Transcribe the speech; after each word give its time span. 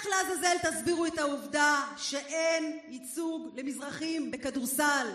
איך 0.00 0.08
לעזאזל 0.08 0.56
תסבירו 0.62 1.06
את 1.06 1.18
העובדה 1.18 1.84
שאין 1.96 2.78
ייצוג 2.88 3.48
למזרחים 3.56 4.30
בכדורסל? 4.30 5.06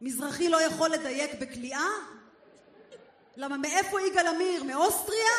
מזרחי 0.00 0.48
לא 0.48 0.62
יכול 0.62 0.90
לדייק 0.90 1.30
בקליעה? 1.40 1.88
למה 3.36 3.56
מאיפה 3.56 4.00
יגאל 4.02 4.26
עמיר? 4.26 4.64
מאוסטריה? 4.64 5.30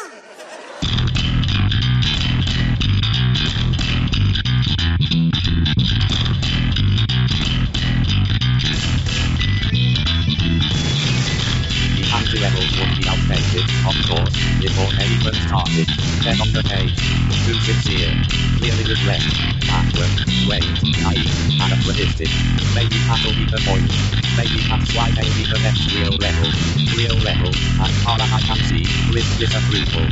The 12.34 12.40
levels 12.42 12.72
would 12.80 12.90
be 12.98 13.06
outdated, 13.06 13.70
of 13.86 13.94
course, 14.10 14.34
before 14.58 14.90
anyone 14.98 15.38
started. 15.46 15.86
Then 16.26 16.42
on 16.42 16.50
the 16.50 16.66
page, 16.66 16.98
too 17.46 17.54
sincere, 17.62 18.10
clearly 18.58 18.90
regret, 18.90 19.22
backward, 19.70 20.10
wait, 20.50 20.66
naive, 20.98 21.30
anachronistic. 21.62 22.34
Maybe 22.74 22.98
that'll 23.06 23.38
be 23.38 23.46
the 23.46 23.62
point. 23.70 23.86
Maybe 24.34 24.66
that's 24.66 24.90
why 24.98 25.14
they 25.14 25.30
be 25.38 25.46
the 25.46 25.62
next 25.62 25.94
real 25.94 26.18
level. 26.18 26.50
Real 26.98 27.18
level, 27.22 27.54
as 27.86 27.94
far 28.02 28.18
as 28.18 28.32
I 28.34 28.42
can 28.42 28.58
see, 28.66 28.86
with 29.14 29.28
disapproval. 29.38 30.10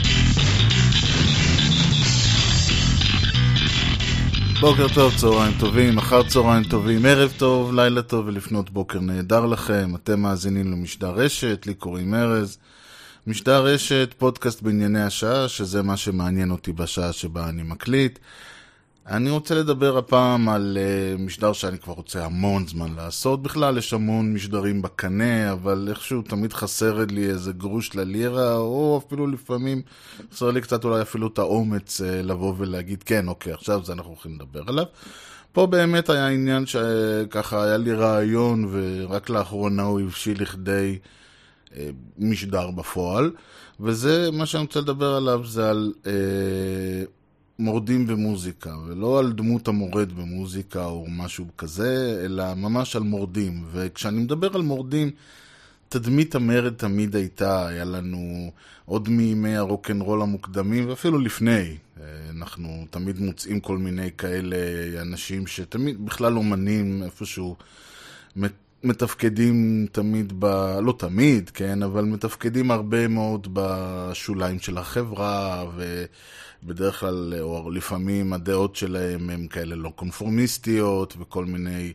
בוקר 4.62 4.88
טוב, 4.94 5.14
צהריים 5.18 5.54
טובים, 5.60 5.98
אחר 5.98 6.24
צהריים 6.24 6.64
טובים, 6.64 7.06
ערב 7.06 7.34
טוב, 7.38 7.74
לילה 7.74 8.02
טוב 8.02 8.28
ולפנות 8.28 8.70
בוקר 8.70 9.00
נהדר 9.00 9.46
לכם. 9.46 9.96
אתם 9.96 10.20
מאזינים 10.20 10.72
למשדר 10.72 11.10
רשת, 11.10 11.66
לי 11.66 11.74
קוראים 11.74 12.14
ארז. 12.14 12.58
משדר 13.28 13.66
רשת, 13.66 14.14
פודקאסט 14.18 14.62
בענייני 14.62 15.04
השעה, 15.04 15.48
שזה 15.48 15.84
מה 15.84 15.98
שמעניין 15.98 16.52
אותי 16.52 16.72
בשעה 16.74 17.14
שבה 17.14 17.50
אני 17.50 17.64
מקליט. 17.64 18.20
אני 19.08 19.30
רוצה 19.30 19.56
לדבר 19.56 19.98
הפעם 19.98 20.50
על 20.50 20.78
uh, 20.78 21.22
משדר 21.22 21.54
שאני 21.54 21.78
כבר 21.78 21.94
רוצה 21.94 22.26
המון 22.26 22.68
זמן 22.68 22.94
לעשות. 22.96 23.44
בכלל, 23.44 23.78
יש 23.78 23.94
המון 23.94 24.34
משדרים 24.34 24.82
בקנה, 24.82 25.52
אבל 25.52 25.88
איכשהו 25.90 26.22
תמיד 26.22 26.54
חסר 26.54 27.06
לי 27.10 27.30
איזה 27.30 27.52
גרוש 27.52 27.96
ללירה, 27.96 28.56
או 28.56 29.02
אפילו 29.06 29.28
לפעמים 29.28 29.82
חסר 30.34 30.52
לי 30.52 30.62
קצת 30.62 30.84
אולי 30.84 31.02
אפילו 31.02 31.28
את 31.28 31.40
האומץ 31.40 32.02
uh, 32.02 32.04
לבוא 32.04 32.54
ולהגיד, 32.58 33.04
כן, 33.04 33.28
אוקיי, 33.28 33.54
עכשיו 33.54 33.86
זה 33.86 33.94
אנחנו 33.94 34.10
הולכים 34.12 34.36
לדבר 34.36 34.64
עליו. 34.68 34.86
פה 35.52 35.68
באמת 35.68 36.10
היה 36.10 36.28
עניין 36.28 36.66
שככה 36.66 37.64
היה 37.64 37.78
לי 37.78 37.94
רעיון, 37.94 38.70
ורק 38.72 39.30
לאחרונה 39.30 39.84
הוא 39.84 40.02
הבשיל 40.02 40.42
לכדי 40.42 41.00
uh, 41.68 41.74
משדר 42.18 42.72
בפועל. 42.72 43.32
וזה, 43.80 44.30
מה 44.32 44.46
שאני 44.46 44.64
רוצה 44.64 44.80
לדבר 44.80 45.16
עליו 45.16 45.46
זה 45.46 45.70
על... 45.70 45.94
Uh, 46.04 46.08
מורדים 47.62 48.08
במוזיקה, 48.08 48.76
ולא 48.88 49.20
על 49.20 49.32
דמות 49.32 49.68
המורד 49.68 50.12
במוזיקה 50.12 50.86
או 50.86 51.06
משהו 51.10 51.46
כזה, 51.58 52.22
אלא 52.26 52.54
ממש 52.54 52.96
על 52.96 53.04
מורדים. 53.04 53.64
וכשאני 53.72 54.20
מדבר 54.20 54.56
על 54.56 54.62
מורדים, 54.62 55.12
תדמית 55.90 56.36
המרד 56.36 56.74
תמיד 56.74 57.16
הייתה, 57.16 57.68
היה 57.68 57.86
לנו 57.86 58.52
עוד 58.86 59.10
מימי 59.10 59.56
הרוקנרול 59.56 60.22
המוקדמים, 60.22 60.90
ואפילו 60.90 61.20
לפני. 61.20 61.78
אנחנו 62.30 62.86
תמיד 62.90 63.20
מוצאים 63.20 63.60
כל 63.60 63.78
מיני 63.78 64.10
כאלה 64.18 64.58
אנשים 65.02 65.48
שתמיד, 65.48 66.06
בכלל 66.06 66.38
אומנים 66.38 67.04
איפשהו, 67.04 67.56
מתפקדים 68.84 69.88
תמיד 69.92 70.34
ב... 70.40 70.46
לא 70.82 70.94
תמיד, 70.98 71.50
כן, 71.50 71.84
אבל 71.84 72.06
מתפקדים 72.06 72.72
הרבה 72.72 73.08
מאוד 73.08 73.48
בשוליים 73.54 74.60
של 74.60 74.78
החברה, 74.78 75.66
ו... 75.76 76.06
בדרך 76.64 77.00
כלל, 77.00 77.34
או 77.40 77.72
לפעמים 77.72 78.34
הדעות 78.34 78.76
שלהם 78.76 79.30
הם 79.30 79.48
כאלה 79.48 79.76
לא 79.76 79.90
קונפורמיסטיות 79.96 81.16
וכל 81.20 81.46
מיני... 81.46 81.94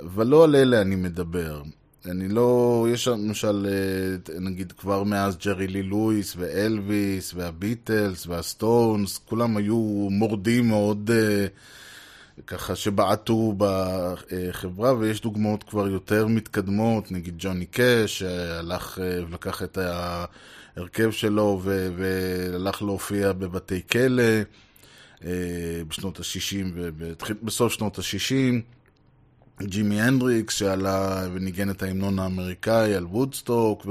אבל 0.00 0.26
לא 0.26 0.44
על 0.44 0.56
אלה 0.56 0.80
אני 0.80 0.96
מדבר. 0.96 1.62
אני 2.06 2.28
לא... 2.28 2.86
יש 2.92 3.08
למשל, 3.08 3.66
נגיד 4.40 4.72
כבר 4.72 5.02
מאז 5.02 5.36
ג'רי 5.36 5.66
לי 5.66 5.82
לואיס 5.82 6.34
ואלוויס 6.36 7.34
והביטלס 7.34 8.26
והסטונס, 8.26 9.18
כולם 9.18 9.56
היו 9.56 10.08
מורדים 10.10 10.68
מאוד 10.68 11.10
ככה 12.46 12.76
שבעטו 12.76 13.54
בחברה, 13.56 14.94
ויש 14.98 15.20
דוגמאות 15.20 15.62
כבר 15.62 15.88
יותר 15.88 16.26
מתקדמות, 16.26 17.12
נגיד 17.12 17.34
ג'וני 17.38 17.66
קאש, 17.66 18.18
שהלך 18.18 18.98
ולקח 19.28 19.62
את 19.62 19.78
ה... 19.78 20.24
הרכב 20.76 21.10
שלו 21.10 21.60
ו- 21.62 21.88
והלך 21.96 22.82
להופיע 22.82 23.32
בבתי 23.32 23.80
כלא 23.92 24.22
אה, 25.24 25.30
בשנות 25.88 26.18
ה-60 26.18 26.66
ובסוף 26.74 27.72
שנות 27.72 27.98
ה-60. 27.98 28.60
ג'ימי 29.62 30.02
הנדריקס 30.02 30.54
שעלה 30.54 31.28
וניגן 31.32 31.70
את 31.70 31.82
ההמנון 31.82 32.18
האמריקאי 32.18 32.94
על 32.94 33.04
וודסטוק, 33.04 33.86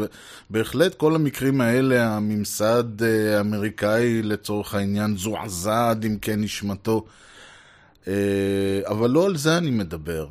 ובהחלט 0.50 0.96
כל 0.96 1.16
המקרים 1.16 1.62
האלה, 1.62 2.16
הממסד 2.16 3.04
אה, 3.04 3.38
האמריקאי 3.38 4.22
לצורך 4.22 4.74
העניין 4.74 5.18
זועזע 5.18 5.90
עד 5.90 6.06
עמקי 6.06 6.36
נשמתו. 6.36 7.06
אה, 7.06 7.12
אבל 8.86 9.10
לא 9.10 9.26
על 9.26 9.38
זה 9.38 9.58
אני 9.58 9.72
מדבר. 9.72 10.28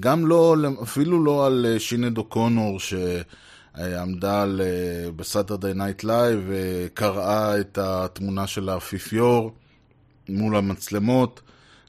גם 0.00 0.26
לא, 0.26 0.56
אפילו 0.82 1.24
לא 1.24 1.46
על 1.46 1.66
שינייד 1.78 2.18
אוקונור, 2.18 2.80
ש... 2.80 2.94
עמדה 3.78 4.42
על, 4.42 4.60
ב 5.16 5.22
Saturday 5.22 5.72
Night 5.74 6.04
Live 6.04 6.40
וקרעה 6.48 7.60
את 7.60 7.78
התמונה 7.78 8.46
של 8.46 8.68
האפיפיור 8.68 9.52
מול 10.28 10.56
המצלמות 10.56 11.40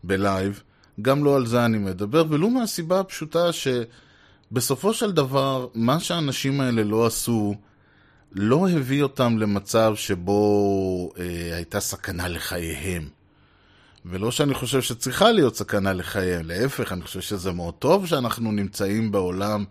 בלייב. 0.04 0.64
גם 1.02 1.24
לא 1.24 1.36
על 1.36 1.46
זה 1.46 1.66
אני 1.66 1.78
מדבר, 1.78 2.26
ולו 2.30 2.50
מהסיבה 2.50 3.00
הפשוטה 3.00 3.50
שבסופו 3.52 4.94
של 4.94 5.12
דבר, 5.12 5.68
מה 5.74 6.00
שהאנשים 6.00 6.62
האלה 6.62 6.84
לא 6.84 7.06
עשו, 7.06 7.56
לא 8.32 8.70
הביא 8.70 9.04
אותם 9.04 9.38
למצב 9.38 9.94
שבו 9.96 11.12
אה, 11.20 11.56
הייתה 11.56 11.80
סכנה 11.80 12.28
לחייהם. 12.28 13.10
ולא 14.06 14.32
שאני 14.32 14.54
חושב 14.54 14.82
שצריכה 14.82 15.32
להיות 15.32 15.56
סכנה 15.56 15.94
לחייהם, 15.94 16.46
להפך, 16.46 16.92
אני 16.92 17.02
חושב 17.02 17.22
שזה 17.22 17.52
מאוד 17.52 17.74
טוב 17.74 18.06
שאנחנו 18.06 18.52
נמצאים 18.52 19.12
בעולם 19.12 19.66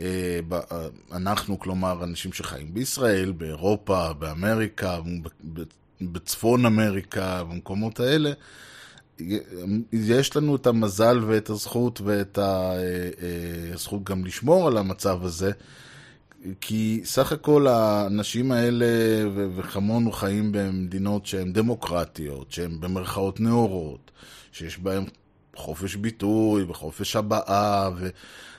אה, 0.00 0.40
אנחנו, 1.12 1.58
כלומר, 1.58 2.04
אנשים 2.04 2.32
שחיים 2.32 2.74
בישראל, 2.74 3.32
באירופה, 3.32 4.12
באמריקה, 4.12 4.98
בצפון 6.00 6.66
אמריקה, 6.66 7.44
במקומות 7.44 8.00
האלה, 8.00 8.32
יש 9.92 10.36
לנו 10.36 10.56
את 10.56 10.66
המזל 10.66 11.18
ואת 11.26 11.50
הזכות 11.50 12.00
ואת 12.00 12.38
הזכות 13.72 14.00
אה, 14.00 14.10
אה, 14.10 14.14
גם 14.14 14.24
לשמור 14.24 14.68
על 14.68 14.76
המצב 14.76 15.24
הזה, 15.24 15.50
כי 16.60 17.00
סך 17.04 17.32
הכל 17.32 17.66
האנשים 17.66 18.52
האלה 18.52 18.86
וכמונו 19.56 20.12
חיים 20.12 20.52
במדינות 20.52 21.26
שהן 21.26 21.52
דמוקרטיות, 21.52 22.52
שהן 22.52 22.80
במרכאות 22.80 23.40
נאורות, 23.40 24.10
שיש 24.52 24.78
בהן 24.78 25.04
חופש 25.56 25.96
ביטוי 25.96 26.62
וחופש 26.62 27.16
הבעה, 27.16 27.90
ו... 27.96 28.08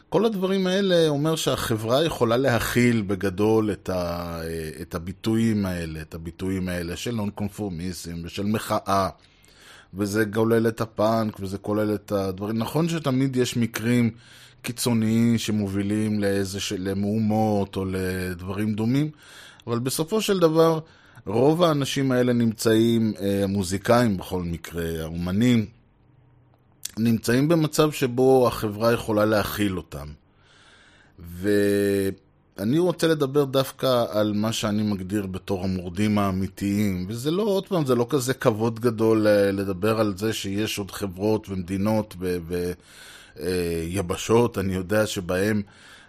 כל 0.10 0.26
הדברים 0.26 0.68
האלה 0.68 1.08
אומר 1.08 1.36
שהחברה 1.36 2.06
יכולה 2.06 2.38
להכיל 2.38 3.02
בגדול 3.02 3.72
את, 3.72 3.90
ה, 3.90 4.40
את 4.82 4.96
הביטויים 4.96 5.66
האלה, 5.66 6.02
את 6.02 6.14
הביטויים 6.14 6.70
האלה 6.70 6.96
של 6.96 7.12
נון 7.12 7.30
קונפורמיזם 7.30 8.16
ושל 8.24 8.46
מחאה. 8.46 9.10
וזה 9.94 10.26
כולל 10.34 10.68
את 10.68 10.82
הפאנק 10.82 11.40
וזה 11.40 11.58
כולל 11.58 11.96
את 11.96 12.12
הדברים. 12.12 12.58
נכון 12.58 12.90
שתמיד 12.90 13.36
יש 13.36 13.58
מקרים 13.58 14.12
קיצוניים 14.64 15.38
שמובילים 15.38 16.20
לאיזה, 16.20 16.60
למהומות 16.78 17.76
או 17.76 17.86
לדברים 17.86 18.74
דומים, 18.74 19.10
אבל 19.68 19.80
בסופו 19.80 20.22
של 20.22 20.40
דבר 20.40 20.80
רוב 21.26 21.64
האנשים 21.64 22.12
האלה 22.12 22.34
נמצאים, 22.34 23.14
המוזיקאים 23.44 24.12
אה, 24.12 24.18
בכל 24.18 24.44
מקרה, 24.44 24.84
האומנים, 25.02 25.66
נמצאים 26.98 27.48
במצב 27.48 27.92
שבו 27.92 28.48
החברה 28.48 28.94
יכולה 28.94 29.26
להכיל 29.26 29.78
אותם. 29.78 30.08
ואני 31.20 32.80
רוצה 32.80 33.08
לדבר 33.08 33.44
דווקא 33.44 34.06
על 34.10 34.34
מה 34.36 34.52
שאני 34.54 34.84
מגדיר 34.84 35.26
בתור 35.26 35.64
המורדים 35.64 36.18
האמיתיים, 36.18 37.06
וזה 37.10 37.32
לא, 37.32 37.44
עוד 37.44 37.68
פעם, 37.68 37.86
זה 37.86 37.96
לא 37.96 38.08
כזה 38.10 38.34
כבוד 38.34 38.80
גדול 38.80 39.28
אה, 39.28 39.52
לדבר 39.52 40.00
על 40.00 40.14
זה 40.18 40.34
שיש 40.34 40.78
עוד 40.80 40.92
חברות 40.92 41.50
ומדינות 41.50 42.16
ויבשות, 43.38 44.58
אני 44.58 44.74
יודע 44.74 45.08
שבהם 45.08 45.62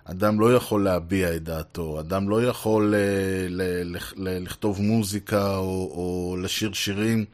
אדם 0.04 0.40
לא 0.40 0.54
יכול 0.54 0.84
להביע 0.84 1.36
את 1.36 1.42
דעתו, 1.42 2.00
אדם 2.00 2.28
לא 2.28 2.42
יכול 2.44 2.94
אה, 2.94 3.82
לכתוב 4.16 4.80
מוזיקה 4.82 5.56
או, 5.56 5.90
או 5.94 6.36
לשיר 6.42 6.72
שירים. 6.72 7.24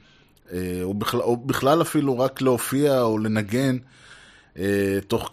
אה, 0.52 0.80
או 0.82 0.94
בכלל, 0.94 1.20
או 1.20 1.36
בכלל 1.36 1.82
אפילו 1.82 2.18
רק 2.18 2.42
להופיע 2.42 3.02
או 3.02 3.18
לנגן, 3.18 3.76
אה, 4.58 4.98
תוך, 5.08 5.30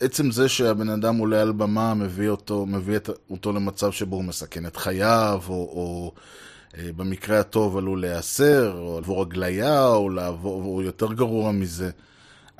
ועצם 0.00 0.30
זה 0.30 0.48
שהבן 0.48 0.88
אדם 0.88 1.16
עולה 1.16 1.42
על 1.42 1.52
במה 1.52 1.94
מביא 1.94 2.28
אותו, 2.28 2.66
מביא 2.66 2.98
אותו 3.30 3.52
למצב 3.52 3.92
שבו 3.92 4.16
הוא 4.16 4.24
מסכן 4.24 4.66
את 4.66 4.76
חייו, 4.76 5.42
או, 5.48 5.54
או 5.54 6.12
אה, 6.78 6.90
במקרה 6.96 7.40
הטוב 7.40 7.76
עלול 7.76 8.00
להיאסר, 8.00 8.72
או 8.78 9.00
לעבור 9.00 9.22
הגליה, 9.22 9.86
או, 9.86 10.10
לעבור, 10.10 10.64
או 10.64 10.82
יותר 10.82 11.12
גרוע 11.12 11.52
מזה. 11.52 11.90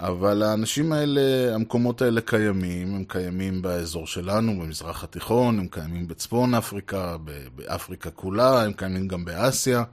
אבל 0.06 0.42
האנשים 0.42 0.92
האלה, 0.92 1.54
המקומות 1.54 2.02
האלה 2.02 2.20
קיימים, 2.20 2.94
הם 2.94 3.04
קיימים 3.04 3.62
באזור 3.62 4.06
שלנו, 4.06 4.60
במזרח 4.60 5.04
התיכון, 5.04 5.58
הם 5.58 5.68
קיימים 5.68 6.08
בצפון 6.08 6.54
אפריקה, 6.54 7.16
באפריקה 7.54 8.10
כולה, 8.10 8.62
הם 8.62 8.72
קיימים 8.72 9.08
גם 9.08 9.24
באסיה. 9.24 9.84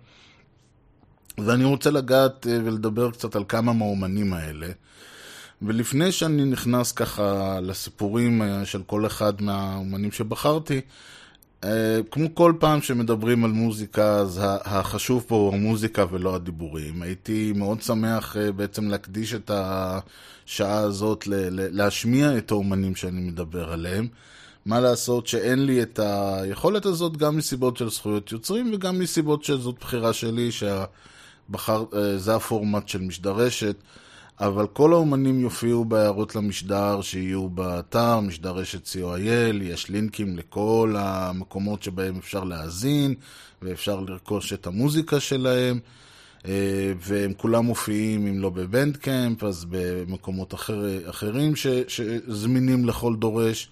ואני 1.37 1.63
רוצה 1.63 1.91
לגעת 1.91 2.47
אה, 2.47 2.57
ולדבר 2.63 3.11
קצת 3.11 3.35
על 3.35 3.43
כמה 3.47 3.73
מהאומנים 3.73 4.33
האלה. 4.33 4.67
ולפני 5.61 6.11
שאני 6.11 6.45
נכנס 6.45 6.91
ככה 6.91 7.59
לסיפורים 7.61 8.41
אה, 8.41 8.65
של 8.65 8.83
כל 8.83 9.05
אחד 9.05 9.41
מהאומנים 9.41 10.11
שבחרתי, 10.11 10.81
כמו 12.11 12.35
כל 12.35 12.53
פעם 12.59 12.81
שמדברים 12.81 13.45
על 13.45 13.51
מוזיקה, 13.51 14.15
אז 14.15 14.39
החשוב 14.43 15.25
פה 15.27 15.35
הוא 15.35 15.53
המוזיקה 15.53 16.05
ולא 16.11 16.35
הדיבורים. 16.35 17.01
הייתי 17.01 17.53
מאוד 17.55 17.81
שמח 17.81 18.35
בעצם 18.55 18.89
להקדיש 18.89 19.33
את 19.33 19.51
השעה 19.53 20.77
הזאת 20.77 21.23
להשמיע 21.49 22.37
את 22.37 22.51
האומנים 22.51 22.95
שאני 22.95 23.21
מדבר 23.21 23.71
עליהם. 23.71 24.07
מה 24.65 24.79
לעשות 24.79 25.27
שאין 25.27 25.65
לי 25.65 25.81
את 25.81 25.99
היכולת 26.03 26.85
הזאת 26.85 27.17
גם 27.17 27.37
מסיבות 27.37 27.77
של 27.77 27.89
זכויות 27.89 28.31
יוצרים 28.31 28.71
וגם 28.73 28.99
מסיבות 28.99 29.43
שזאת 29.43 29.75
בחירה 29.79 30.13
שלי. 30.13 30.49
בחר, 31.49 31.83
אה, 31.93 32.35
הפורמט 32.35 32.87
של 32.87 33.01
משדרשת, 33.01 33.75
אבל 34.39 34.67
כל 34.67 34.93
האומנים 34.93 35.39
יופיעו 35.39 35.85
בהערות 35.85 36.35
למשדר 36.35 37.01
שיהיו 37.01 37.49
באתר, 37.49 38.19
משדר 38.19 38.51
רשת 38.51 38.87
co.il, 38.87 39.63
יש 39.63 39.89
לינקים 39.89 40.37
לכל 40.37 40.95
המקומות 40.97 41.83
שבהם 41.83 42.17
אפשר 42.17 42.43
להאזין 42.43 43.13
ואפשר 43.61 43.99
לרכוש 43.99 44.53
את 44.53 44.67
המוזיקה 44.67 45.19
שלהם. 45.19 45.79
אה, 46.45 46.93
והם 46.99 47.33
כולם 47.37 47.65
מופיעים, 47.65 48.27
אם 48.27 48.39
לא 48.39 48.49
בבנדקאמפ, 48.49 49.43
אז 49.43 49.65
במקומות 49.69 50.53
אחר, 50.53 51.09
אחרים 51.09 51.55
ש, 51.55 51.67
שזמינים 51.87 52.85
לכל 52.85 53.15
דורש. 53.15 53.69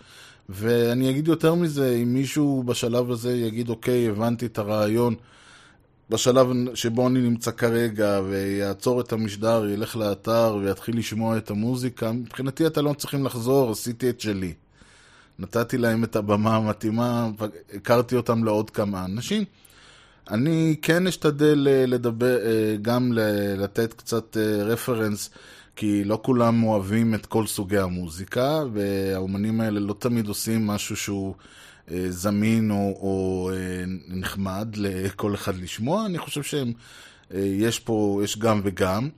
ואני 0.49 1.09
אגיד 1.09 1.27
יותר 1.27 1.55
מזה, 1.55 1.95
אם 2.03 2.13
מישהו 2.13 2.63
בשלב 2.65 3.11
הזה 3.11 3.37
יגיד, 3.37 3.69
אוקיי, 3.69 4.09
הבנתי 4.09 4.45
את 4.45 4.57
הרעיון, 4.57 5.15
בשלב 6.09 6.47
שבו 6.73 7.07
אני 7.07 7.21
נמצא 7.21 7.51
כרגע, 7.51 8.21
ויעצור 8.29 9.01
את 9.01 9.13
המשדר, 9.13 9.65
ילך 9.69 9.95
לאתר 9.95 10.57
ויתחיל 10.61 10.97
לשמוע 10.97 11.37
את 11.37 11.49
המוזיקה, 11.49 12.11
מבחינתי 12.11 12.67
אתה 12.67 12.81
לא 12.81 12.93
צריכים 12.93 13.25
לחזור, 13.25 13.71
עשיתי 13.71 14.09
את 14.09 14.21
שלי. 14.21 14.53
נתתי 15.39 15.77
להם 15.77 16.03
את 16.03 16.15
הבמה 16.15 16.55
המתאימה, 16.55 17.29
הכרתי 17.73 18.15
אותם 18.15 18.43
לעוד 18.43 18.69
כמה 18.69 19.05
אנשים. 19.05 19.43
אני 20.31 20.75
כן 20.81 21.07
אשתדל 21.07 21.67
אה, 21.67 21.85
לדבר, 21.85 22.37
אה, 22.45 22.75
גם 22.81 23.11
לתת 23.57 23.93
קצת 23.93 24.37
רפרנס, 24.65 25.29
אה, 25.33 25.39
כי 25.79 26.03
לא 26.03 26.19
כולם 26.23 26.63
אוהבים 26.63 27.15
את 27.15 27.25
כל 27.25 27.47
סוגי 27.47 27.77
המוזיקה, 27.77 28.63
והאומנים 28.73 29.61
האלה 29.61 29.79
לא 29.79 29.95
תמיד 29.99 30.27
עושים 30.27 30.67
משהו 30.67 30.95
שהוא... 30.95 31.35
אה, 31.91 32.05
זמין 32.09 32.71
או, 32.71 32.97
או 33.01 33.51
אה, 33.53 33.83
נחמד 34.07 34.67
לכל 34.75 35.35
אחד 35.35 35.57
לשמוע. 35.57 36.05
אני 36.05 36.17
חושב 36.17 36.43
שיש 36.43 37.79
אה, 37.79 37.85
פה, 37.85 38.21
יש 38.23 38.37
גם 38.37 38.61
וגם, 38.63 39.09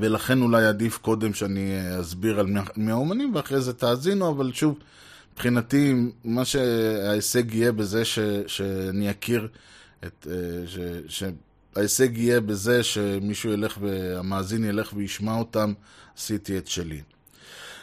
ולכן 0.00 0.42
אולי 0.42 0.64
עדיף 0.64 0.98
קודם 0.98 1.34
שאני 1.34 1.72
אסביר 2.00 2.40
על 2.40 2.46
מי 2.76 2.90
האומנים 2.90 3.34
ואחרי 3.34 3.60
זה 3.60 3.72
תאזינו, 3.72 4.28
אבל 4.28 4.52
שוב, 4.52 4.78
מבחינתי, 5.32 5.94
מה 6.24 6.44
שההישג 6.44 7.54
יהיה 7.54 7.72
בזה 7.72 8.04
ש, 8.04 8.18
שאני 8.46 9.10
אכיר 9.10 9.48
את... 10.06 10.26
ש, 10.66 10.78
ש, 11.08 11.22
ההישג 11.76 12.18
יהיה 12.18 12.40
בזה 12.40 12.82
שמישהו 12.82 13.52
ילך 13.52 13.78
והמאזין 13.80 14.64
ילך 14.64 14.92
וישמע 14.96 15.34
אותם, 15.38 15.72
עשיתי 16.16 16.58
את 16.58 16.66
שלי. 16.66 17.00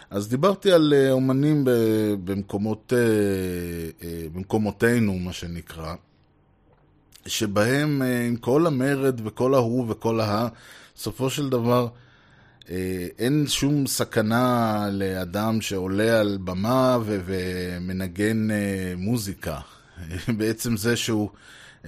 אז 0.10 0.30
דיברתי 0.30 0.72
על 0.72 0.94
אה, 0.94 1.12
אומנים 1.12 1.64
במקומות, 2.24 2.94
אה, 2.96 3.00
אה, 4.08 4.28
במקומותינו, 4.34 5.20
מה 5.20 5.34
שנקרא, 5.34 5.96
שבהם 7.26 8.02
עם 8.28 8.36
כל 8.36 8.68
המרד 8.68 9.22
וכל 9.24 9.54
ההוא 9.54 9.86
וכל 9.90 10.20
ההא, 10.20 10.48
בסופו 10.96 11.30
של 11.30 11.50
דבר 11.50 11.88
אין 13.20 13.46
שום 13.48 13.88
סכנה 13.88 14.88
לאדם 14.92 15.62
שעולה 15.62 16.20
על 16.20 16.38
במה 16.44 16.98
ומנגן 17.06 18.48
מוזיקה. 18.98 19.60
בעצם 20.38 20.78
זה 20.78 20.96
שהוא 20.96 21.30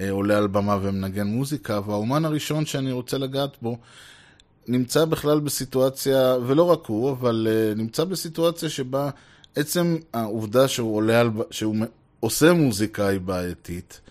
עולה 0.10 0.38
על 0.38 0.48
במה 0.48 0.78
ומנגן 0.82 1.28
מוזיקה, 1.28 1.80
והאומן 1.86 2.26
הראשון 2.26 2.66
שאני 2.66 2.92
רוצה 2.92 3.18
לגעת 3.18 3.58
בו 3.62 3.78
נמצא 4.70 5.06
בכלל 5.06 5.40
בסיטואציה, 5.40 6.36
ולא 6.48 6.64
רק 6.64 6.86
הוא, 6.86 7.12
אבל 7.12 7.48
uh, 7.50 7.78
נמצא 7.78 8.04
בסיטואציה 8.04 8.70
שבה 8.70 9.10
עצם 9.56 9.98
העובדה 10.14 10.68
שהוא 10.68 10.96
עולה 10.96 11.20
על... 11.20 11.30
שהוא 11.52 11.76
עושה 12.20 12.54
מוזיקה 12.54 13.08
היא 13.08 13.20
בעייתית. 13.20 14.02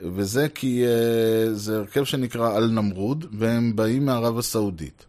וזה 0.00 0.48
כי 0.48 0.84
uh, 0.84 1.52
זה 1.52 1.78
הרכב 1.78 2.04
שנקרא 2.04 2.56
אל-נמרוד, 2.58 3.26
והם 3.32 3.76
באים 3.76 4.06
מערב 4.06 4.38
הסעודית. 4.38 5.06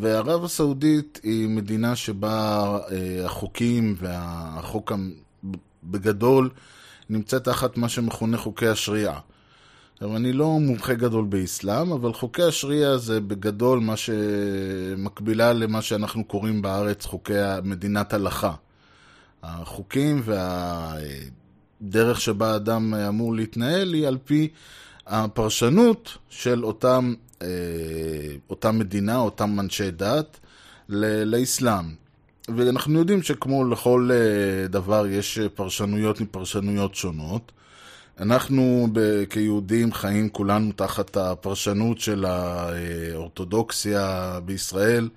וערב 0.00 0.44
הסעודית 0.44 1.20
היא 1.22 1.48
מדינה 1.48 1.96
שבה 1.96 2.78
uh, 2.78 2.92
החוקים 3.24 3.94
והחוק 3.98 4.92
בגדול 5.84 6.50
נמצא 7.10 7.38
תחת 7.38 7.76
מה 7.76 7.88
שמכונה 7.88 8.38
חוקי 8.38 8.68
השריעה. 8.68 9.20
עכשיו, 9.96 10.16
אני 10.16 10.32
לא 10.32 10.46
מומחה 10.60 10.94
גדול 10.94 11.24
באסלאם, 11.24 11.92
אבל 11.92 12.12
חוקי 12.12 12.42
השריעה 12.42 12.98
זה 12.98 13.20
בגדול 13.20 13.80
מה 13.80 13.94
שמקבילה 13.96 15.52
למה 15.52 15.82
שאנחנו 15.82 16.24
קוראים 16.24 16.62
בארץ 16.62 17.06
חוקי 17.06 17.32
מדינת 17.64 18.12
הלכה. 18.12 18.54
החוקים 19.42 20.22
והדרך 20.24 22.20
שבה 22.20 22.56
אדם 22.56 22.94
אמור 22.94 23.34
להתנהל 23.34 23.94
היא 23.94 24.06
על 24.06 24.18
פי 24.24 24.48
הפרשנות 25.06 26.18
של 26.28 26.64
אותם, 26.64 27.14
אה, 27.42 27.48
אותם 28.50 28.78
מדינה, 28.78 29.16
אותם 29.16 29.60
אנשי 29.60 29.90
דת, 29.90 30.40
לאסלאם. 30.88 31.84
ואנחנו 32.56 32.98
יודעים 32.98 33.22
שכמו 33.22 33.64
לכל 33.64 34.10
אה, 34.12 34.68
דבר 34.68 35.06
יש 35.06 35.38
פרשנויות 35.54 36.20
מפרשנויות 36.20 36.94
שונות. 36.94 37.52
אנחנו 38.20 38.88
כיהודים 39.30 39.92
חיים 39.92 40.28
כולנו 40.28 40.72
תחת 40.72 41.16
הפרשנות 41.16 41.98
של 41.98 42.24
האורתודוקסיה 42.24 44.38
בישראל, 44.44 45.08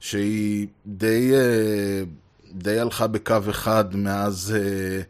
שהיא 0.00 0.66
די, 0.86 1.30
אה, 1.34 2.02
די 2.52 2.78
הלכה 2.78 3.06
בקו 3.06 3.36
אחד 3.50 3.96
מאז, 3.96 4.56
אה, 4.56 5.02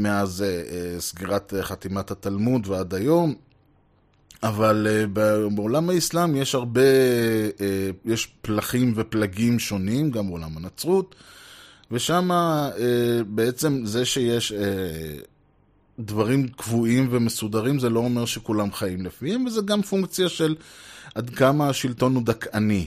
מאז 0.00 0.42
אה, 0.42 1.00
סגירת 1.00 1.54
חתימת 1.60 2.10
התלמוד 2.10 2.66
ועד 2.66 2.94
היום. 2.94 3.34
אבל 4.42 5.06
בעולם 5.54 5.90
האסלאם 5.90 6.36
יש 6.36 6.54
הרבה, 6.54 6.80
יש 8.04 8.32
פלחים 8.42 8.92
ופלגים 8.96 9.58
שונים, 9.58 10.10
גם 10.10 10.28
בעולם 10.28 10.56
הנצרות, 10.56 11.14
ושם 11.90 12.30
בעצם 13.26 13.80
זה 13.84 14.04
שיש 14.04 14.52
דברים 16.04 16.48
קבועים 16.48 17.08
ומסודרים, 17.10 17.78
זה 17.78 17.90
לא 17.90 18.00
אומר 18.00 18.24
שכולם 18.24 18.72
חיים 18.72 19.04
לפיהם, 19.06 19.44
וזה 19.46 19.60
גם 19.60 19.82
פונקציה 19.82 20.28
של 20.28 20.56
עד 21.14 21.30
כמה 21.30 21.68
השלטון 21.68 22.14
הוא 22.14 22.22
דכאני. 22.22 22.86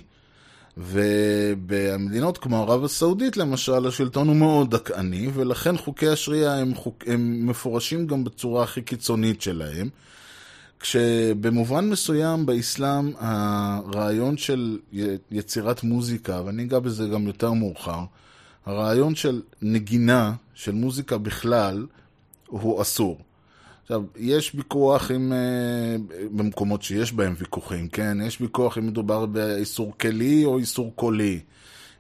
ובמדינות 0.78 2.38
כמו 2.38 2.62
ערב 2.62 2.84
הסעודית, 2.84 3.38
למשל, 3.38 3.88
השלטון 3.88 4.28
הוא 4.28 4.36
מאוד 4.36 4.76
דכאני, 4.76 5.30
ולכן 5.34 5.78
חוקי 5.78 6.08
השריעה 6.08 6.60
הם, 6.60 6.76
חוק, 6.76 7.04
הם 7.08 7.48
מפורשים 7.48 8.08
גם 8.08 8.24
בצורה 8.24 8.64
הכי 8.64 8.82
קיצונית 8.82 9.42
שלהם. 9.42 9.90
כשבמובן 10.80 11.90
מסוים 11.90 12.46
באסלאם 12.46 13.12
הרעיון 13.18 14.38
של 14.38 14.80
יצירת 15.32 15.84
מוזיקה, 15.84 16.42
ואני 16.46 16.64
אגע 16.64 16.80
בזה 16.80 17.08
גם 17.08 17.28
יותר 17.28 17.52
מאוחר, 17.52 18.04
הרעיון 18.66 19.16
של 19.16 19.42
נגינה, 19.62 20.34
של 20.54 20.72
מוזיקה 20.72 21.18
בכלל, 21.18 21.86
הוא 22.48 22.82
אסור. 22.82 23.20
עכשיו, 23.82 24.04
יש 24.18 24.56
ויכוח 24.56 25.12
עם, 25.12 25.34
uh, 25.34 26.16
במקומות 26.32 26.84
שיש 26.84 27.14
בהם 27.14 27.36
ויכוחים, 27.38 27.88
כן? 27.88 28.18
יש 28.26 28.42
ויכוח 28.42 28.78
אם 28.78 28.88
מדובר 28.88 29.26
באיסור 29.26 29.94
כלי 29.98 30.46
או 30.46 30.58
איסור 30.58 30.92
קולי. 30.96 31.40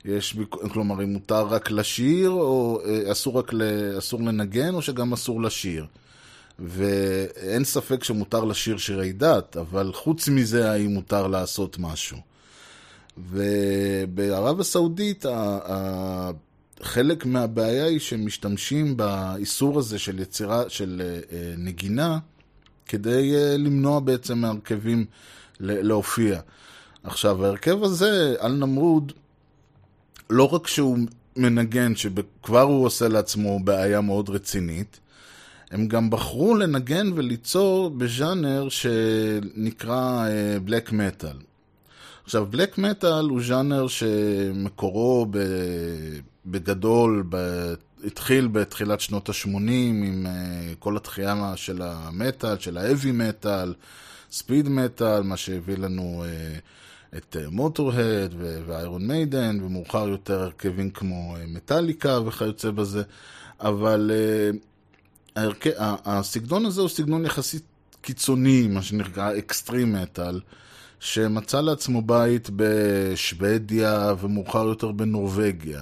יש, 0.05 0.37
כלומר, 0.49 1.03
אם 1.03 1.13
מותר 1.13 1.41
רק 1.41 1.71
לשיר, 1.71 2.29
או 2.29 2.79
uh, 2.83 3.11
אסור 3.11 3.39
רק 3.39 3.53
ל, 3.53 3.61
אסור 3.97 4.21
לנגן, 4.21 4.73
או 4.73 4.81
שגם 4.81 5.13
אסור 5.13 5.41
לשיר. 5.41 5.85
ואין 6.59 7.63
ספק 7.63 8.03
שמותר 8.03 8.43
לשיר 8.43 8.77
שירי 8.77 9.11
דת, 9.11 9.57
אבל 9.57 9.91
חוץ 9.93 10.27
מזה, 10.27 10.71
האם 10.71 10.93
מותר 10.93 11.27
לעשות 11.27 11.79
משהו. 11.79 12.17
ובערב 13.17 14.59
הסעודית, 14.59 15.25
חלק 16.81 17.25
מהבעיה 17.25 17.85
היא 17.85 17.99
שמשתמשים 17.99 18.97
באיסור 18.97 19.79
הזה 19.79 19.99
של 19.99 20.19
יצירה, 20.19 20.69
של 20.69 21.01
אה, 21.31 21.53
נגינה, 21.57 22.19
כדי 22.85 23.35
אה, 23.35 23.57
למנוע 23.57 23.99
בעצם 23.99 24.37
מהרכבים 24.37 25.05
להופיע. 25.59 26.39
עכשיו, 27.03 27.45
ההרכב 27.45 27.83
הזה, 27.83 28.35
על 28.39 28.51
נמרוד, 28.51 29.11
לא 30.29 30.53
רק 30.53 30.67
שהוא 30.67 30.97
מנגן, 31.35 31.95
שכבר 31.95 32.61
הוא 32.61 32.85
עושה 32.85 33.07
לעצמו 33.07 33.59
בעיה 33.63 34.01
מאוד 34.01 34.29
רצינית, 34.29 34.99
הם 35.71 35.87
גם 35.87 36.09
בחרו 36.09 36.55
לנגן 36.55 37.11
וליצור 37.15 37.89
בז'אנר 37.89 38.69
שנקרא 38.69 40.27
בלק 40.65 40.91
מטאל. 40.91 41.37
עכשיו, 42.23 42.45
בלק 42.45 42.77
מטאל 42.77 43.25
הוא 43.29 43.41
ז'אנר 43.41 43.87
שמקורו 43.87 45.27
ב... 45.31 45.37
בגדול, 46.45 47.23
ב... 47.29 47.37
התחיל 48.05 48.47
בתחילת 48.47 48.99
שנות 48.99 49.29
ה-80 49.29 49.47
עם 49.47 50.25
uh, 50.25 50.75
כל 50.79 50.97
התחייה 50.97 51.53
של 51.55 51.81
המטאל, 51.81 52.59
של 52.59 52.77
האבי 52.77 53.11
מטאל, 53.11 53.73
ספיד 54.31 54.69
מטאל, 54.69 55.23
מה 55.23 55.37
שהביא 55.37 55.77
לנו 55.77 56.23
uh, 56.25 57.17
את 57.17 57.37
מוטורהד 57.51 58.31
uh, 58.31 58.35
ואיירון 58.67 59.07
מיידן, 59.07 59.59
ומאוחר 59.63 60.07
יותר 60.07 60.41
הרכבים 60.41 60.89
כמו 60.89 61.35
uh, 61.35 61.39
מטאליקה 61.47 62.19
וכיוצא 62.25 62.71
בזה, 62.71 63.03
אבל 63.59 64.11
uh, 64.13 64.57
ההרכ... 65.35 65.67
הסגנון 66.05 66.65
הזה 66.65 66.81
הוא 66.81 66.89
סגנון 66.89 67.25
יחסית 67.25 67.63
קיצוני, 68.01 68.67
מה 68.67 68.81
שנקרא 68.81 69.37
אקסטרים 69.37 69.93
מטאל. 69.93 70.39
שמצא 70.99 71.61
לעצמו 71.61 72.01
בית 72.01 72.49
בשוודיה 72.55 74.13
ומאוחר 74.19 74.67
יותר 74.67 74.91
בנורבגיה. 74.91 75.81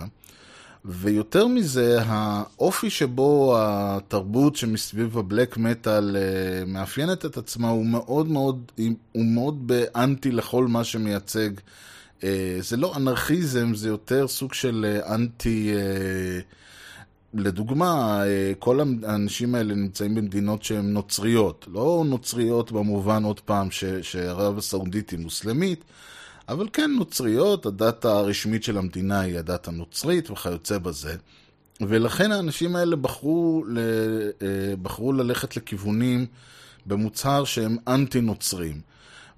ויותר 0.86 1.48
מזה, 1.48 1.98
האופי 2.06 2.90
שבו 2.90 3.56
התרבות 3.60 4.56
שמסביב 4.56 5.18
הבלק 5.18 5.58
מטאל 5.58 6.18
אה, 6.18 6.66
מאפיינת 6.66 7.26
את 7.26 7.38
עצמה 7.38 7.70
הוא 7.70 7.86
מאוד 7.86 8.28
מאוד, 8.28 8.72
הוא 9.12 9.26
מאוד 9.26 9.68
באנטי 9.68 10.32
לכל 10.32 10.68
מה 10.68 10.84
שמייצג. 10.84 11.50
אה, 12.24 12.58
זה 12.62 12.78
לא 12.78 12.94
אנרכיזם, 12.96 13.76
זה 13.76 13.88
יותר 13.88 14.28
סוג 14.28 14.54
של 14.54 14.86
אה, 14.88 15.16
אנטי... 15.16 15.72
לדוגמה, 17.34 18.24
כל 18.60 18.80
האנשים 19.04 19.56
האלה 19.56 19.76
נמצאים 19.76 20.16
במדינות 20.16 20.64
שהן 20.64 20.94
נוצריות. 20.94 21.68
לא 21.72 22.04
נוצריות 22.08 22.72
במובן, 22.72 23.24
עוד 23.24 23.40
פעם, 23.40 23.68
שערב 24.02 24.58
הסעודית 24.58 25.10
היא 25.10 25.20
מוסלמית, 25.20 25.84
אבל 26.52 26.68
כן 26.74 26.92
נוצריות, 26.98 27.66
הדת 27.66 28.06
הרשמית 28.06 28.64
של 28.64 28.78
המדינה 28.78 29.20
היא 29.20 29.38
הדת 29.38 29.68
הנוצרית 29.68 30.30
וכיוצא 30.30 30.78
בזה. 30.78 31.16
ולכן 31.82 32.32
האנשים 32.32 32.76
האלה 32.76 32.96
בחרו, 32.96 33.64
ל... 33.68 33.78
אה, 34.42 34.76
בחרו 34.82 35.14
ללכת 35.14 35.58
לכיוונים 35.58 36.26
במוצהר 36.86 37.44
שהם 37.46 37.78
אנטי-נוצרים. 37.88 38.82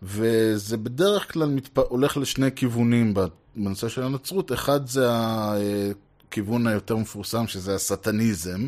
וזה 0.04 0.78
בדרך 0.78 1.34
כלל 1.34 1.50
מתפ... 1.50 1.80
הולך 1.80 2.18
לשני 2.18 2.52
כיוונים 2.56 3.14
בנושא 3.56 3.90
של 3.90 4.04
הנצרות. 4.04 4.52
אחד 4.52 4.88
זה 4.88 5.08
הכיוון 5.12 6.68
היותר 6.68 6.96
מפורסם, 6.96 7.48
שזה 7.48 7.76
הסטניזם. 7.76 8.68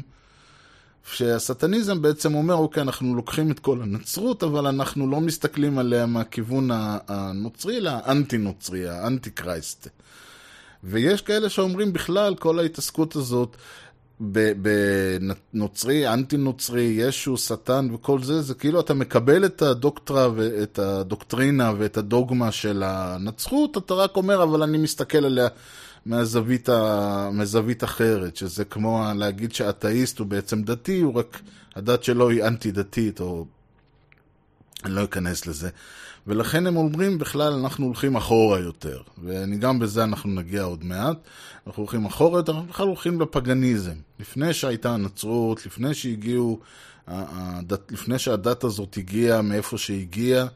שהסטניזם 1.13 2.01
בעצם 2.01 2.35
אומר, 2.35 2.53
אוקיי, 2.53 2.81
אנחנו 2.81 3.15
לוקחים 3.15 3.51
את 3.51 3.59
כל 3.59 3.81
הנצרות, 3.81 4.43
אבל 4.43 4.67
אנחנו 4.67 5.09
לא 5.09 5.21
מסתכלים 5.21 5.77
עליה 5.77 6.05
מהכיוון 6.05 6.69
הנוצרי, 7.07 7.77
אלא 7.77 7.89
האנטי-נוצרי, 7.89 8.88
האנטי-קרייסט. 8.89 9.88
ויש 10.83 11.21
כאלה 11.21 11.50
שאומרים 11.50 11.93
בכלל, 11.93 12.35
כל 12.35 12.59
ההתעסקות 12.59 13.15
הזאת 13.15 13.55
בנוצרי, 15.51 16.07
אנטי-נוצרי, 16.13 16.81
ישו, 16.81 17.38
שטן 17.38 17.88
וכל 17.93 18.24
זה, 18.24 18.41
זה 18.41 18.53
כאילו 18.53 18.79
אתה 18.79 18.93
מקבל 18.93 19.45
את 19.45 19.62
הדוקטרה 19.62 20.29
ואת 20.35 20.79
הדוקטרינה 20.79 21.74
ואת 21.77 21.97
הדוגמה 21.97 22.51
של 22.51 22.83
הנצרות, 22.85 23.77
אתה 23.77 23.93
רק 23.93 24.15
אומר, 24.15 24.43
אבל 24.43 24.63
אני 24.63 24.77
מסתכל 24.77 25.25
עליה 25.25 25.47
מהזווית, 26.05 26.69
ה... 26.69 27.29
מהזווית 27.33 27.83
אחרת, 27.83 28.35
שזה 28.35 28.65
כמו 28.65 29.03
להגיד 29.15 29.53
שאתאיסט 29.53 30.19
הוא 30.19 30.27
בעצם 30.27 30.63
דתי, 30.63 31.00
הוא 31.00 31.13
רק, 31.13 31.41
הדת 31.75 32.03
שלו 32.03 32.29
היא 32.29 32.43
אנטי-דתית, 32.43 33.19
או... 33.19 33.45
אני 34.85 34.95
לא 34.95 35.03
אכנס 35.03 35.47
לזה. 35.47 35.69
ולכן 36.27 36.67
הם 36.67 36.77
אומרים, 36.77 37.17
בכלל, 37.17 37.53
אנחנו 37.53 37.85
הולכים 37.85 38.15
אחורה 38.15 38.59
יותר. 38.59 39.01
וגם 39.24 39.79
בזה 39.79 40.03
אנחנו 40.03 40.29
נגיע 40.29 40.63
עוד 40.63 40.83
מעט. 40.83 41.17
אנחנו 41.67 41.83
הולכים 41.83 42.05
אחורה 42.05 42.39
יותר, 42.39 42.51
אנחנו 42.51 42.67
בכלל 42.67 42.88
הולכים 42.88 43.21
לפגניזם. 43.21 43.95
לפני 44.19 44.53
שהייתה 44.53 44.93
הנצרות, 44.93 45.65
לפני 45.65 45.93
שהגיעו, 45.93 46.59
הדת, 47.07 47.91
לפני 47.91 48.19
שהדת 48.19 48.63
הזאת 48.63 48.97
הגיעה 48.97 49.41
מאיפה 49.41 49.77
שהגיעה, 49.77 50.47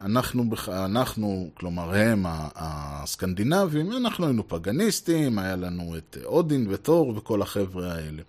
אנחנו, 0.00 0.44
אנחנו, 0.68 1.50
כלומר 1.54 1.94
הם, 1.94 2.24
הסקנדינבים, 2.56 3.92
אנחנו 3.92 4.26
היינו 4.26 4.48
פגניסטים, 4.48 5.38
היה 5.38 5.56
לנו 5.56 5.96
את 5.96 6.18
אודין 6.24 6.66
ותור 6.70 7.16
וכל 7.16 7.42
החבר'ה 7.42 7.92
האלה. 7.92 8.22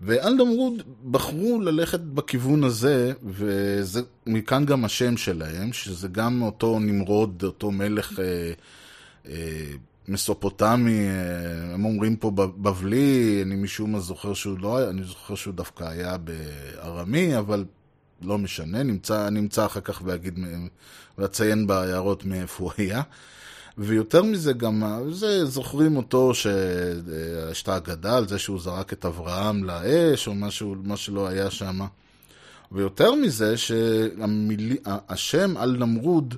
ואלדמרוד 0.00 0.82
בחרו 1.10 1.60
ללכת 1.60 2.00
בכיוון 2.00 2.64
הזה, 2.64 3.12
ומכאן 4.26 4.64
גם 4.64 4.84
השם 4.84 5.16
שלהם, 5.16 5.72
שזה 5.72 6.08
גם 6.08 6.42
אותו 6.42 6.78
נמרוד, 6.78 7.42
אותו 7.44 7.70
מלך 7.70 8.20
אה, 8.20 8.52
אה, 9.28 9.72
מסופוטמי, 10.08 11.08
אה, 11.08 11.74
הם 11.74 11.84
אומרים 11.84 12.16
פה 12.16 12.30
בבלי, 12.30 13.42
אני 13.46 13.54
משום 13.54 13.92
מה 13.92 14.00
זוכר 14.00 14.34
שהוא 14.34 14.58
לא 14.58 14.78
היה, 14.78 14.90
אני 14.90 15.02
זוכר 15.04 15.34
שהוא 15.34 15.54
דווקא 15.54 15.84
היה 15.84 16.16
בארמי, 16.18 17.38
אבל 17.38 17.64
לא 18.22 18.38
משנה, 18.38 18.82
נמצא, 18.82 19.30
נמצא 19.30 19.66
אחר 19.66 19.80
כך 19.80 20.02
ואגיד, 20.04 20.38
ואציין 21.18 21.66
בהערות 21.66 22.24
מאיפה 22.24 22.64
הוא 22.64 22.72
היה. 22.78 23.02
ויותר 23.78 24.22
מזה 24.22 24.52
גם, 24.52 24.82
זה, 25.10 25.44
זוכרים 25.44 25.96
אותו 25.96 26.32
שהשתה 26.34 27.76
אגדה 27.76 28.16
על 28.16 28.28
זה 28.28 28.38
שהוא 28.38 28.60
זרק 28.60 28.92
את 28.92 29.04
אברהם 29.04 29.64
לאש, 29.64 30.26
או 30.26 30.34
משהו, 30.34 30.74
מה 30.84 30.96
שלא 30.96 31.28
היה 31.28 31.50
שם. 31.50 31.80
ויותר 32.72 33.14
מזה, 33.14 33.56
שהשם 33.56 35.56
על 35.56 35.76
נמרוד 35.76 36.34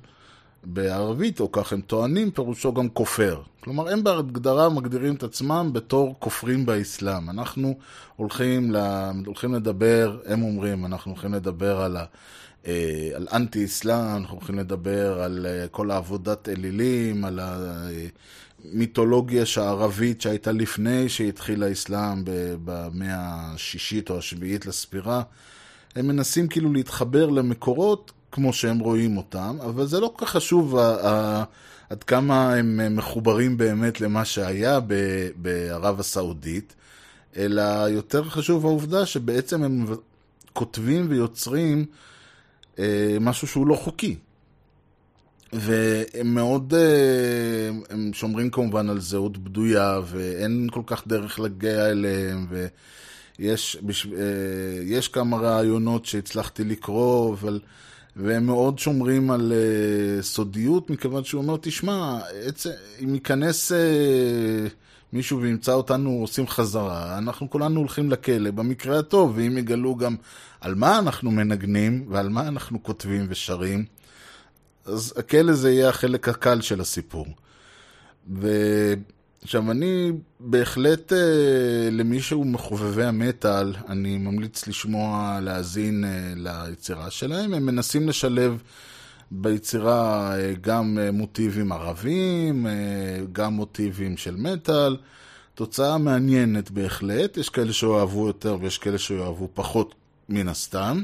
בערבית, 0.64 1.40
או 1.40 1.52
כך 1.52 1.72
הם 1.72 1.80
טוענים, 1.80 2.30
פירושו 2.30 2.74
גם 2.74 2.88
כופר. 2.88 3.40
כלומר, 3.60 3.88
הם 3.88 4.04
בהגדרה 4.04 4.68
מגדירים 4.68 5.14
את 5.14 5.22
עצמם 5.22 5.70
בתור 5.72 6.14
כופרים 6.18 6.66
באסלאם. 6.66 7.30
אנחנו 7.30 7.74
הולכים, 8.16 8.72
ל... 8.72 8.76
הולכים 9.26 9.54
לדבר, 9.54 10.18
הם 10.26 10.42
אומרים, 10.42 10.86
אנחנו 10.86 11.10
הולכים 11.10 11.34
לדבר 11.34 11.80
על, 11.80 11.96
ה... 11.96 12.04
אה, 12.66 13.10
על 13.14 13.26
אנטי-אסלאם, 13.32 14.16
אנחנו 14.16 14.36
הולכים 14.36 14.58
לדבר 14.58 15.22
על 15.22 15.46
אה, 15.46 15.68
כל 15.68 15.90
העבודת 15.90 16.48
אלילים, 16.48 17.24
על 17.24 17.40
המיתולוגיה 17.42 19.44
הערבית 19.56 20.20
שהייתה 20.20 20.52
לפני 20.52 21.08
שהתחיל 21.08 21.62
האסלאם 21.62 22.22
במאה 22.64 23.52
השישית 23.54 24.10
או 24.10 24.18
השביעית 24.18 24.66
לספירה. 24.66 25.22
הם 25.96 26.06
מנסים 26.06 26.48
כאילו 26.48 26.72
להתחבר 26.72 27.26
למקורות 27.26 28.12
כמו 28.32 28.52
שהם 28.52 28.78
רואים 28.78 29.16
אותם, 29.16 29.56
אבל 29.64 29.86
זה 29.86 30.00
לא 30.00 30.12
כל 30.16 30.26
כך 30.26 30.32
חשוב 30.32 30.76
עד 31.90 32.02
כמה 32.02 32.54
הם 32.54 32.96
מחוברים 32.96 33.56
באמת 33.56 34.00
למה 34.00 34.24
שהיה 34.24 34.80
בערב 35.36 36.00
הסעודית, 36.00 36.74
אלא 37.36 37.62
יותר 37.88 38.24
חשוב 38.28 38.66
העובדה 38.66 39.06
שבעצם 39.06 39.62
הם 39.62 39.86
כותבים 40.52 41.06
ויוצרים 41.08 41.84
אה, 42.78 43.16
משהו 43.20 43.48
שהוא 43.48 43.66
לא 43.66 43.74
חוקי. 43.74 44.16
והם 45.52 46.34
מאוד, 46.34 46.74
אה, 46.74 47.70
הם 47.90 48.10
שומרים 48.12 48.50
כמובן 48.50 48.90
על 48.90 49.00
זהות 49.00 49.38
בדויה, 49.38 50.00
ואין 50.06 50.68
כל 50.72 50.82
כך 50.86 51.06
דרך 51.06 51.40
להגיע 51.40 51.90
אליהם, 51.90 52.46
ויש 53.38 53.76
אה, 54.16 54.22
יש 54.82 55.08
כמה 55.08 55.36
רעיונות 55.36 56.06
שהצלחתי 56.06 56.64
לקרוא, 56.64 57.34
אבל... 57.34 57.60
והם 58.16 58.46
מאוד 58.46 58.78
שומרים 58.78 59.30
על 59.30 59.52
uh, 59.52 60.22
סודיות, 60.22 60.90
מכיוון 60.90 61.24
שהוא 61.24 61.42
אומר, 61.42 61.56
תשמע, 61.60 62.18
עצ... 62.44 62.66
אם 63.04 63.14
ייכנס 63.14 63.72
uh, 63.72 63.74
מישהו 65.12 65.40
וימצא 65.40 65.72
אותנו 65.72 66.10
עושים 66.10 66.48
חזרה, 66.48 67.18
אנחנו 67.18 67.50
כולנו 67.50 67.80
הולכים 67.80 68.10
לכלא, 68.10 68.50
במקרה 68.50 68.98
הטוב, 68.98 69.32
ואם 69.36 69.58
יגלו 69.58 69.96
גם 69.96 70.16
על 70.60 70.74
מה 70.74 70.98
אנחנו 70.98 71.30
מנגנים 71.30 72.06
ועל 72.08 72.28
מה 72.28 72.48
אנחנו 72.48 72.82
כותבים 72.82 73.26
ושרים, 73.28 73.84
אז 74.86 75.14
הכלא 75.16 75.52
זה 75.52 75.72
יהיה 75.72 75.88
החלק 75.88 76.28
הקל 76.28 76.60
של 76.60 76.80
הסיפור. 76.80 77.26
ו... 78.34 78.48
עכשיו, 79.42 79.70
אני 79.70 80.12
בהחלט, 80.40 81.12
אה, 81.12 81.88
למי 81.90 82.20
שהוא 82.20 82.46
מחובבי 82.46 83.04
המטאל, 83.04 83.74
אני 83.88 84.18
ממליץ 84.18 84.66
לשמוע, 84.66 85.38
להאזין 85.42 86.04
אה, 86.04 86.32
ליצירה 86.36 87.10
שלהם. 87.10 87.54
הם 87.54 87.66
מנסים 87.66 88.08
לשלב 88.08 88.62
ביצירה 89.34 90.34
אה, 90.36 90.52
גם 90.60 90.98
אה, 91.00 91.10
מוטיבים 91.10 91.72
ערביים, 91.72 92.66
אה, 92.66 92.72
גם 93.32 93.54
מוטיבים 93.54 94.16
של 94.16 94.36
מטאל. 94.36 94.96
תוצאה 95.54 95.98
מעניינת 95.98 96.70
בהחלט, 96.70 97.36
יש 97.36 97.48
כאלה 97.48 97.72
שאוהבו 97.72 98.26
יותר 98.26 98.56
ויש 98.60 98.78
כאלה 98.78 98.98
שאוהבו 98.98 99.48
פחות 99.54 99.94
מן 100.28 100.48
הסתם. 100.48 101.02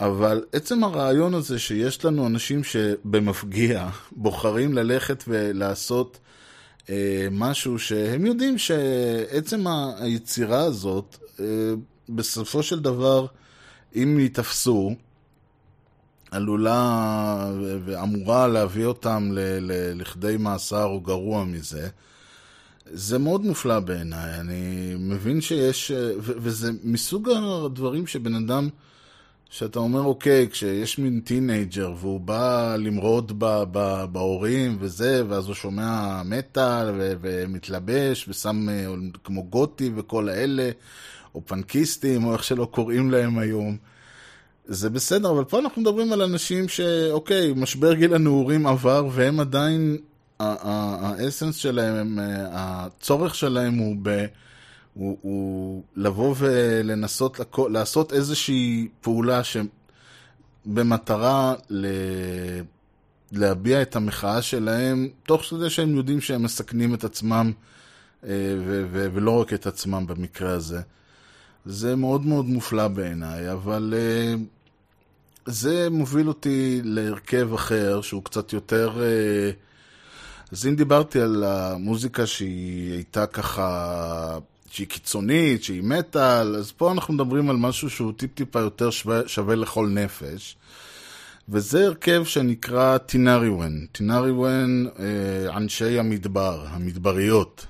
אבל 0.00 0.44
עצם 0.52 0.84
הרעיון 0.84 1.34
הזה 1.34 1.58
שיש 1.58 2.04
לנו 2.04 2.26
אנשים 2.26 2.64
שבמפגיע 2.64 3.88
בוחרים 4.12 4.72
ללכת 4.72 5.24
ולעשות 5.28 6.18
משהו 7.30 7.78
שהם 7.78 8.26
יודעים 8.26 8.58
שעצם 8.58 9.64
היצירה 9.98 10.60
הזאת, 10.60 11.16
אה, 11.40 11.44
בסופו 12.08 12.62
של 12.62 12.80
דבר, 12.80 13.26
אם 13.94 14.18
ייתפסו, 14.20 14.94
עלולה 16.30 17.50
ואמורה 17.84 18.48
להביא 18.48 18.84
אותם 18.84 19.30
ל- 19.32 19.38
ל- 19.60 20.00
לכדי 20.00 20.36
מאסר 20.38 20.84
או 20.84 21.00
גרוע 21.00 21.44
מזה. 21.44 21.88
זה 22.92 23.18
מאוד 23.18 23.44
מופלא 23.44 23.80
בעיניי, 23.80 24.40
אני 24.40 24.94
מבין 24.98 25.40
שיש, 25.40 25.90
ו- 25.90 26.32
וזה 26.36 26.70
מסוג 26.82 27.28
הדברים 27.66 28.06
שבן 28.06 28.34
אדם, 28.34 28.68
שאתה 29.50 29.78
אומר, 29.78 30.00
אוקיי, 30.00 30.48
כשיש 30.50 30.98
מין 30.98 31.20
teenager 31.20 31.94
והוא 31.98 32.20
בא 32.20 32.76
למרוד 32.78 33.38
בהורים 34.12 34.76
וזה, 34.80 35.22
ואז 35.28 35.46
הוא 35.46 35.54
שומע 35.54 36.22
מטאל 36.24 36.86
ומתלבש 37.20 38.28
ושם 38.28 38.68
אה, 38.68 38.86
כמו 39.24 39.44
גותי 39.44 39.90
וכל 39.96 40.28
האלה, 40.28 40.70
או 41.34 41.42
פנקיסטים, 41.46 42.24
או 42.24 42.32
איך 42.32 42.44
שלא 42.44 42.64
קוראים 42.64 43.10
להם 43.10 43.38
היום. 43.38 43.76
זה 44.66 44.90
בסדר, 44.90 45.30
אבל 45.30 45.44
פה 45.44 45.58
אנחנו 45.58 45.82
מדברים 45.82 46.12
על 46.12 46.22
אנשים 46.22 46.68
שאוקיי, 46.68 47.52
משבר 47.56 47.94
גיל 47.94 48.14
הנעורים 48.14 48.66
עבר, 48.66 49.08
והם 49.12 49.40
עדיין, 49.40 49.96
האסנס 50.40 51.56
שלהם, 51.56 52.18
הצורך 52.52 53.34
שלהם 53.34 53.74
הוא, 53.74 53.96
ב, 54.02 54.24
הוא, 54.94 55.18
הוא 55.22 55.82
לבוא 55.96 56.34
ולנסות 56.38 57.40
לעשות 57.70 58.12
איזושהי 58.12 58.88
פעולה 59.00 59.40
שבמטרה 60.64 61.54
ל... 61.70 61.86
להביע 63.32 63.82
את 63.82 63.96
המחאה 63.96 64.42
שלהם, 64.42 65.08
תוך 65.22 65.42
כדי 65.42 65.70
שהם 65.70 65.96
יודעים 65.96 66.20
שהם 66.20 66.42
מסכנים 66.42 66.94
את 66.94 67.04
עצמם, 67.04 67.52
ו- 68.22 68.86
ו- 68.92 69.08
ולא 69.14 69.40
רק 69.40 69.52
את 69.52 69.66
עצמם 69.66 70.06
במקרה 70.06 70.50
הזה. 70.50 70.80
זה 71.66 71.96
מאוד 71.96 72.26
מאוד 72.26 72.46
מופלא 72.46 72.88
בעיניי, 72.88 73.52
אבל 73.52 73.94
uh, 73.96 74.40
זה 75.46 75.88
מוביל 75.90 76.28
אותי 76.28 76.80
להרכב 76.84 77.54
אחר, 77.54 78.00
שהוא 78.00 78.24
קצת 78.24 78.52
יותר... 78.52 78.96
Uh, 78.96 80.52
אז 80.52 80.66
אם 80.66 80.76
דיברתי 80.76 81.20
על 81.20 81.44
המוזיקה 81.44 82.26
שהיא 82.26 82.92
הייתה 82.92 83.26
ככה, 83.26 84.38
שהיא 84.74 84.86
קיצונית, 84.86 85.64
שהיא 85.64 85.82
מטאל, 85.82 86.56
אז 86.56 86.72
פה 86.72 86.92
אנחנו 86.92 87.14
מדברים 87.14 87.50
על 87.50 87.56
משהו 87.56 87.90
שהוא 87.90 88.12
טיפ-טיפה 88.16 88.60
יותר 88.60 88.90
שווה, 88.90 89.20
שווה 89.26 89.54
לכל 89.54 89.88
נפש. 89.88 90.56
וזה 91.48 91.86
הרכב 91.86 92.24
שנקרא 92.24 92.98
טינאריוון. 92.98 93.86
טינאריוון, 93.92 94.86
אה, 94.98 95.56
אנשי 95.56 95.98
המדבר, 95.98 96.64
המדבריות. 96.68 97.66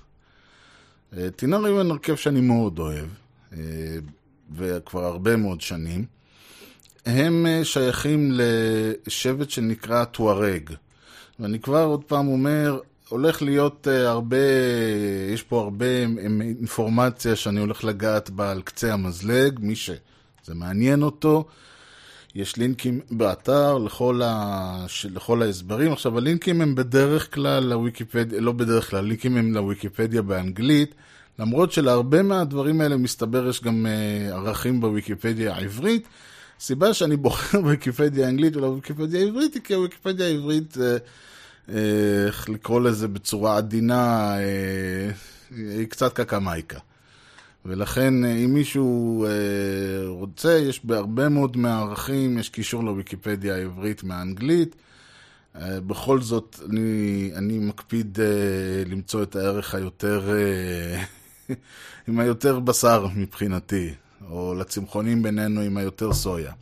אה, 1.17 1.31
טינאריוון 1.31 1.91
הרכב 1.91 2.15
שאני 2.15 2.41
מאוד 2.41 2.79
אוהב. 2.79 3.07
וכבר 4.57 5.05
הרבה 5.05 5.37
מאוד 5.37 5.61
שנים. 5.61 6.05
הם 7.07 7.47
שייכים 7.63 8.33
לשבט 8.33 9.51
שנקרא 9.51 10.05
טוארג. 10.05 10.71
ואני 11.41 11.61
כבר 11.61 11.85
עוד 11.85 12.05
פעם 12.05 12.29
אומר, 12.29 12.79
הולך 13.15 13.43
להיות 13.43 13.87
הרבה, 13.87 14.37
יש 15.33 15.43
פה 15.43 15.61
הרבה 15.61 15.87
אינפורמציה 16.41 17.37
שאני 17.37 17.61
הולך 17.61 17.85
לגעת 17.85 18.31
בה 18.31 18.51
על 18.51 18.63
קצה 18.63 18.93
המזלג, 18.93 19.59
מי 19.63 19.77
שזה 19.77 20.55
מעניין 20.55 21.03
אותו. 21.03 21.45
יש 22.35 22.57
לינקים 22.57 23.01
באתר 23.11 23.79
לכל, 23.79 24.21
ה... 24.25 24.87
לכל 25.11 25.43
ההסברים. 25.43 25.93
עכשיו, 25.93 26.19
הלינקים 26.19 26.61
הם 26.61 26.75
בדרך 26.75 27.35
כלל 27.35 27.65
לוויקיפדיה, 27.65 28.41
לא 28.41 28.53
בדרך 28.53 28.91
כלל, 28.91 28.99
הלינקים 28.99 29.37
הם 29.37 29.55
לוויקיפדיה 29.55 30.23
באנגלית. 30.23 30.95
למרות 31.39 31.73
שלהרבה 31.73 32.23
מהדברים 32.23 32.81
האלה 32.81 32.97
מסתבר 32.97 33.49
יש 33.49 33.63
גם 33.63 33.87
uh, 33.87 34.35
ערכים 34.35 34.81
בוויקיפדיה 34.81 35.55
העברית. 35.55 36.09
סיבה 36.61 36.95
שאני 36.95 37.17
בוחר 37.17 37.61
בוויקיפדיה 37.61 38.27
האנגלית 38.27 38.57
ולא 38.57 38.69
בוויקיפדיה 38.69 39.21
העברית 39.21 39.55
היא 39.55 39.63
כי 39.63 39.75
הוויקיפדיה 39.75 40.27
העברית, 40.27 40.77
איך 41.69 42.49
לקרוא 42.49 42.81
לזה 42.81 43.09
בצורה 43.09 43.57
עדינה, 43.57 44.35
uh, 44.37 45.55
היא 45.57 45.87
קצת 45.87 46.13
קקמייקה. 46.13 46.79
ולכן 47.65 48.25
אם 48.25 48.55
מישהו 48.55 49.27
uh, 49.27 50.09
רוצה, 50.09 50.53
יש 50.53 50.85
בהרבה 50.85 51.29
מאוד 51.29 51.57
מהערכים, 51.57 52.39
יש 52.39 52.49
קישור 52.49 52.85
לוויקיפדיה 52.85 53.55
העברית 53.55 54.05
מהאנגלית. 54.05 54.77
בכל 55.57 56.21
זאת, 56.21 56.61
אני, 56.71 57.31
אני 57.35 57.59
מקפיד 57.59 58.19
למצוא 58.87 59.23
את 59.23 59.37
הערך 59.37 59.75
היותר... 59.75 60.31
עם 62.09 62.19
היותר 62.19 62.61
בשר 62.61 63.07
מבחינתי, 63.17 63.95
או 64.31 64.55
לצמחונים 64.55 65.23
בינינו 65.23 65.61
עם 65.61 65.77
היותר 65.77 66.13
סויה. 66.13 66.53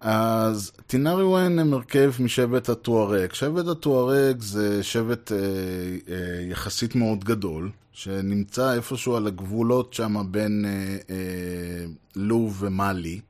אז 0.00 0.72
טינאריוון 0.86 1.58
הם 1.58 1.72
הרכב 1.72 2.12
משבט 2.20 2.68
הטוארג. 2.68 3.32
שבט 3.32 3.66
הטוארג 3.66 4.40
זה 4.40 4.82
שבט 4.82 5.32
אה, 5.32 5.38
אה, 5.38 6.42
יחסית 6.50 6.94
מאוד 6.94 7.24
גדול, 7.24 7.70
שנמצא 7.92 8.74
איפשהו 8.74 9.16
על 9.16 9.26
הגבולות 9.26 9.94
שם 9.94 10.16
בין 10.30 10.64
אה, 10.64 10.96
אה, 11.10 11.84
לוב 12.16 12.56
ומאלי, 12.60 13.20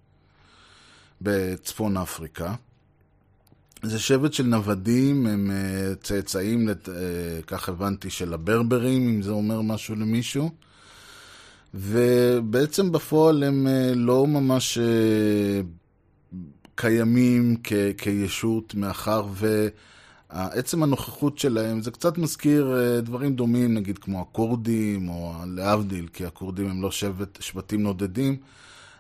בצפון 1.21 1.97
אפריקה. 1.97 2.55
זה 3.83 3.99
שבט 3.99 4.33
של 4.33 4.47
נוודים, 4.47 5.27
הם 5.27 5.51
uh, 5.51 6.03
צאצאים, 6.03 6.69
לת... 6.69 6.89
uh, 6.89 6.93
כך 7.47 7.69
הבנתי, 7.69 8.11
של 8.11 8.35
הברברים, 8.35 9.09
אם 9.09 9.23
זה 9.23 9.31
אומר 9.31 9.61
משהו 9.61 9.95
למישהו. 9.95 10.51
ובעצם 11.75 12.93
בפועל 12.93 13.43
הם 13.43 13.67
uh, 13.67 13.97
לא 13.97 14.27
ממש 14.27 14.79
uh, 14.79 15.80
קיימים 16.81 17.57
כ... 17.64 17.73
כישות, 17.99 18.75
מאחר 18.75 19.27
ועצם 20.31 20.83
הנוכחות 20.83 21.38
שלהם, 21.38 21.83
זה 21.83 21.90
קצת 21.90 22.19
מזכיר 22.19 22.75
uh, 22.75 23.05
דברים 23.05 23.35
דומים, 23.35 23.75
נגיד 23.75 23.99
כמו 23.99 24.21
הכורדים, 24.21 25.09
או 25.09 25.35
להבדיל, 25.47 26.07
כי 26.12 26.27
הכורדים 26.27 26.71
הם 26.71 26.83
לא 26.83 26.90
שבט, 26.90 27.43
שבטים 27.43 27.83
נודדים. 27.83 28.37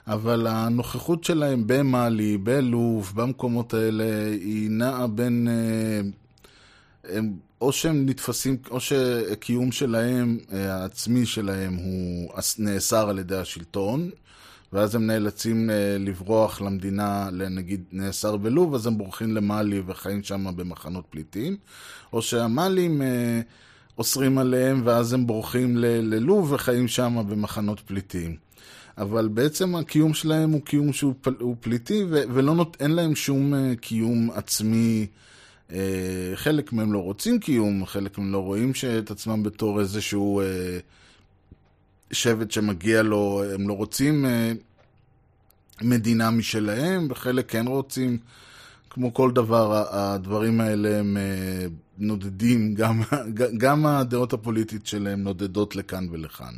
אבל 0.06 0.46
הנוכחות 0.46 1.24
שלהם 1.24 1.62
במאלי, 1.66 2.38
בלוב, 2.38 3.12
במקומות 3.14 3.74
האלה, 3.74 4.26
היא 4.26 4.70
נעה 4.70 5.06
בין... 5.06 5.48
הם, 7.04 7.32
או 7.60 7.72
שהם 7.72 8.06
נתפסים, 8.06 8.56
או 8.70 8.80
שהקיום 8.80 9.72
שלהם, 9.72 10.38
העצמי 10.52 11.26
שלהם, 11.26 11.74
הוא 11.74 12.32
נאסר 12.58 13.08
על 13.08 13.18
ידי 13.18 13.36
השלטון, 13.36 14.10
ואז 14.72 14.94
הם 14.94 15.06
נאלצים 15.06 15.70
לברוח 15.98 16.60
למדינה, 16.60 17.28
נגיד 17.32 17.84
נאסר 17.92 18.36
בלוב, 18.36 18.74
אז 18.74 18.86
הם 18.86 18.98
בורחים 18.98 19.34
למאלי 19.34 19.82
וחיים 19.86 20.22
שם 20.22 20.56
במחנות 20.56 21.04
פליטים, 21.10 21.56
או 22.12 22.22
שהמאלים 22.22 23.02
אוסרים 23.98 24.38
עליהם, 24.38 24.82
ואז 24.84 25.12
הם 25.12 25.26
בורחים 25.26 25.76
ללוב 25.76 26.52
וחיים 26.52 26.88
שם 26.88 27.24
במחנות 27.28 27.80
פליטים. 27.80 28.36
אבל 29.00 29.28
בעצם 29.28 29.76
הקיום 29.76 30.14
שלהם 30.14 30.50
הוא 30.50 30.60
קיום 30.60 30.92
שהוא 30.92 31.14
פל, 31.20 31.34
פליטי, 31.60 32.04
ו, 32.08 32.22
ואין 32.34 32.46
נות, 32.46 32.76
להם 32.80 33.14
שום 33.14 33.54
uh, 33.54 33.76
קיום 33.76 34.30
עצמי. 34.34 35.06
Uh, 35.68 35.72
חלק 36.34 36.72
מהם 36.72 36.92
לא 36.92 36.98
רוצים 36.98 37.38
קיום, 37.38 37.86
חלק 37.86 38.18
מהם 38.18 38.32
לא 38.32 38.38
רואים 38.38 38.72
את 38.98 39.10
עצמם 39.10 39.42
בתור 39.42 39.80
איזשהו 39.80 40.42
uh, 40.42 40.44
שבט 42.12 42.50
שמגיע 42.50 43.02
לו, 43.02 43.42
הם 43.54 43.68
לא 43.68 43.72
רוצים 43.72 44.24
uh, 44.24 45.84
מדינה 45.84 46.30
משלהם, 46.30 47.06
וחלק 47.10 47.50
כן 47.50 47.66
רוצים. 47.66 48.18
כמו 48.90 49.14
כל 49.14 49.32
דבר, 49.32 49.84
הדברים 49.90 50.60
האלה 50.60 50.98
הם 50.98 51.16
uh, 51.16 51.70
נודדים, 51.98 52.74
גם, 52.74 53.02
גם 53.58 53.86
הדעות 53.86 54.32
הפוליטית 54.32 54.86
שלהם 54.86 55.22
נודדות 55.22 55.76
לכאן 55.76 56.06
ולכאן. 56.10 56.54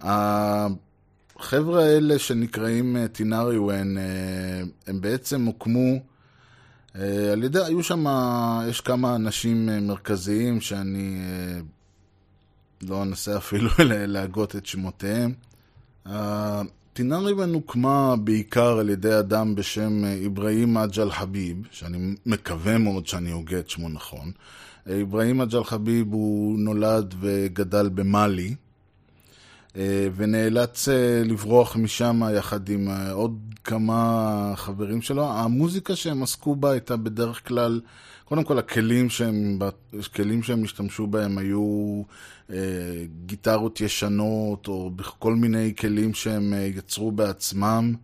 החבר'ה 0.00 1.84
האלה 1.84 2.18
שנקראים 2.18 2.96
טינאריוון, 3.12 3.96
הם 4.86 5.00
בעצם 5.00 5.44
הוקמו 5.44 6.00
על 7.32 7.42
ידי, 7.42 7.58
היו 7.64 7.82
שם, 7.82 8.04
יש 8.68 8.80
כמה 8.80 9.16
אנשים 9.16 9.86
מרכזיים 9.86 10.60
שאני 10.60 11.18
לא 12.88 13.02
אנסה 13.02 13.36
אפילו 13.36 13.70
להגות 13.88 14.56
את 14.56 14.66
שמותיהם. 14.66 15.32
טינאריוון 16.92 17.54
הוקמה 17.54 18.16
בעיקר 18.16 18.78
על 18.78 18.90
ידי 18.90 19.18
אדם 19.18 19.54
בשם 19.54 20.04
אברהים 20.26 20.76
אג'ל 20.76 21.10
חביב, 21.10 21.56
שאני 21.70 22.14
מקווה 22.26 22.78
מאוד 22.78 23.06
שאני 23.06 23.30
הוגה 23.30 23.58
את 23.58 23.70
שמו 23.70 23.88
נכון. 23.88 24.32
אברהים 25.02 25.40
אג'ל 25.40 25.64
חביב 25.64 26.12
הוא 26.12 26.58
נולד 26.58 27.14
וגדל 27.20 27.88
במאלי. 27.88 28.54
אה, 29.76 30.08
ונאלץ 30.16 30.88
אה, 30.88 31.22
לברוח 31.24 31.76
משם 31.76 32.22
יחד 32.36 32.68
עם 32.68 32.88
אה, 32.88 33.12
עוד 33.12 33.38
כמה 33.64 34.52
חברים 34.56 35.02
שלו. 35.02 35.30
המוזיקה 35.30 35.96
שהם 35.96 36.22
עסקו 36.22 36.56
בה 36.56 36.70
הייתה 36.70 36.96
בדרך 36.96 37.48
כלל, 37.48 37.80
קודם 38.24 38.44
כל 38.44 38.58
הכלים 38.58 39.10
שהם, 39.10 39.58
הכלים 40.00 40.42
שהם 40.42 40.64
השתמשו 40.64 41.06
בהם 41.06 41.38
היו 41.38 42.02
גיטרות 43.26 43.80
ישנות, 43.80 44.68
או 44.68 44.90
כל 45.18 45.34
מיני 45.34 45.74
כלים 45.78 46.14
שהם 46.14 46.54
יצרו 46.76 47.12
בעצמם. 47.12 47.94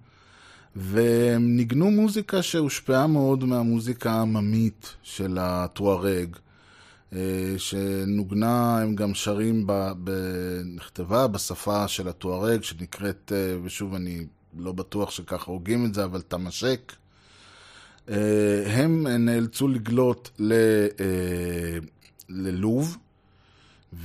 והם 0.77 1.57
ניגנו 1.57 1.91
מוזיקה 1.91 2.43
שהושפעה 2.43 3.07
מאוד 3.07 3.45
מהמוזיקה 3.45 4.13
העממית 4.13 4.95
של 5.03 5.39
הטוארג. 5.41 6.37
אה, 7.13 7.55
שנוגנה, 7.59 8.79
הם 8.83 8.95
גם 8.95 9.15
שרים, 9.15 9.67
ב, 9.67 9.93
ב, 10.05 10.11
נכתבה 10.65 11.27
בשפה 11.27 11.89
של 11.89 12.09
הטוארג, 12.09 12.63
שנקראת, 12.63 13.33
אה, 13.35 13.57
ושוב, 13.63 13.95
אני 13.95 14.27
לא 14.59 14.73
בטוח 14.73 15.11
שככה 15.11 15.51
הוגים 15.51 15.87
את 15.87 15.95
זה, 15.95 16.05
אבל 16.05 16.21
תמשק. 16.21 16.93
אה, 18.11 18.17
הם 18.67 19.07
נאלצו 19.07 19.69
לגלות 19.69 20.31
ל, 20.39 20.53
ללוב, 22.29 22.97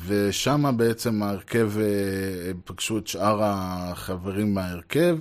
ושם 0.07 0.73
בעצם 0.77 1.23
ההרכב, 1.23 1.71
הם 2.49 2.59
פגשו 2.65 2.97
את 2.97 3.07
שאר 3.07 3.39
החברים 3.43 4.53
מההרכב. 4.53 5.17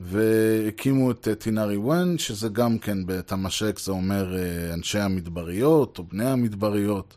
והקימו 0.00 1.10
את 1.10 1.28
אה, 1.28 1.34
טינארי 1.34 1.76
ון, 1.76 2.18
שזה 2.18 2.48
גם 2.48 2.78
כן 2.78 3.06
בתמשק, 3.06 3.78
זה 3.78 3.92
אומר 3.92 4.36
אה, 4.36 4.74
אנשי 4.74 4.98
המדבריות 4.98 5.98
או 5.98 6.04
בני 6.04 6.26
המדבריות. 6.30 7.16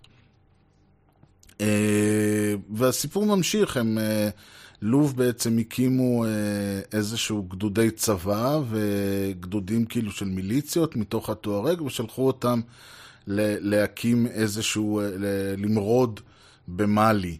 אה, 1.61 2.53
והסיפור 2.69 3.25
ממשיך, 3.25 3.77
הם, 3.77 3.97
לוב 4.81 5.17
בעצם 5.17 5.57
הקימו 5.57 6.25
איזשהו 6.93 7.43
גדודי 7.43 7.91
צבא 7.91 8.59
וגדודים 8.69 9.85
כאילו 9.85 10.11
של 10.11 10.25
מיליציות 10.25 10.95
מתוך 10.95 11.29
הטוארג 11.29 11.81
ושלחו 11.81 12.27
אותם 12.27 12.61
להקים 13.27 14.27
איזשהו, 14.27 15.01
למרוד 15.57 16.19
במאלי. 16.67 17.37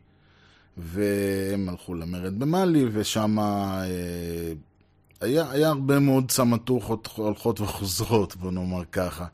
והם 0.78 1.70
הלכו 1.70 1.96
למרד 1.96 2.40
במאלי, 2.40 2.86
ושם 2.92 3.38
היה, 5.22 5.52
היה 5.52 5.68
הרבה 5.68 6.00
מאוד 6.00 6.32
סמטוחות 6.32 7.10
הולכות 7.16 7.62
וחוזרות, 7.62 8.36
בוא 8.36 8.52
נאמר 8.52 8.84
ככה. 8.92 9.26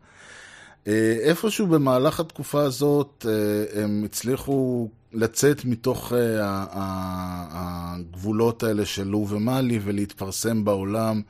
אה, 0.88 1.16
איפשהו 1.22 1.68
במהלך 1.68 2.20
התקופה 2.20 2.64
הזאת 2.64 3.26
אה, 3.30 3.84
הם 3.84 4.04
הצליחו 4.06 4.90
לצאת 5.14 5.66
מתוך 5.66 6.14
אה, 6.14 6.66
הגבולות 7.52 8.64
האלה 8.64 8.86
של 8.86 9.04
לו 9.04 9.28
ומאלי 9.30 9.80
ולהתפרסם 9.84 10.66
בעולם. 10.66 11.22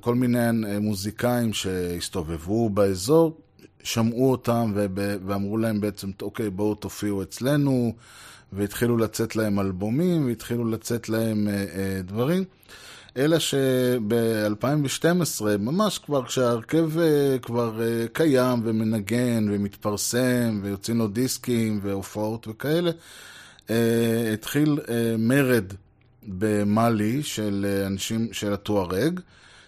כל 0.00 0.14
מיני 0.14 0.38
מוזיקאים 0.80 1.52
שהסתובבו 1.52 2.70
באזור, 2.70 3.36
שמעו 3.82 4.30
אותם 4.30 4.72
ואמרו 5.26 5.58
להם 5.58 5.80
בעצם, 5.80 6.10
אוקיי, 6.22 6.50
בואו 6.50 6.74
תופיעו 6.74 7.22
אצלנו, 7.22 7.94
והתחילו 8.52 8.96
לצאת 8.96 9.36
להם 9.36 9.60
אלבומים, 9.60 10.26
והתחילו 10.26 10.70
לצאת 10.70 11.08
להם 11.08 11.48
דברים. 12.04 12.44
אלא 13.18 13.38
שב-2012, 13.38 15.42
ממש 15.58 15.98
כבר 15.98 16.24
כשההרכב 16.24 16.98
אה, 16.98 17.36
כבר 17.42 17.82
אה, 17.82 18.06
קיים 18.12 18.60
ומנגן 18.64 19.46
ומתפרסם 19.50 20.60
ויוצאים 20.62 20.98
לו 20.98 21.08
דיסקים 21.08 21.80
והופעות 21.82 22.48
וכאלה, 22.48 22.90
אה, 23.70 24.30
התחיל 24.32 24.78
מרד 25.18 25.64
במאלי 26.22 27.22
של 27.22 27.82
אנשים, 27.86 28.28
של 28.32 28.52
הטוארג, 28.52 29.20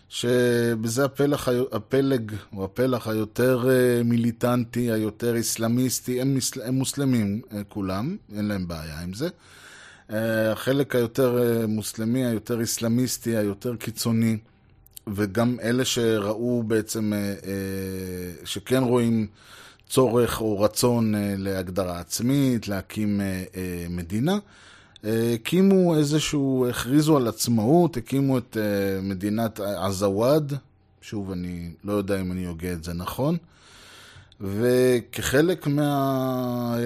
שבזה 0.08 1.04
הפלח, 1.04 1.48
הפלג, 1.72 2.32
או 2.56 2.64
הפלח 2.64 3.08
היותר 3.08 3.68
מיליטנטי, 4.04 4.90
היותר 4.90 5.34
איסלאמיסטי, 5.34 6.20
הם, 6.20 6.36
הם 6.64 6.74
מוסלמים 6.74 7.40
כולם, 7.68 8.16
אין 8.36 8.44
להם 8.44 8.68
בעיה 8.68 9.00
עם 9.00 9.12
זה. 9.12 9.28
אה, 10.12 10.52
החלק 10.52 10.96
היותר 10.96 11.38
אה, 11.38 11.66
מוסלמי, 11.66 12.26
היותר 12.26 12.60
איסלאמיסטי, 12.60 13.36
היותר 13.36 13.76
קיצוני, 13.76 14.38
וגם 15.14 15.56
אלה 15.62 15.84
שראו 15.84 16.62
בעצם, 16.62 17.12
אה, 17.12 17.18
שכן 18.44 18.82
רואים 18.82 19.26
צורך 19.88 20.40
או 20.40 20.60
רצון 20.60 21.14
להגדרה 21.16 22.00
עצמית, 22.00 22.68
להקים 22.68 23.20
מדינה, 23.90 24.38
הקימו 25.04 25.96
איזשהו, 25.96 26.66
הכריזו 26.70 27.16
על 27.16 27.28
עצמאות, 27.28 27.96
הקימו 27.96 28.38
את 28.38 28.56
מדינת 29.02 29.60
עזוואד, 29.60 30.54
שוב, 31.00 31.30
אני 31.30 31.70
לא 31.84 31.92
יודע 31.92 32.20
אם 32.20 32.32
אני 32.32 32.44
הוגה 32.44 32.72
את 32.72 32.84
זה 32.84 32.92
נכון, 32.92 33.36
וכחלק 34.40 35.66
מה... 35.66 36.76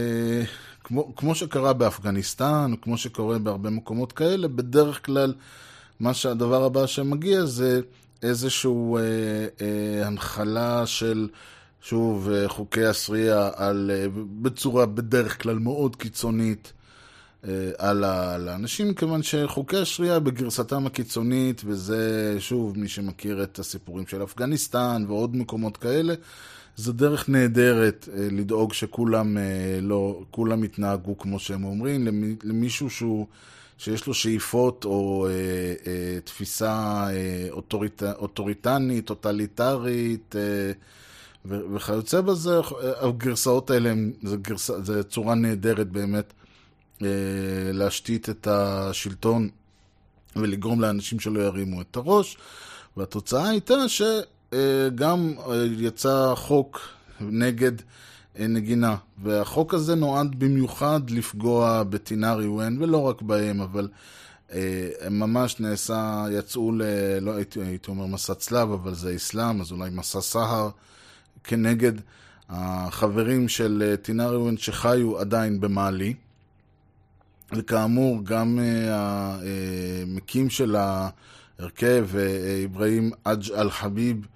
כמו, 0.84 1.16
כמו 1.16 1.34
שקרה 1.34 1.72
באפגניסטן, 1.72 2.72
כמו 2.82 2.98
שקורה 2.98 3.38
בהרבה 3.38 3.70
מקומות 3.70 4.12
כאלה, 4.12 4.48
בדרך 4.48 5.06
כלל 5.06 5.34
מה 6.00 6.14
שהדבר 6.14 6.64
הבא 6.64 6.86
שמגיע 6.86 7.44
זה 7.44 7.80
איזשהו 8.22 8.98
אה, 8.98 9.02
אה, 9.60 10.06
הנחלה 10.06 10.86
של, 10.86 11.28
שוב, 11.82 12.30
אה, 12.30 12.48
חוקי 12.48 12.84
הסרייה 12.84 13.50
על, 13.56 13.90
אה, 13.94 14.06
בצורה 14.42 14.86
בדרך 14.86 15.42
כלל 15.42 15.58
מאוד 15.58 15.96
קיצונית. 15.96 16.72
אה, 17.48 17.70
על 17.78 18.04
האנשים, 18.48 18.94
כיוון 18.94 19.22
שחוקי 19.22 19.76
השריעה 19.76 20.18
בגרסתם 20.20 20.86
הקיצונית, 20.86 21.62
וזה, 21.64 22.36
שוב, 22.38 22.78
מי 22.78 22.88
שמכיר 22.88 23.42
את 23.42 23.58
הסיפורים 23.58 24.06
של 24.06 24.22
אפגניסטן 24.22 25.04
ועוד 25.08 25.36
מקומות 25.36 25.76
כאלה, 25.76 26.14
זו 26.76 26.92
דרך 26.92 27.28
נהדרת 27.28 28.08
אה, 28.12 28.28
לדאוג 28.30 28.72
שכולם 28.72 29.38
אה, 29.38 29.42
לא, 29.82 30.22
כולם 30.30 30.64
יתנהגו 30.64 31.18
כמו 31.18 31.38
שהם 31.38 31.64
אומרים, 31.64 32.08
למישהו 32.42 32.90
שהוא, 32.90 33.26
שיש 33.78 34.06
לו 34.06 34.14
שאיפות 34.14 34.84
או 34.84 35.26
אה, 35.26 35.32
אה, 35.86 36.20
תפיסה 36.24 37.06
אה, 37.10 37.46
אוטוריט, 37.50 38.02
אוטוריטנית, 38.02 39.06
טוטליטרית 39.06 40.36
אה, 40.36 40.72
וכיוצא 41.46 42.20
בזה, 42.20 42.60
הגרסאות 43.00 43.70
האלה 43.70 43.92
זו, 44.22 44.36
גרסה, 44.42 44.82
זו 44.82 45.04
צורה 45.04 45.34
נהדרת 45.34 45.88
באמת 45.88 46.32
להשתית 47.72 48.30
את 48.30 48.46
השלטון 48.46 49.48
ולגרום 50.36 50.80
לאנשים 50.80 51.20
שלא 51.20 51.40
ירימו 51.40 51.80
את 51.80 51.96
הראש. 51.96 52.36
והתוצאה 52.96 53.48
הייתה 53.48 53.88
ש... 53.88 54.02
אה, 54.54 54.88
אה, 55.50 55.66
יצא 55.78 56.32
חוק 56.36 56.80
נגד 57.20 57.72
אה, 58.38 58.46
נגינה, 58.46 58.96
והחוק 59.22 59.74
הזה 59.74 59.94
נועד 59.94 60.38
במיוחד 60.38 61.10
לפגוע 61.10 61.82
בטינארי 61.82 62.46
ון, 62.46 62.82
ולא 62.82 62.98
רק 62.98 63.22
בהם, 63.22 63.60
אבל 63.60 63.88
ממש 65.10 65.60
נעשה, 65.60 66.24
יצאו 66.30 66.72
ל... 66.72 66.82
לא 67.20 67.34
הייתי, 67.34 67.60
הייתי 67.60 67.90
אומר 67.90 68.06
מסע 68.06 68.34
צלב, 68.34 68.72
אבל 68.72 68.94
זה 68.94 69.16
אסלאם, 69.16 69.60
אז 69.60 69.72
אולי 69.72 69.90
מסע 69.90 70.20
סהר, 70.20 70.68
כנגד 71.44 71.92
החברים 72.48 73.48
של 73.48 73.94
טינארי 74.02 74.36
ון 74.36 74.56
שחיו 74.56 75.18
עדיין 75.18 75.60
במאלי. 75.60 76.14
וכאמור, 77.52 78.24
גם 78.24 78.58
המקים 78.90 80.50
של 80.50 80.76
ההרכב, 80.76 82.08
אברהים 82.64 83.10
אג' 83.24 83.50
אל-חביב, 83.50 84.26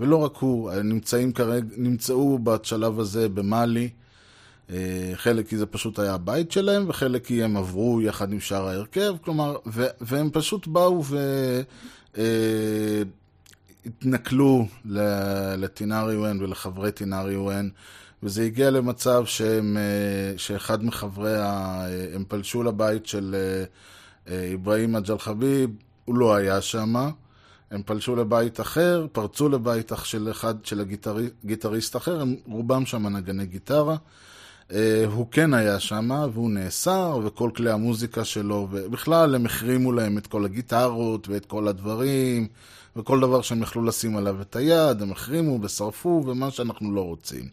ולא 0.00 0.16
רק 0.16 0.36
הוא, 0.36 0.72
נמצאים 0.72 1.32
כרגע, 1.32 1.66
נמצאו 1.76 2.38
בשלב 2.38 3.00
הזה 3.00 3.28
במאלי, 3.28 3.88
אה, 4.70 5.12
חלק 5.14 5.48
כי 5.48 5.56
זה 5.56 5.66
פשוט 5.66 5.98
היה 5.98 6.14
הבית 6.14 6.52
שלהם, 6.52 6.84
וחלק 6.88 7.26
כי 7.26 7.42
הם 7.42 7.56
עברו 7.56 8.00
יחד 8.02 8.32
עם 8.32 8.40
שאר 8.40 8.68
ההרכב, 8.68 9.16
כלומר, 9.24 9.56
ו- 9.66 9.86
והם 10.00 10.30
פשוט 10.32 10.66
באו 10.66 11.02
והתנכלו 13.86 14.66
אה, 14.96 15.56
לטינארי 15.56 16.16
ון 16.16 16.42
ולחברי 16.42 16.92
טינארי 16.92 17.36
ון, 17.36 17.70
וזה 18.22 18.42
הגיע 18.42 18.70
למצב 18.70 19.22
שהם, 19.26 19.76
אה, 19.76 20.38
שאחד 20.38 20.84
מחברי, 20.84 21.36
ה... 21.38 21.82
הם 22.14 22.24
פלשו 22.28 22.62
לבית 22.62 23.06
של 23.06 23.36
אברהים 24.54 24.96
אג'ל 24.96 25.18
חביב, 25.18 25.70
הוא 26.04 26.14
לא 26.14 26.34
היה 26.34 26.60
שם. 26.60 26.94
הם 27.70 27.82
פלשו 27.86 28.16
לבית 28.16 28.60
אחר, 28.60 29.06
פרצו 29.12 29.48
לבית 29.48 29.92
של 30.04 30.30
אחד, 30.30 30.54
של 30.64 30.80
הגיטריסט 31.44 31.96
אחר, 31.96 32.20
הם 32.20 32.36
רובם 32.46 32.86
שם 32.86 33.16
נגני 33.16 33.46
גיטרה. 33.46 33.96
אה, 34.72 35.04
הוא 35.12 35.26
כן 35.30 35.54
היה 35.54 35.80
שם, 35.80 36.10
והוא 36.32 36.50
נאסר, 36.50 37.20
וכל 37.24 37.50
כלי 37.56 37.70
המוזיקה 37.70 38.24
שלו, 38.24 38.68
ובכלל 38.70 39.34
הם 39.34 39.46
החרימו 39.46 39.92
להם 39.92 40.18
את 40.18 40.26
כל 40.26 40.44
הגיטרות 40.44 41.28
ואת 41.28 41.46
כל 41.46 41.68
הדברים, 41.68 42.48
וכל 42.96 43.20
דבר 43.20 43.42
שהם 43.42 43.62
יכלו 43.62 43.84
לשים 43.84 44.16
עליו 44.16 44.40
את 44.40 44.56
היד, 44.56 45.02
הם 45.02 45.12
החרימו 45.12 45.58
ושרפו, 45.62 46.24
ומה 46.26 46.50
שאנחנו 46.50 46.94
לא 46.94 47.00
רוצים. 47.00 47.48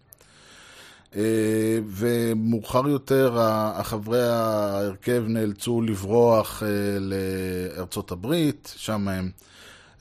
אה, 1.15 1.79
ומאוחר 1.87 2.87
יותר 2.87 3.37
החברי 3.39 4.29
ההרכב 4.29 5.23
נאלצו 5.27 5.81
לברוח 5.81 6.63
אה, 6.63 6.67
לארצות 6.99 8.11
הברית, 8.11 8.73
שם 8.77 9.07
הם 9.07 9.29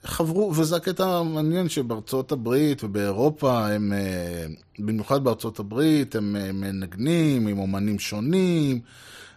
חברו, 0.05 0.53
וזה 0.57 0.77
הקטע 0.77 1.19
המעניין 1.19 1.69
שבארצות 1.69 2.33
הברית 2.33 2.85
ובאירופה, 2.85 3.69
הם, 3.69 3.93
אה, 3.93 4.47
במיוחד 4.79 5.25
בארצות 5.25 5.59
הברית, 5.59 6.15
הם 6.15 6.37
מנגנים 6.61 7.47
עם 7.47 7.59
אומנים 7.59 7.99
שונים. 7.99 8.81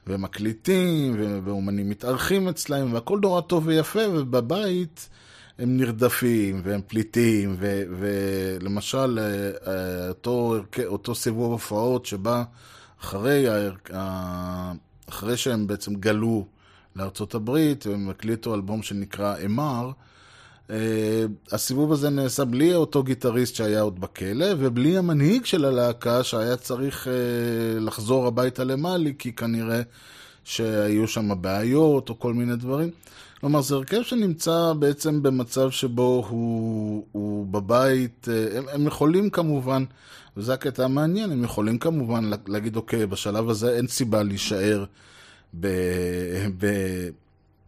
ומקליטים, 0.08 1.16
ואומנים 1.44 1.90
מתארחים 1.90 2.48
אצלהם, 2.48 2.94
והכל 2.94 3.20
נורא 3.22 3.42
טוב 3.42 3.68
ויפה, 3.68 4.00
ובבית 4.12 5.10
הם 5.60 5.78
נרדפים, 5.78 6.62
והם 6.64 6.82
פליטים, 6.88 7.56
ו, 7.60 7.84
ולמשל, 8.00 9.20
אה, 9.20 9.52
אה, 9.74 10.10
אותו, 10.10 10.58
אותו 10.86 11.16
סיבוב 11.16 11.52
הופעות 11.52 12.06
שבא 12.06 12.44
אחרי, 13.02 13.46
אחרי 15.10 15.38
שהם 15.38 15.68
בעצם 15.68 15.96
גלו 15.96 16.46
לארצות 16.96 17.36
הברית, 17.36 17.86
הם 17.86 18.10
הקליטו 18.10 18.56
אלבום 18.56 18.84
שנקרא 18.84 19.36
אמר, 19.46 19.92
אה, 20.70 21.26
הסיבוב 21.52 21.92
הזה 21.92 22.10
נעשה 22.10 22.46
בלי 22.46 22.76
אותו 22.76 23.04
גיטריסט 23.04 23.56
שהיה 23.56 23.82
עוד 23.82 24.00
בכלא, 24.00 24.48
ובלי 24.60 24.98
המנהיג 24.98 25.46
של 25.46 25.66
הלהקה 25.66 26.24
שהיה 26.24 26.58
צריך 26.58 27.08
לחזור 27.80 28.28
הביתה 28.28 28.64
למאלי, 28.64 29.14
כי 29.20 29.32
כנראה 29.32 29.82
שהיו 30.44 31.08
שם 31.08 31.42
בעיות 31.42 32.10
או 32.10 32.20
כל 32.20 32.34
מיני 32.34 32.56
דברים. 32.56 32.92
כלומר, 33.40 33.62
זה 33.62 33.76
הרכב 33.76 34.02
שנמצא 34.02 34.74
בעצם 34.80 35.24
במצב 35.24 35.72
שבו 35.72 36.26
הוא, 36.30 37.06
הוא 37.12 37.48
בבית, 37.48 38.28
אה, 38.32 38.58
הם, 38.58 38.64
הם 38.72 38.88
יכולים 38.88 39.30
כמובן, 39.30 39.84
וזה 40.38 40.54
הקטע 40.54 40.86
המעניין, 40.86 41.32
הם 41.32 41.44
יכולים 41.44 41.78
כמובן 41.78 42.30
להגיד, 42.48 42.76
אוקיי, 42.76 43.06
בשלב 43.06 43.50
הזה 43.50 43.78
אין 43.78 43.88
סיבה 43.88 44.24
להישאר 44.24 44.86
ב, 45.60 45.68
ב, 46.58 46.68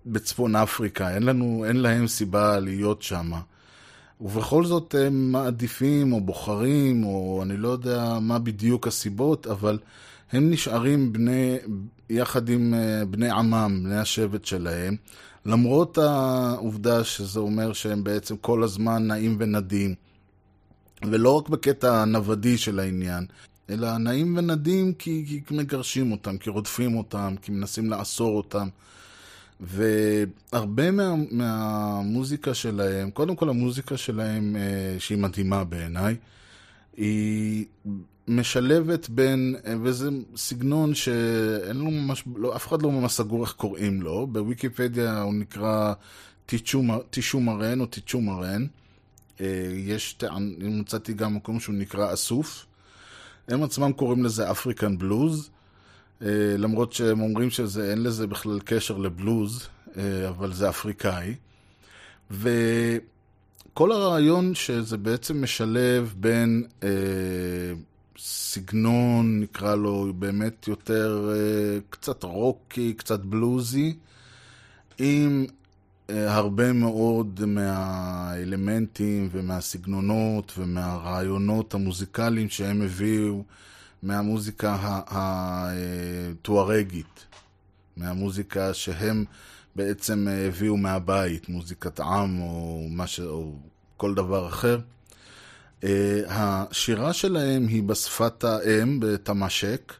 בצפון 0.05 0.55
אפריקה, 0.55 1.15
אין, 1.15 1.23
לנו, 1.23 1.65
אין 1.67 1.77
להם 1.77 2.07
סיבה 2.07 2.59
להיות 2.59 3.01
שם. 3.01 3.31
ובכל 4.21 4.65
זאת 4.65 4.95
הם 4.95 5.31
מעדיפים 5.31 6.13
או 6.13 6.21
בוחרים, 6.21 7.03
או 7.03 7.39
אני 7.43 7.57
לא 7.57 7.67
יודע 7.67 8.17
מה 8.21 8.39
בדיוק 8.39 8.87
הסיבות, 8.87 9.47
אבל 9.47 9.79
הם 10.31 10.49
נשארים 10.49 11.13
בני, 11.13 11.57
יחד 12.09 12.49
עם 12.49 12.73
אה, 12.73 13.05
בני 13.05 13.29
עמם, 13.29 13.81
בני 13.83 13.97
השבט 13.97 14.45
שלהם. 14.45 14.95
למרות 15.47 15.97
העובדה 15.97 17.03
שזה 17.03 17.39
אומר 17.39 17.73
שהם 17.73 18.03
בעצם 18.03 18.37
כל 18.37 18.63
הזמן 18.63 19.07
נעים 19.07 19.35
ונדים, 19.39 19.95
ולא 21.05 21.37
רק 21.37 21.49
בקטע 21.49 22.01
הנוודי 22.01 22.57
של 22.57 22.79
העניין, 22.79 23.25
אלא 23.69 23.97
נעים 23.97 24.37
ונדים 24.37 24.93
כי, 24.93 25.41
כי 25.47 25.55
מגרשים 25.55 26.11
אותם, 26.11 26.37
כי 26.37 26.49
רודפים 26.49 26.97
אותם, 26.97 27.35
כי 27.41 27.51
מנסים 27.51 27.89
לאסור 27.89 28.37
אותם. 28.37 28.67
והרבה 29.59 30.91
מה, 30.91 31.15
מהמוזיקה 31.31 32.53
שלהם, 32.53 33.11
קודם 33.11 33.35
כל 33.35 33.49
המוזיקה 33.49 33.97
שלהם, 33.97 34.55
אה, 34.55 34.99
שהיא 34.99 35.17
מדהימה 35.17 35.63
בעיניי, 35.63 36.15
היא 36.97 37.65
משלבת 38.27 39.09
בין, 39.09 39.55
וזה 39.81 40.09
סגנון 40.35 40.95
שאין 40.95 41.77
לו 41.77 41.91
ממש, 41.91 42.23
לא, 42.35 42.55
אף 42.55 42.67
אחד 42.67 42.81
לא 42.81 42.91
ממש 42.91 43.11
סגור 43.11 43.43
איך 43.43 43.51
קוראים 43.53 44.01
לו, 44.01 44.27
בוויקיפדיה 44.27 45.21
הוא 45.21 45.33
נקרא 45.33 45.93
טישומרן 47.09 47.81
או 47.81 47.85
טיצ'ומרן. 47.85 48.65
אה, 49.41 49.69
יש, 49.73 50.17
אני 50.23 50.79
מצאתי 50.79 51.13
גם 51.13 51.35
מקום 51.35 51.59
שהוא 51.59 51.75
נקרא 51.75 52.13
אסוף. 52.13 52.65
הם 53.47 53.63
עצמם 53.63 53.91
קוראים 53.93 54.23
לזה 54.23 54.51
אפריקן 54.51 54.97
בלוז, 54.97 55.49
אה, 56.21 56.27
למרות 56.57 56.93
שהם 56.93 57.21
אומרים 57.21 57.49
שאין 57.49 58.03
לזה 58.03 58.27
בכלל 58.27 58.59
קשר 58.65 58.97
לבלוז, 58.97 59.67
אה, 59.97 60.29
אבל 60.29 60.53
זה 60.53 60.69
אפריקאי. 60.69 61.35
וכל 62.31 63.91
הרעיון 63.91 64.55
שזה 64.55 64.97
בעצם 64.97 65.43
משלב 65.43 66.13
בין 66.17 66.67
אה, 66.83 66.89
סגנון, 68.19 69.39
נקרא 69.39 69.75
לו, 69.75 70.13
באמת 70.19 70.67
יותר 70.67 71.29
אה, 71.31 71.79
קצת 71.89 72.23
רוקי, 72.23 72.93
קצת 72.93 73.19
בלוזי, 73.19 73.95
עם 74.97 75.45
אה, 76.09 76.35
הרבה 76.35 76.73
מאוד 76.73 77.45
מהאלמנטים 77.45 79.29
ומהסגנונות 79.31 80.53
ומהרעיונות 80.57 81.73
המוזיקליים 81.73 82.49
שהם 82.49 82.81
הביאו 82.81 83.43
מהמוזיקה 84.03 84.77
הטוארגית, 86.41 87.25
מהמוזיקה 87.97 88.73
שהם 88.73 89.25
בעצם 89.75 90.27
הביאו 90.47 90.77
מהבית, 90.77 91.49
מוזיקת 91.49 91.99
עם 91.99 92.39
או, 92.39 92.87
ש... 93.07 93.19
או 93.19 93.53
כל 93.97 94.13
דבר 94.13 94.47
אחר. 94.47 94.79
אה, 95.83 96.21
השירה 96.27 97.13
שלהם 97.13 97.67
היא 97.67 97.83
בשפת 97.83 98.43
האם, 98.43 98.99
בתמשק. 98.99 99.93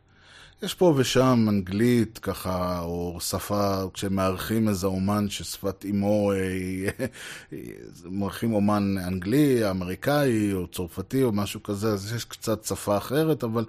יש 0.62 0.74
פה 0.74 0.94
ושם 0.98 1.46
אנגלית, 1.50 2.20
ככה, 2.20 2.80
או 2.80 3.18
שפה, 3.22 3.84
כשמארחים 3.94 4.70
איזה 4.70 4.88
אומן 4.88 5.30
ששפת 5.30 5.86
אימו, 5.86 6.32
אה, 6.32 7.08
מארחים 8.20 8.54
אומן 8.54 8.96
אנגלי, 9.08 9.70
אמריקאי, 9.70 10.54
או 10.54 10.68
צרפתי, 10.68 11.24
או 11.24 11.32
משהו 11.32 11.64
כזה, 11.64 11.88
אז 11.88 12.14
יש 12.14 12.26
קצת 12.26 12.64
שפה 12.64 12.98
אחרת, 12.98 13.44
אבל 13.44 13.66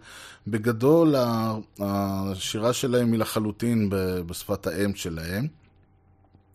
בגדול 0.47 1.14
השירה 1.81 2.73
שלהם 2.73 3.12
היא 3.12 3.21
לחלוטין 3.21 3.88
בשפת 4.27 4.66
האם 4.66 4.94
שלהם. 4.94 5.47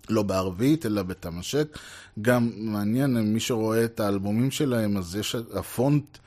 לא 0.10 0.24
בערבית, 0.24 0.86
אלא 0.86 1.04
בתמשק. 1.04 1.78
גם 2.22 2.50
מעניין, 2.56 3.34
מי 3.34 3.40
שרואה 3.40 3.86
את 3.86 4.00
האלבומים 4.00 4.52
שלהם, 4.52 4.98
אז 4.98 5.16
יש 5.16 5.36
הפונט, 5.54 6.18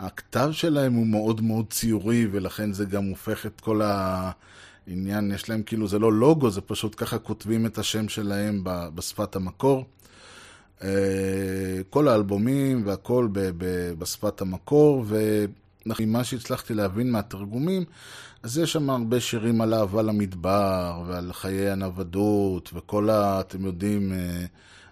הכתב 0.00 0.48
שלהם 0.52 0.92
הוא 0.92 1.06
מאוד 1.06 1.40
מאוד 1.40 1.66
ציורי, 1.70 2.26
ולכן 2.32 2.72
זה 2.72 2.84
גם 2.84 3.04
הופך 3.04 3.46
את 3.46 3.60
כל 3.60 3.80
העניין, 3.84 5.32
יש 5.32 5.48
להם 5.48 5.62
כאילו, 5.62 5.88
זה 5.88 5.98
לא 5.98 6.12
לוגו, 6.12 6.50
זה 6.50 6.60
פשוט 6.60 6.94
ככה 6.96 7.18
כותבים 7.18 7.66
את 7.66 7.78
השם 7.78 8.08
שלהם 8.08 8.60
בשפת 8.64 9.36
המקור. 9.36 9.84
אה, 10.82 10.88
כל 11.90 12.08
האלבומים 12.08 12.82
והכל 12.86 13.28
בשפת 13.98 14.40
המקור, 14.40 15.04
וממה 15.86 16.24
שהצלחתי 16.24 16.74
להבין 16.74 17.10
מהתרגומים, 17.10 17.84
אז 18.42 18.58
יש 18.58 18.72
שם 18.72 18.90
הרבה 18.90 19.20
שירים 19.20 19.60
על 19.60 19.74
אהבה 19.74 20.02
למדבר, 20.02 21.02
ועל 21.06 21.32
חיי 21.32 21.70
הנוודות, 21.70 22.70
וכל 22.74 23.10
ה... 23.10 23.40
אתם 23.40 23.64
יודעים, 23.64 24.12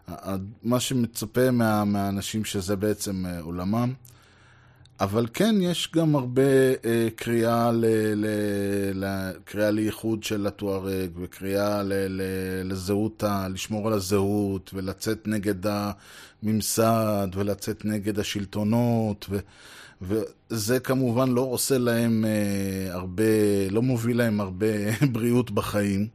אה, 0.08 0.36
מה 0.62 0.80
שמצפה 0.80 1.50
מה, 1.50 1.84
מהאנשים 1.84 2.44
שזה 2.44 2.76
בעצם 2.76 3.26
אה, 3.26 3.40
עולמם. 3.40 3.92
אבל 5.00 5.26
כן, 5.34 5.54
יש 5.60 5.90
גם 5.94 6.14
הרבה 6.14 6.42
אה, 6.84 7.08
קריאה, 7.16 7.72
ל, 7.72 7.84
ל, 8.14 8.26
ל, 8.94 9.32
קריאה 9.44 9.70
לייחוד 9.70 10.22
של 10.22 10.46
הטוארג, 10.46 11.10
וקריאה 11.16 11.82
ל, 11.82 11.92
ל, 11.92 12.22
לזהות, 12.64 13.22
ה, 13.22 13.48
לשמור 13.48 13.86
על 13.88 13.92
הזהות, 13.92 14.70
ולצאת 14.74 15.28
נגד 15.28 15.66
הממסד, 16.42 17.28
ולצאת 17.34 17.84
נגד 17.84 18.18
השלטונות, 18.18 19.26
ו... 19.30 19.38
וזה 20.02 20.80
כמובן 20.80 21.28
לא 21.28 21.40
עושה 21.40 21.78
להם 21.78 22.24
אה, 22.24 22.94
הרבה, 22.94 23.24
לא 23.70 23.82
מוביל 23.82 24.18
להם 24.18 24.40
הרבה 24.40 24.66
בריאות 25.12 25.50
בחיים. 25.50 26.08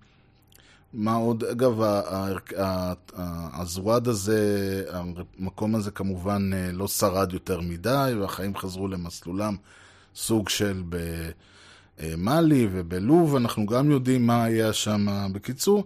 מה 0.94 1.16
עוד, 1.16 1.44
אגב, 1.44 1.82
הזוואד 3.54 4.08
הזה, 4.08 4.84
המקום 4.92 5.76
הזה 5.76 5.92
כמובן 5.92 6.50
אה, 6.54 6.72
לא 6.72 6.88
שרד 6.88 7.34
יותר 7.34 7.62
מדי, 7.62 8.14
והחיים 8.20 8.56
חזרו 8.56 8.88
למסלולם, 8.88 9.56
סוג 10.16 10.50
של 10.50 10.84
במאלי 12.00 12.68
ובלוב, 12.72 13.36
אנחנו 13.36 13.66
גם 13.66 13.92
יודעים 13.92 14.28
מה 14.28 14.44
היה 14.44 14.74
שם. 14.74 15.08
בקיצור, 15.34 15.80
אה, 15.80 15.84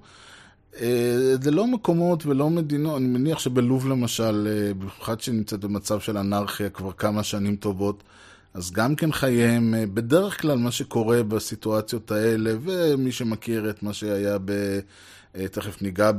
זה 1.42 1.52
לא 1.52 1.68
מקומות 1.68 2.26
ולא 2.26 2.50
מדינות, 2.50 2.98
אני 2.98 3.08
מניח 3.08 3.40
שבלוב 3.40 3.88
למשל, 3.88 4.48
אה, 4.52 4.74
במיוחד 4.74 5.22
שנמצאת 5.22 5.60
במצב 5.60 6.00
של 6.00 6.18
אנרכיה 6.18 6.70
כבר 6.70 6.92
כמה 6.92 7.24
שנים 7.24 7.56
טובות, 7.56 8.04
אז 8.54 8.72
גם 8.72 8.96
כן 8.96 9.12
חייהם, 9.12 9.74
אה, 9.74 9.86
בדרך 9.94 10.42
כלל 10.42 10.58
מה 10.58 10.72
שקורה 10.72 11.24
בסיטואציות 11.24 12.12
האלה, 12.12 12.54
ומי 12.62 13.12
שמכיר 13.12 13.70
את 13.70 13.84
מה 13.84 13.94
שהיה 13.94 14.38
ב... 14.46 14.80
תכף 15.52 15.82
ניגע 15.82 16.12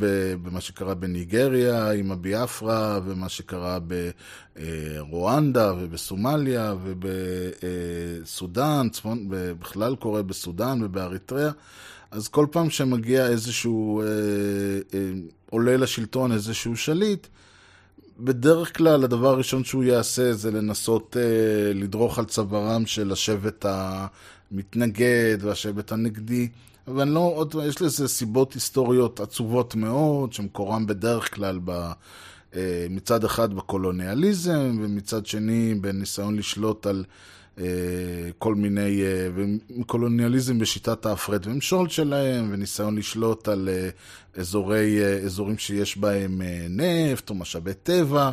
במה 0.42 0.60
שקרה 0.60 0.94
בניגריה 0.94 1.90
עם 1.90 2.12
הביאפרה, 2.12 3.00
ומה 3.04 3.28
שקרה 3.28 3.78
ברואנדה 4.56 5.72
ובסומליה 5.78 6.74
ובסודאן, 8.22 8.88
בכלל 9.58 9.96
קורה 9.96 10.22
בסודאן 10.22 10.82
ובאריתריאה. 10.82 11.50
אז 12.10 12.28
כל 12.28 12.46
פעם 12.50 12.70
שמגיע 12.70 13.26
איזשהו, 13.26 14.00
אה, 14.00 14.06
אה, 14.94 15.10
עולה 15.50 15.76
לשלטון 15.76 16.32
איזשהו 16.32 16.76
שליט, 16.76 17.26
בדרך 18.20 18.76
כלל 18.76 19.04
הדבר 19.04 19.28
הראשון 19.28 19.64
שהוא 19.64 19.84
יעשה 19.84 20.32
זה 20.32 20.50
לנסות 20.50 21.16
אה, 21.20 21.72
לדרוך 21.74 22.18
על 22.18 22.24
צווארם 22.24 22.86
של 22.86 23.12
השבט 23.12 23.66
המתנגד 23.68 25.38
והשבט 25.40 25.92
הנגדי. 25.92 26.48
אבל 26.88 27.00
אני 27.00 27.14
לא, 27.14 27.32
עוד, 27.34 27.54
יש 27.64 27.82
לזה 27.82 28.08
סיבות 28.08 28.52
היסטוריות 28.52 29.20
עצובות 29.20 29.74
מאוד, 29.74 30.32
שמקורם 30.32 30.86
בדרך 30.86 31.34
כלל 31.34 31.60
ב, 31.64 31.70
אה, 32.54 32.86
מצד 32.90 33.24
אחד 33.24 33.54
בקולוניאליזם, 33.54 34.78
ומצד 34.82 35.26
שני 35.26 35.74
בניסיון 35.74 36.36
לשלוט 36.36 36.86
על 36.86 37.04
כל 38.38 38.54
מיני, 38.54 39.02
אה, 39.02 39.28
קולוניאליזם 39.86 40.58
בשיטת 40.58 41.06
ההפרד 41.06 41.46
ומשול 41.46 41.88
שלהם, 41.88 42.48
וניסיון 42.52 42.96
לשלוט 42.96 43.48
על 43.48 43.68
אה, 43.68 43.88
אזורי, 44.38 45.02
אה, 45.02 45.18
אזורים 45.18 45.58
שיש 45.58 45.98
בהם 45.98 46.42
אה, 46.42 46.66
נפט 46.70 47.30
או 47.30 47.34
משאבי 47.34 47.74
טבע. 47.74 48.30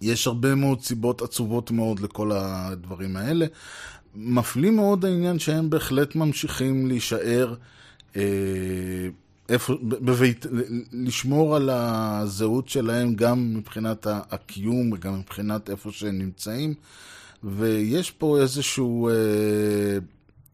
יש 0.00 0.26
הרבה 0.26 0.54
מאוד 0.54 0.82
סיבות 0.82 1.22
עצובות 1.22 1.70
מאוד 1.70 2.00
לכל 2.00 2.32
הדברים 2.32 3.16
האלה. 3.16 3.46
מפליא 4.14 4.70
מאוד 4.70 5.04
העניין 5.04 5.38
שהם 5.38 5.70
בהחלט 5.70 6.14
ממשיכים 6.14 6.86
להישאר, 6.86 7.54
אה, 8.16 8.22
איפה, 9.48 9.74
בבית, 9.82 10.46
לשמור 10.92 11.56
על 11.56 11.70
הזהות 11.72 12.68
שלהם 12.68 13.14
גם 13.14 13.54
מבחינת 13.54 14.06
הקיום 14.10 14.92
וגם 14.92 15.18
מבחינת 15.18 15.70
איפה 15.70 15.90
שהם 15.92 16.18
נמצאים. 16.18 16.74
ויש 17.44 18.10
פה 18.10 18.38
איזשהו, 18.40 19.08
אה, 19.08 19.98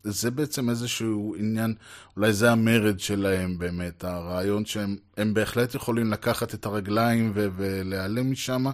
זה 0.05 0.31
בעצם 0.31 0.70
איזשהו 0.70 1.35
עניין, 1.38 1.74
אולי 2.16 2.33
זה 2.33 2.53
המרד 2.53 3.00
שלהם 3.00 3.59
באמת, 3.59 4.05
הרעיון 4.05 4.64
שהם 4.64 5.35
בהחלט 5.35 5.74
יכולים 5.74 6.11
לקחת 6.11 6.55
את 6.55 6.66
הרגליים 6.66 7.33
ו- 7.35 7.48
ולהיעלם 7.57 8.31
משם. 8.31 8.64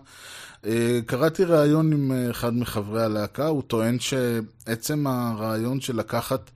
אה, 0.66 1.00
קראתי 1.06 1.44
ראיון 1.44 1.92
עם 1.92 2.12
אה, 2.12 2.30
אחד 2.30 2.54
מחברי 2.54 3.02
הלהקה, 3.02 3.46
הוא 3.46 3.62
טוען 3.62 3.98
שעצם 4.00 5.06
הרעיון 5.06 5.80
של 5.80 5.96
לקחת, 5.96 6.50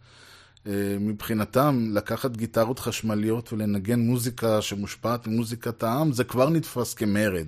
מבחינתם, 1.00 1.90
לקחת 1.92 2.36
גיטרות 2.36 2.78
חשמליות 2.78 3.52
ולנגן 3.52 4.00
מוזיקה 4.00 4.62
שמושפעת 4.62 5.26
ממוזיקת 5.26 5.82
העם, 5.82 6.12
זה 6.12 6.24
כבר 6.24 6.50
נתפס 6.50 6.94
כמרד. 6.94 7.46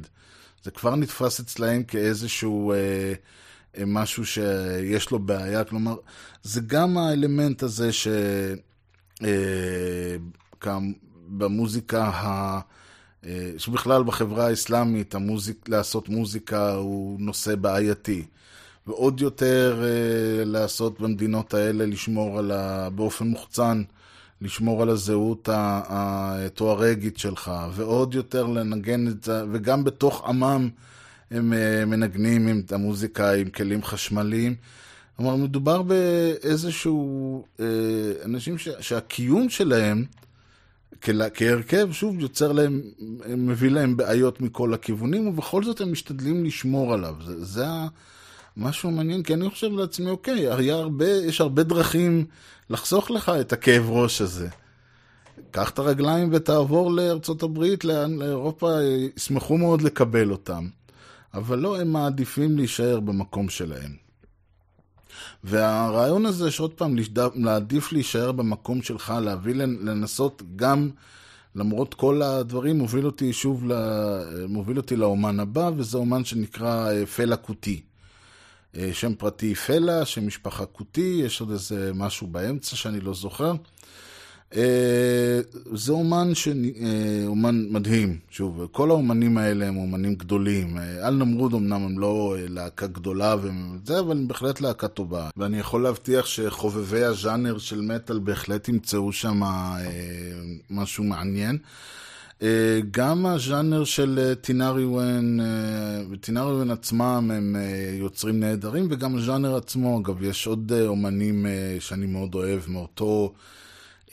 זה 0.65 0.71
כבר 0.71 0.97
נתפס 0.97 1.41
אצלהם 1.41 1.83
כאיזשהו 1.83 2.73
אה, 2.73 3.13
משהו 3.87 4.27
שיש 4.27 5.11
לו 5.11 5.19
בעיה. 5.19 5.65
כלומר, 5.65 5.97
זה 6.43 6.61
גם 6.67 6.99
האלמנט 6.99 7.63
הזה 7.63 7.93
ש... 7.93 8.09
אה, 9.25 10.17
ה... 12.01 12.61
אה, 13.27 13.51
שבכלל 13.59 14.03
בחברה 14.03 14.47
האסלאמית 14.47 15.15
המוזיק, 15.15 15.69
לעשות 15.69 16.09
מוזיקה 16.09 16.73
הוא 16.75 17.21
נושא 17.21 17.55
בעייתי. 17.55 18.25
ועוד 18.87 19.21
יותר 19.21 19.83
אה, 19.85 20.45
לעשות 20.45 21.01
במדינות 21.01 21.55
האלה, 21.55 21.87
לשמור 21.87 22.39
על 22.39 22.51
ה... 22.51 22.91
באופן 22.91 23.27
מוחצן, 23.27 23.83
לשמור 24.41 24.83
על 24.83 24.89
הזהות 24.89 25.49
התוארגית 25.53 27.19
שלך, 27.19 27.51
ועוד 27.73 28.15
יותר 28.15 28.47
לנגן 28.47 29.09
את 29.09 29.25
זה, 29.25 29.45
וגם 29.53 29.85
בתוך 29.85 30.25
עמם 30.29 30.69
הם 31.33 31.53
אה, 31.53 31.85
מנגנים 31.85 32.49
עם 32.49 32.63
המוזיקה 32.71 33.33
עם 33.33 33.51
כלים 33.51 33.83
חשמליים. 33.83 34.55
כלומר, 35.17 35.37
מדובר 35.37 35.83
באיזשהו 35.83 37.45
אנשים 38.25 38.59
ש... 38.59 38.69
שהקיום 38.81 39.49
שלהם 39.49 40.05
כהרכב, 41.35 41.89
שוב, 41.93 42.21
יוצר 42.21 42.53
להם, 42.53 42.81
מביא 43.29 43.71
להם 43.71 43.97
בעיות 43.97 44.41
מכל 44.41 44.75
הכיוונים, 44.75 45.27
ובכל 45.29 45.65
זאת 45.65 45.81
הם 45.81 45.93
משתדלים 45.93 46.45
לשמור 46.45 46.95
עליו. 46.95 47.15
זה, 47.25 47.45
זה 47.45 47.65
משהו 48.57 48.91
מעניין, 48.91 49.23
כי 49.23 49.35
אני 49.35 49.51
חושב 49.51 49.73
לעצמי, 49.73 50.11
אוקיי, 50.11 50.71
הרבה, 50.71 51.09
יש 51.09 51.41
הרבה 51.41 51.63
דרכים 51.63 52.25
לחסוך 52.71 53.11
לך 53.11 53.33
את 53.41 53.53
הכאב 53.53 53.91
ראש 53.91 54.21
הזה. 54.21 54.49
קח 55.51 55.71
את 55.71 55.79
הרגליים 55.79 56.29
ותעבור 56.33 56.93
לארצות 56.93 57.43
הברית, 57.43 57.85
לאירופה, 57.85 58.79
ישמחו 59.17 59.59
מאוד 59.59 59.83
לקבל 59.83 60.31
אותם. 60.31 60.69
אבל 61.35 61.59
לא, 61.59 61.81
הם 61.81 61.93
מעדיפים 61.93 62.57
להישאר 62.57 63.01
במקום 63.01 63.49
שלהם. 63.49 64.03
והרעיון 65.45 66.27
הזה, 66.27 66.51
שעוד 66.51 66.73
פעם, 66.73 66.97
להעדיף 67.35 67.93
להישאר 67.93 68.33
במקום 68.33 68.83
שלך, 68.83 69.15
להביא, 69.23 69.55
לנסות 69.55 70.43
גם, 70.57 70.91
למרות 71.55 71.95
כל 71.95 72.23
הדברים, 72.23 72.79
מוביל 72.79 73.07
אותי 73.07 73.33
שוב, 73.33 73.65
מוביל 74.49 74.77
אותי 74.77 74.97
לאומן 74.97 75.41
הבא, 75.41 75.71
וזה 75.77 75.99
אומן 75.99 76.25
שנקרא 76.25 76.91
אה, 76.91 77.07
פלה 77.07 77.37
קוטי. 77.37 77.81
אה, 78.77 78.91
שם 78.93 79.15
פרטי 79.15 79.55
פלה, 79.55 80.05
שם 80.05 80.27
משפחה 80.27 80.67
קוטי, 80.67 81.21
יש 81.25 81.41
עוד 81.41 81.51
איזה 81.51 81.91
משהו 81.95 82.27
באמצע 82.27 82.77
שאני 82.77 83.01
לא 83.01 83.15
זוכר. 83.15 83.53
אה, 84.57 85.41
זה 85.75 85.93
אומן, 85.93 86.35
ש... 86.35 86.49
אה, 86.49 86.55
אומן 87.27 87.67
מדהים, 87.71 88.19
שוב, 88.31 88.67
כל 88.73 88.91
האומנים 88.91 89.39
האלה 89.39 89.67
הם 89.69 89.77
אומנים 89.77 90.15
גדולים. 90.15 90.79
אה, 90.79 91.09
אל 91.09 91.15
נמרוד 91.15 91.55
אמנם 91.55 91.85
הם 91.85 91.99
לא 91.99 92.37
להקה 92.49 92.87
גדולה 92.87 93.37
וזה, 93.43 94.01
אבל 94.01 94.11
הם 94.11 94.29
בהחלט 94.29 94.61
להקה 94.61 94.89
טובה. 94.89 95.31
ואני 95.37 95.59
יכול 95.59 95.83
להבטיח 95.83 96.27
שחובבי 96.27 97.05
הז'אנר 97.05 97.59
של 97.59 97.81
מטאל 97.81 98.19
בהחלט 98.19 98.69
ימצאו 98.69 99.13
שם 99.13 99.41
משהו 100.71 101.05
מעניין. 101.05 101.59
גם 102.91 103.27
הז'אנר 103.27 103.85
של 103.85 104.35
טינארי 104.41 104.85
ון, 104.85 105.41
וטינארי 106.11 106.53
ון 106.53 106.71
עצמם 106.71 107.31
הם 107.35 107.57
יוצרים 107.99 108.41
נהדרים, 108.41 108.87
וגם 108.91 109.17
הז'אנר 109.17 109.57
עצמו, 109.57 110.01
אגב, 110.01 110.23
יש 110.23 110.47
עוד 110.47 110.73
אומנים 110.87 111.47
שאני 111.81 112.07
מאוד 112.07 112.35
אוהב 112.35 112.61
מאותו... 112.69 113.33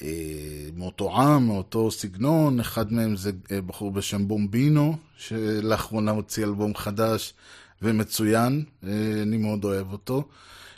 אה, 0.01 0.69
מאותו 0.75 1.21
עם, 1.21 1.47
מאותו 1.47 1.91
סגנון, 1.91 2.59
אחד 2.59 2.93
מהם 2.93 3.15
זה 3.15 3.31
אה, 3.51 3.61
בחור 3.61 3.91
בשם 3.91 4.27
בומבינו, 4.27 4.97
שלאחרונה 5.17 6.11
הוציא 6.11 6.43
אלבום 6.43 6.75
חדש 6.75 7.33
ומצוין, 7.81 8.63
אה, 8.87 8.91
אני 9.23 9.37
מאוד 9.37 9.63
אוהב 9.63 9.91
אותו. 9.91 10.23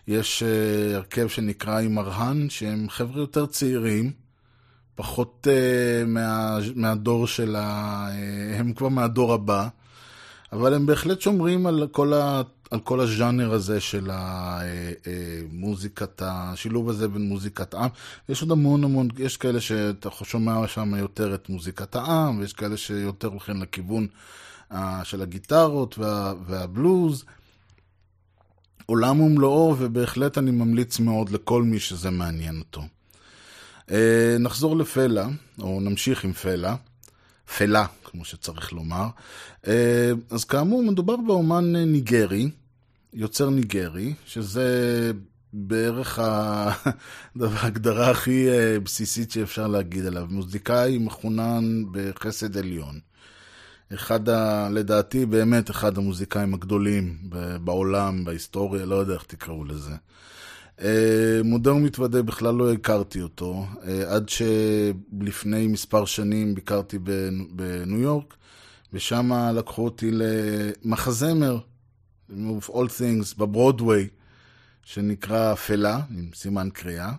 יש 0.07 0.43
הרכב 0.93 1.27
שנקרא 1.27 1.81
עם 1.81 1.99
ארהן, 1.99 2.49
שהם 2.49 2.89
חבר'ה 2.89 3.19
יותר 3.19 3.45
צעירים, 3.45 4.12
פחות 4.95 5.47
מה, 6.07 6.57
מהדור 6.75 7.27
של 7.27 7.55
ה... 7.55 8.07
הם 8.60 8.73
כבר 8.73 8.89
מהדור 8.89 9.34
הבא, 9.34 9.67
אבל 10.53 10.73
הם 10.73 10.86
בהחלט 10.86 11.21
שומרים 11.21 11.67
על 11.67 11.88
כל 11.91 12.13
ה... 12.13 12.41
על 12.71 12.79
כל 12.79 12.99
הז'אנר 12.99 13.53
הזה 13.53 13.79
של 13.79 14.10
המוזיקת, 14.13 16.21
השילוב 16.25 16.89
הזה 16.89 17.07
בין 17.07 17.21
מוזיקת 17.21 17.73
עם. 17.73 17.89
יש 18.29 18.41
עוד 18.41 18.51
המון 18.51 18.84
המון, 18.84 19.07
יש 19.17 19.38
כאלה 19.38 19.62
שאתה 19.62 20.10
שומע 20.23 20.67
שם 20.67 20.95
יותר 20.95 21.36
את 21.36 21.49
מוזיקת 21.49 21.95
העם, 21.95 22.39
ויש 22.39 22.53
כאלה 22.53 22.77
שיותר 22.77 23.27
הולכים 23.27 23.62
לכיוון 23.62 24.07
של 25.03 25.21
הגיטרות 25.21 25.97
וה, 25.97 26.34
והבלוז. 26.45 27.23
עולם 28.86 29.21
ומלואו, 29.21 29.75
ובהחלט 29.79 30.38
אני 30.38 30.51
ממליץ 30.51 30.99
מאוד 30.99 31.29
לכל 31.29 31.63
מי 31.63 31.79
שזה 31.79 32.10
מעניין 32.10 32.60
אותו. 32.60 32.81
אה, 33.91 34.36
נחזור 34.39 34.77
לפלה, 34.77 35.27
או 35.60 35.79
נמשיך 35.79 36.23
עם 36.23 36.34
פלה. 36.34 36.75
פלה, 37.57 37.86
כמו 38.03 38.25
שצריך 38.25 38.73
לומר. 38.73 39.07
אה, 39.67 40.12
אז 40.29 40.43
כאמור, 40.43 40.84
מדובר 40.84 41.15
באומן 41.27 41.75
ניגרי, 41.75 42.49
יוצר 43.13 43.50
ניגרי, 43.50 44.13
שזה 44.26 45.12
בערך 45.54 46.19
ההגדרה 47.41 48.10
הכי 48.10 48.50
אה, 48.50 48.80
בסיסית 48.80 49.32
שאפשר 49.32 49.67
להגיד 49.67 50.06
עליו. 50.06 50.28
מוזיקאי 50.30 50.97
מחונן 50.97 51.84
בחסד 51.91 52.58
עליון. 52.58 53.00
אחד, 53.93 54.30
ה, 54.30 54.69
לדעתי, 54.69 55.26
באמת 55.26 55.69
אחד 55.69 55.97
המוזיקאים 55.97 56.54
הגדולים 56.54 57.17
בעולם, 57.63 58.26
בהיסטוריה, 58.26 58.86
לא 58.86 58.95
יודע 58.95 59.13
איך 59.13 59.24
תקראו 59.24 59.63
לזה. 59.65 59.93
אה, 60.82 61.39
מודה 61.43 61.74
ומתוודה, 61.74 62.21
בכלל 62.21 62.56
לא 62.56 62.74
הכרתי 62.74 63.21
אותו, 63.21 63.65
אה, 63.84 64.15
עד 64.15 64.30
שלפני 64.30 65.67
מספר 65.67 66.06
שנים 66.06 66.56
ביקרתי 66.56 67.00
בניו 67.52 68.00
יורק, 68.00 68.35
ושם 68.94 69.31
לקחו 69.56 69.85
אותי 69.85 70.12
למחזמר 70.12 71.60
of 72.32 72.69
all 72.69 72.88
things, 72.88 73.38
בברודוויי, 73.38 74.08
שנקרא 74.84 75.54
אפלה, 75.54 76.00
עם 76.17 76.29
סימן 76.34 76.69
קריאה. 76.73 77.12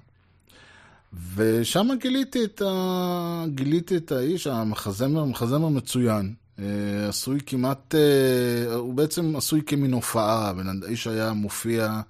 ושם 1.35 1.89
גיליתי 1.99 2.45
ה... 2.61 3.45
גיליתי 3.49 3.97
את 3.97 4.13
האיש, 4.13 4.47
המחזמר, 4.47 5.25
מחזמר 5.25 5.69
מצוין. 5.69 6.35
אה, 6.59 7.09
עשוי 7.09 7.39
כמעט, 7.47 7.95
אה, 7.95 8.75
הוא 8.75 8.95
בעצם 8.95 9.37
עשוי 9.37 9.63
כמין 9.67 9.93
הופעה, 9.93 10.53
האיש 10.87 11.07
היה 11.07 11.33
מופיע, 11.33 12.01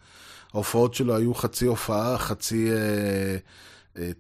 ההופעות 0.53 0.95
שלו 0.95 1.17
היו 1.17 1.35
חצי 1.35 1.67
הופעה, 1.67 2.19
חצי, 2.19 2.73
אה, 2.73 3.37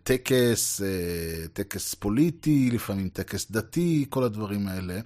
טקס, 0.02 0.82
אה, 0.82 1.48
טקס 1.52 1.94
פוליטי, 1.94 2.70
לפעמים 2.72 3.08
טקס 3.08 3.50
דתי, 3.50 4.06
כל 4.08 4.24
הדברים 4.24 4.68
האלה. 4.68 5.00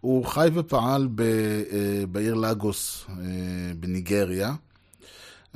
הוא 0.00 0.26
חי 0.26 0.48
ופעל 0.54 1.08
ב, 1.14 1.20
אה, 1.20 2.06
בעיר 2.06 2.34
לגוס 2.34 3.06
אה, 3.08 3.14
בניגריה. 3.80 4.54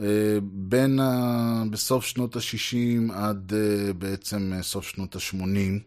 אה, 0.01 0.39
בין 0.43 1.01
ה... 1.01 1.63
בסוף 1.71 2.07
שנות 2.07 2.37
ה-60 2.37 3.13
עד 3.13 3.53
אה, 3.55 3.93
בעצם 3.93 4.53
אה, 4.57 4.63
סוף 4.63 4.89
שנות 4.89 5.17
ה-80. 5.17 5.81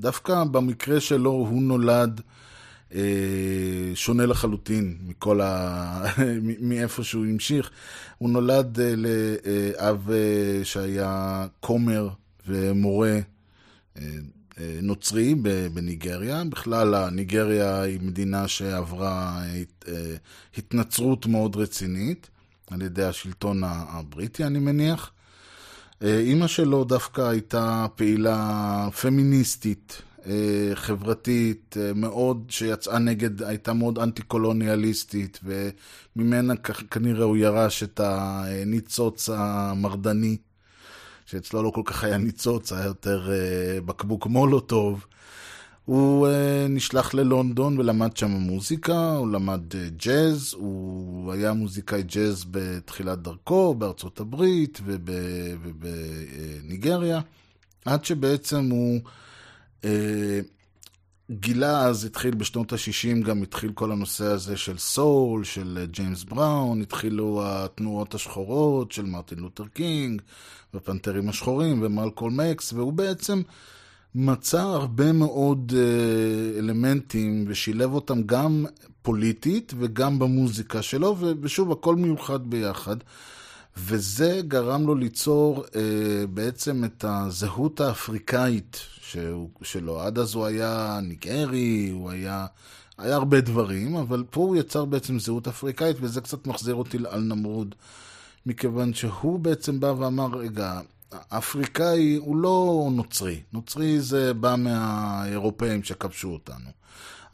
דווקא 0.00 0.44
במקרה 0.44 1.00
שלו 1.00 1.30
הוא 1.30 1.62
נולד 1.62 2.20
שונה 3.94 4.26
לחלוטין 4.26 4.96
מכל 5.06 5.40
ה... 5.40 6.04
מאיפה 6.60 7.04
שהוא 7.04 7.26
המשיך. 7.26 7.70
הוא 8.18 8.30
נולד 8.30 8.78
לאב 8.96 10.10
שהיה 10.64 11.46
כומר 11.60 12.08
ומורה 12.46 13.18
נוצרי 14.82 15.34
בניגריה. 15.74 16.44
בכלל, 16.44 17.08
ניגריה 17.10 17.80
היא 17.80 18.00
מדינה 18.02 18.48
שעברה 18.48 19.42
התנצרות 20.58 21.26
מאוד 21.26 21.56
רצינית 21.56 22.28
על 22.70 22.82
ידי 22.82 23.04
השלטון 23.04 23.62
הבריטי, 23.64 24.44
אני 24.44 24.58
מניח. 24.58 25.10
אימא 26.02 26.46
שלו 26.46 26.84
דווקא 26.84 27.20
הייתה 27.20 27.86
פעילה 27.96 28.88
פמיניסטית, 29.00 30.02
חברתית, 30.74 31.76
מאוד, 31.94 32.46
שיצאה 32.48 32.98
נגד, 32.98 33.42
הייתה 33.42 33.72
מאוד 33.72 33.98
אנטי-קולוניאליסטית, 33.98 35.40
וממנה 35.44 36.56
כנראה 36.90 37.24
הוא 37.24 37.36
ירש 37.36 37.82
את 37.82 38.00
הניצוץ 38.00 39.28
המרדני 39.32 40.36
שאצלו 41.26 41.62
לא 41.62 41.70
כל 41.70 41.82
כך 41.84 42.04
היה 42.04 42.16
ניצוץ, 42.16 42.72
היה 42.72 42.84
יותר 42.84 43.28
uh, 43.28 43.30
בקבוק 43.80 44.26
מולוטוב. 44.26 45.06
הוא 45.84 46.28
נשלח 46.68 47.14
ללונדון 47.14 47.78
ולמד 47.78 48.16
שם 48.16 48.30
מוזיקה, 48.30 49.10
הוא 49.16 49.28
למד 49.32 49.60
ג'אז, 49.96 50.54
הוא 50.58 51.32
היה 51.32 51.52
מוזיקאי 51.52 52.02
ג'אז 52.02 52.44
בתחילת 52.50 53.22
דרכו 53.22 53.74
בארצות 53.74 54.20
הברית 54.20 54.80
ובניגריה, 55.64 57.20
עד 57.84 58.04
שבעצם 58.04 58.68
הוא 58.70 59.00
גילה, 61.30 61.84
אז 61.84 62.04
התחיל 62.04 62.34
בשנות 62.34 62.72
ה-60, 62.72 63.26
גם 63.26 63.42
התחיל 63.42 63.72
כל 63.72 63.92
הנושא 63.92 64.24
הזה 64.24 64.56
של 64.56 64.78
soul, 64.78 65.44
של 65.44 65.86
ג'יימס 65.90 66.24
בראון, 66.24 66.82
התחילו 66.82 67.42
התנועות 67.44 68.14
השחורות 68.14 68.92
של 68.92 69.04
מרטין 69.04 69.38
לותר 69.38 69.66
קינג, 69.66 70.22
והפנתרים 70.74 71.28
השחורים 71.28 71.82
ומלקולם 71.82 72.32
אקס, 72.32 72.72
והוא 72.72 72.92
בעצם 72.92 73.42
מצא 74.14 74.60
הרבה 74.60 75.12
מאוד 75.12 75.72
אה, 75.72 76.58
אלמנטים 76.58 77.44
ושילב 77.48 77.92
אותם 77.94 78.22
גם 78.22 78.66
פוליטית 79.02 79.72
וגם 79.78 80.18
במוזיקה 80.18 80.82
שלו, 80.82 81.16
ושוב, 81.40 81.72
הכל 81.72 81.96
מיוחד 81.96 82.50
ביחד. 82.50 82.96
וזה 83.76 84.40
גרם 84.48 84.86
לו 84.86 84.94
ליצור 84.94 85.64
uh, 85.64 85.76
בעצם 86.30 86.84
את 86.84 87.04
הזהות 87.08 87.80
האפריקאית 87.80 88.80
שהוא, 89.00 89.50
שלו. 89.62 90.00
עד 90.00 90.18
אז 90.18 90.34
הוא 90.34 90.46
היה 90.46 90.98
ניגרי, 91.02 91.90
הוא 91.92 92.10
היה, 92.10 92.46
היה 92.98 93.14
הרבה 93.14 93.40
דברים, 93.40 93.96
אבל 93.96 94.24
פה 94.30 94.40
הוא 94.40 94.56
יצר 94.56 94.84
בעצם 94.84 95.18
זהות 95.18 95.48
אפריקאית, 95.48 95.96
וזה 96.00 96.20
קצת 96.20 96.46
מחזיר 96.46 96.74
אותי 96.74 96.98
על 97.08 97.20
נמרוד. 97.20 97.74
מכיוון 98.46 98.94
שהוא 98.94 99.38
בעצם 99.38 99.80
בא 99.80 99.86
ואמר, 99.86 100.38
רגע, 100.38 100.80
אפריקאי 101.28 102.16
הוא 102.16 102.36
לא 102.36 102.88
נוצרי. 102.92 103.40
נוצרי 103.52 104.00
זה 104.00 104.34
בא 104.34 104.54
מהאירופאים 104.58 105.82
שכבשו 105.82 106.28
אותנו. 106.28 106.70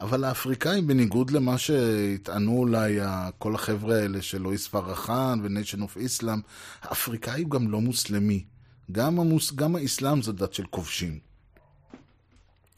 אבל 0.01 0.23
האפריקאי, 0.23 0.81
בניגוד 0.81 1.31
למה 1.31 1.57
שהטענו 1.57 2.57
אולי 2.57 2.99
כל 3.37 3.55
החבר'ה 3.55 3.95
האלה 3.95 4.21
של 4.21 4.45
אויס 4.45 4.67
פרחן 4.67 5.39
וניישן 5.43 5.81
אוף 5.81 5.97
איסלאם, 5.97 6.39
האפריקאי 6.81 7.41
הוא 7.41 7.51
גם 7.51 7.71
לא 7.71 7.81
מוסלמי. 7.81 8.43
גם, 8.91 9.19
המוס, 9.19 9.53
גם 9.53 9.75
האסלאם 9.75 10.21
זה 10.21 10.31
דת 10.31 10.53
של 10.53 10.65
כובשים. 10.65 11.19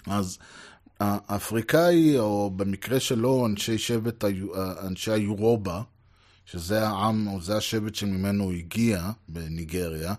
אז 0.07 0.38
האפריקאי, 0.99 2.20
או 2.20 2.51
במקרה 2.55 2.99
שלו, 2.99 3.45
אנשי 3.45 3.78
שבט, 3.78 4.24
אנשי 4.88 5.11
היורובה, 5.11 5.82
שזה 6.45 6.88
העם, 6.88 7.28
או 7.28 7.41
זה 7.41 7.57
השבט 7.57 7.95
שממנו 7.95 8.43
הוא 8.43 8.53
הגיע 8.53 9.11
בניגריה, 9.28 10.13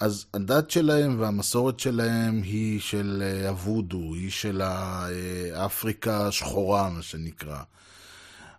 אז 0.00 0.26
הדת 0.34 0.70
שלהם 0.70 1.20
והמסורת 1.20 1.80
שלהם 1.80 2.42
היא 2.42 2.80
של 2.80 3.22
אה, 3.22 3.48
הוודו, 3.48 4.14
היא 4.14 4.30
של 4.30 4.62
אה, 4.62 5.66
אפריקה 5.66 6.26
השחורה, 6.26 6.90
מה 6.90 7.02
שנקרא. 7.02 7.62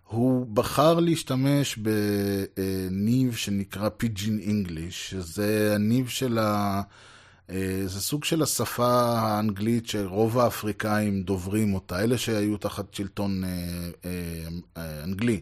הוא 0.06 0.46
בחר 0.46 1.00
להשתמש 1.00 1.78
בניב 1.78 3.36
שנקרא 3.36 3.88
פיג'ין 3.88 4.38
אינגליש, 4.38 5.10
שזה 5.10 5.72
הניב 5.74 6.08
של 6.08 6.38
ה... 6.38 6.82
אה, 7.50 7.82
זה 7.86 8.00
סוג 8.00 8.24
של 8.24 8.42
השפה 8.42 9.18
האנגלית 9.18 9.86
שרוב 9.86 10.38
האפריקאים 10.38 11.22
דוברים 11.22 11.74
אותה, 11.74 12.00
אלה 12.04 12.18
שהיו 12.18 12.56
תחת 12.56 12.94
שלטון 12.94 13.42
אנגלי. 14.76 15.40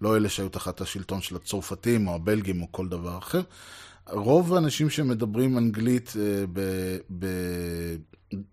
לא 0.00 0.16
אלה 0.16 0.28
שהיו 0.28 0.48
תחת 0.48 0.80
השלטון 0.80 1.20
של 1.20 1.36
הצרפתים 1.36 2.08
או 2.08 2.14
הבלגים 2.14 2.62
או 2.62 2.66
כל 2.70 2.88
דבר 2.88 3.18
אחר. 3.18 3.42
רוב 4.10 4.54
האנשים 4.54 4.90
שמדברים 4.90 5.58
אנגלית 5.58 6.12
אה, 6.16 6.44
ב, 6.52 6.60
ב, 7.18 7.26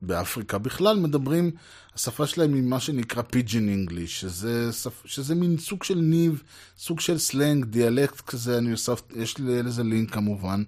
באפריקה 0.01 0.57
בכלל 0.57 0.99
מדברים, 0.99 1.51
השפה 1.95 2.27
שלהם 2.27 2.53
היא 2.53 2.63
מה 2.63 2.79
שנקרא 2.79 3.21
Pidgin 3.21 3.69
English, 3.69 4.21
שזה, 4.21 4.69
שזה 5.05 5.35
מין 5.35 5.57
סוג 5.57 5.83
של 5.83 5.99
ניב, 5.99 6.43
סוג 6.77 6.99
של 6.99 7.17
סלנג, 7.17 7.65
דיאלקט 7.65 8.21
כזה, 8.21 8.57
אני 8.57 8.71
אוסיף, 8.71 9.01
יש 9.15 9.37
לי 9.37 9.63
לזה 9.63 9.83
לינק 9.83 10.13
כמובן. 10.13 10.63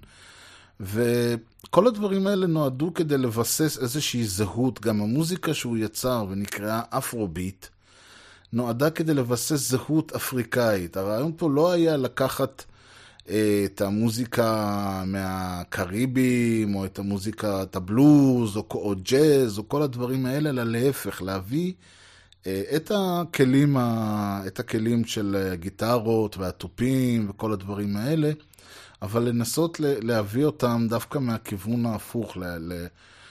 וכל 0.80 1.88
הדברים 1.88 2.28
האלה 2.28 2.48
נועדו 2.48 2.94
כדי 2.94 3.18
לבסס 3.18 3.78
איזושהי 3.78 4.26
זהות, 4.26 4.82
גם 4.82 5.02
המוזיקה 5.02 5.54
שהוא 5.54 5.78
יצר 5.78 6.26
ונקראה 6.30 6.82
Afrobeat, 6.90 7.66
נועדה 8.54 8.90
כדי 8.90 9.14
לבסס 9.14 9.70
זהות 9.70 10.12
אפריקאית. 10.12 10.98
הרעיון 10.98 11.32
פה 11.38 11.50
לא 11.50 11.72
היה 11.72 11.98
לקחת 11.98 12.64
את 13.30 13.82
המוזיקה 13.82 15.04
מהקריבים, 15.06 16.76
או 16.76 16.86
את 16.86 17.00
המוזיקה, 17.00 17.64
את 17.64 17.76
הבלוז, 17.76 18.58
או, 18.58 18.66
או 18.72 18.94
ג'אז, 19.04 19.58
או 19.58 19.70
כל 19.70 19.82
הדברים 19.82 20.26
האלה, 20.26 20.50
אלא 20.50 20.64
להפך, 20.64 21.22
להביא 21.22 21.74
אה, 22.48 22.62
את 22.76 22.92
הכלים, 22.96 23.78
את 24.48 24.60
הכלים 24.60 25.06
של 25.06 25.54
גיטרות 25.54 26.38
והתופים 26.38 27.30
וכל 27.30 27.54
הדברים 27.54 27.98
האלה, 27.98 28.32
אבל 29.02 29.24
לנסות 29.24 29.80
להביא 29.80 30.46
אותם 30.46 30.86
דווקא 30.90 31.20
מהכיוון 31.20 31.86
ההפוך. 31.86 32.38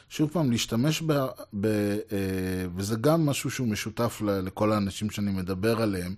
שוב 0.09 0.31
פעם, 0.33 0.51
להשתמש 0.51 1.03
ב... 1.07 1.13
ב 1.61 1.67
אה, 1.67 2.67
וזה 2.77 2.97
גם 3.01 3.27
משהו 3.27 3.51
שהוא 3.51 3.69
משותף 3.69 4.23
לכל 4.25 4.73
האנשים 4.73 5.11
שאני 5.11 5.31
מדבר 5.31 5.83
עליהם, 5.83 6.15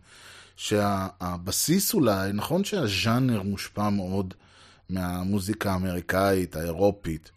שהבסיס 0.56 1.94
אולי, 1.94 2.32
נכון 2.32 2.64
שהז'אנר 2.64 3.42
מושפע 3.42 3.90
מאוד 3.90 4.34
מהמוזיקה 4.88 5.72
האמריקאית, 5.72 6.56
האירופית, 6.56 7.30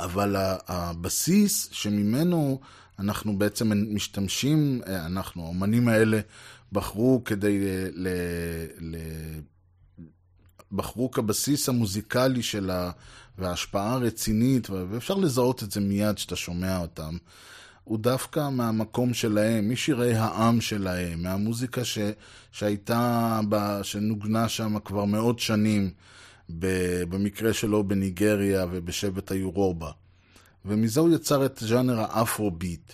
אבל 0.00 0.36
הבסיס 0.68 1.68
שממנו 1.72 2.60
אנחנו 2.98 3.38
בעצם 3.38 3.94
משתמשים, 3.94 4.80
אה, 4.86 5.06
אנחנו, 5.06 5.44
האומנים 5.44 5.88
האלה, 5.88 6.20
בחרו 6.72 7.22
כדי 7.24 7.60
ל... 7.92 8.08
ל... 8.80 8.96
בחרו 10.72 11.10
כבסיס 11.10 11.68
המוזיקלי 11.68 12.42
של 12.42 12.70
ה... 12.70 12.90
וההשפעה 13.38 13.92
הרצינית, 13.92 14.70
ואפשר 14.70 15.14
לזהות 15.14 15.62
את 15.62 15.70
זה 15.70 15.80
מיד 15.80 16.16
כשאתה 16.16 16.36
שומע 16.36 16.78
אותם, 16.78 17.16
הוא 17.88 17.98
דווקא 17.98 18.48
מהמקום 18.48 19.14
שלהם, 19.14 19.72
משירי 19.72 20.14
העם 20.14 20.60
שלהם, 20.60 21.22
מהמוזיקה 21.22 21.84
ש, 21.84 21.98
שהייתה, 22.52 23.40
ב, 23.48 23.82
שנוגנה 23.82 24.48
שם 24.48 24.78
כבר 24.84 25.04
מאות 25.04 25.38
שנים, 25.38 25.90
ב, 26.58 26.66
במקרה 27.08 27.52
שלו 27.52 27.84
בניגריה 27.84 28.66
ובשבט 28.70 29.30
היורובה. 29.30 29.90
ומזה 30.64 31.00
הוא 31.00 31.14
יצר 31.14 31.46
את 31.46 31.58
ז'אנר 31.62 32.00
האפרו-ביט. 32.00 32.92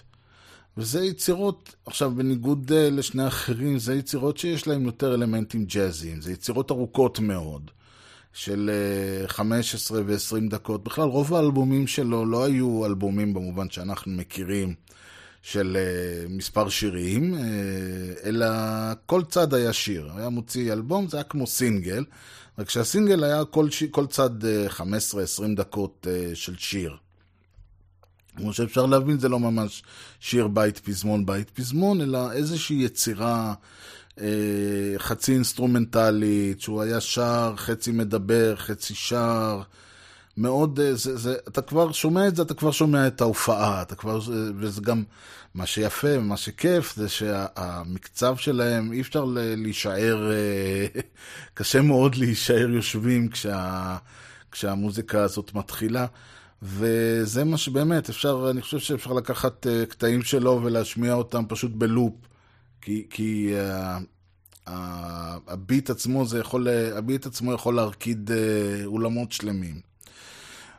וזה 0.76 1.04
יצירות, 1.04 1.74
עכשיו 1.86 2.10
בניגוד 2.14 2.72
אה, 2.72 2.90
לשני 2.90 3.22
האחרים, 3.22 3.78
זה 3.78 3.94
יצירות 3.94 4.36
שיש 4.38 4.66
להם 4.66 4.84
יותר 4.84 5.14
אלמנטים 5.14 5.64
ג'אזיים, 5.64 6.20
זה 6.20 6.32
יצירות 6.32 6.70
ארוכות 6.70 7.18
מאוד. 7.18 7.70
של 8.34 8.70
15 9.26 9.98
אה, 9.98 10.04
ו-20 10.06 10.50
דקות. 10.50 10.84
בכלל, 10.84 11.04
רוב 11.04 11.34
האלבומים 11.34 11.86
שלו 11.86 12.26
לא 12.26 12.44
היו 12.44 12.86
אלבומים 12.86 13.34
במובן 13.34 13.70
שאנחנו 13.70 14.12
מכירים, 14.12 14.74
של 15.44 15.76
אה, 15.80 16.28
מספר 16.28 16.68
שירים, 16.68 17.34
אה, 17.34 17.40
אלא 18.24 18.46
כל 19.06 19.22
צד 19.28 19.54
היה 19.54 19.72
שיר. 19.72 20.10
היה 20.16 20.28
מוציא 20.28 20.72
אלבום, 20.72 21.08
זה 21.08 21.16
היה 21.16 21.24
כמו 21.24 21.46
סינגל, 21.46 22.04
רק 22.58 22.70
שהסינגל 22.70 23.24
היה 23.24 23.44
כל, 23.44 23.70
ש... 23.70 23.84
כל 23.84 24.06
צד 24.06 24.44
אה, 24.44 24.66
15-20 24.68 24.82
דקות 25.56 26.06
של 26.34 26.56
שיר. 26.56 26.96
כמו 28.36 28.52
שאפשר 28.52 28.86
להבין, 28.86 29.18
זה 29.18 29.28
לא 29.28 29.40
ממש 29.40 29.82
שיר 30.20 30.48
בית 30.48 30.78
פזמון 30.78 31.26
בית 31.26 31.50
פזמון, 31.50 32.00
אלא 32.00 32.32
איזושהי 32.32 32.76
יצירה 32.76 33.54
חצי 34.98 35.32
אינסטרומנטלית, 35.32 36.60
שהוא 36.60 36.82
היה 36.82 37.00
שר, 37.00 37.54
חצי 37.56 37.92
מדבר, 37.92 38.56
חצי 38.56 38.94
שר. 38.94 39.62
מאוד, 40.36 40.80
אה, 40.80 40.94
זה, 40.94 41.16
זה, 41.16 41.34
אתה 41.48 41.62
כבר 41.62 41.92
שומע 41.92 42.28
את 42.28 42.36
זה, 42.36 42.42
אתה 42.42 42.54
כבר 42.54 42.70
שומע 42.70 43.06
את 43.06 43.20
ההופעה, 43.20 43.82
אתה 43.82 43.94
כבר, 43.94 44.20
וזה 44.58 44.80
גם, 44.80 45.02
מה 45.54 45.66
שיפה, 45.66 46.18
מה 46.18 46.36
שכיף, 46.36 46.96
זה 46.96 47.08
שהמקצב 47.08 48.36
שלהם, 48.36 48.92
אי 48.92 49.00
אפשר 49.00 49.24
להישאר, 49.34 50.30
אה, 50.32 50.86
קשה 51.54 51.82
מאוד 51.82 52.14
להישאר 52.14 52.70
יושבים 52.70 53.28
כשה, 53.28 53.96
כשהמוזיקה 54.52 55.22
הזאת 55.22 55.54
מתחילה. 55.54 56.06
וזה 56.62 57.44
מה 57.44 57.56
שבאמת, 57.56 58.08
אפשר, 58.08 58.46
אני 58.50 58.62
חושב 58.62 58.78
שאפשר 58.78 59.12
לקחת 59.12 59.66
קטעים 59.88 60.22
שלו 60.22 60.60
ולהשמיע 60.64 61.14
אותם 61.14 61.44
פשוט 61.48 61.70
בלופ. 61.74 62.14
כי, 63.10 63.54
uh, 63.54 64.70
הביט 65.46 65.90
עצמו 65.90 66.26
זה 66.26 66.38
יכול, 66.38 66.68
הביט 66.68 67.26
עצמו 67.26 67.52
יכול 67.52 67.74
להרקיד 67.74 68.30
uh, 68.30 68.86
אולמות 68.86 69.32
שלמים. 69.32 69.80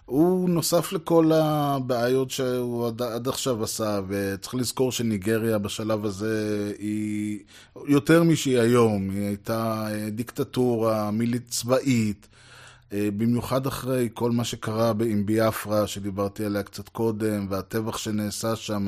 הוא 0.06 0.50
נוסף 0.50 0.94
לכל 0.94 1.32
הבעיות 1.34 2.32
שהוא 2.32 2.88
עד, 2.88 3.02
עד 3.02 3.28
עכשיו 3.28 3.64
עשה, 3.64 4.00
וצריך 4.08 4.56
לזכור 4.56 4.92
שניגריה 4.92 5.58
בשלב 5.58 6.06
הזה 6.06 6.74
היא 6.80 7.40
יותר 7.88 8.24
משהיא 8.24 8.60
היום, 8.60 9.10
היא 9.10 9.28
הייתה 9.28 9.88
דיקטטורה 10.12 11.12
מילית 11.12 11.48
צבאית, 11.48 12.28
במיוחד 12.92 13.68
אחרי 13.68 14.10
כל 14.14 14.32
מה 14.32 14.44
שקרה 14.44 14.94
עם 15.06 15.26
ביאפרה, 15.26 15.88
שדיברתי 15.88 16.46
עליה 16.46 16.64
קצת 16.64 16.90
קודם, 16.90 17.48
והטבח 17.50 17.98
שנעשה 17.98 18.56
שם, 18.56 18.88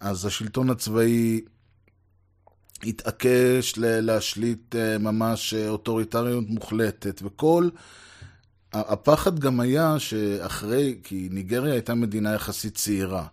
אז 0.00 0.26
השלטון 0.26 0.70
הצבאי 0.70 1.40
התעקש 2.84 3.74
להשליט 3.78 4.74
ממש 5.00 5.54
אוטוריטריות 5.54 6.44
מוחלטת, 6.48 7.20
וכל... 7.24 7.68
הפחד 8.72 9.38
גם 9.38 9.60
היה 9.60 9.98
שאחרי, 9.98 10.98
כי 11.02 11.28
ניגריה 11.30 11.72
הייתה 11.72 11.94
מדינה 11.94 12.34
יחסית 12.34 12.74
צעירה, 12.74 13.26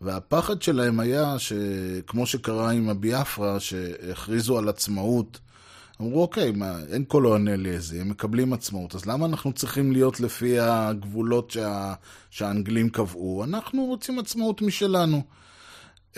והפחד 0.00 0.62
שלהם 0.62 1.00
היה 1.00 1.34
שכמו 1.38 2.26
שקרה 2.26 2.70
עם 2.70 2.88
הביאפרה, 2.88 3.60
שהכריזו 3.60 4.58
על 4.58 4.68
עצמאות, 4.68 5.38
אמרו, 6.00 6.22
אוקיי, 6.22 6.52
מה, 6.52 6.78
אין 6.92 7.04
לזה, 7.56 8.00
הם 8.00 8.08
מקבלים 8.08 8.52
עצמאות, 8.52 8.94
אז 8.94 9.06
למה 9.06 9.26
אנחנו 9.26 9.52
צריכים 9.52 9.92
להיות 9.92 10.20
לפי 10.20 10.58
הגבולות 10.60 11.50
שה, 11.50 11.94
שהאנגלים 12.30 12.88
קבעו? 12.88 13.44
אנחנו 13.44 13.84
רוצים 13.84 14.18
עצמאות 14.18 14.62
משלנו. 14.62 15.22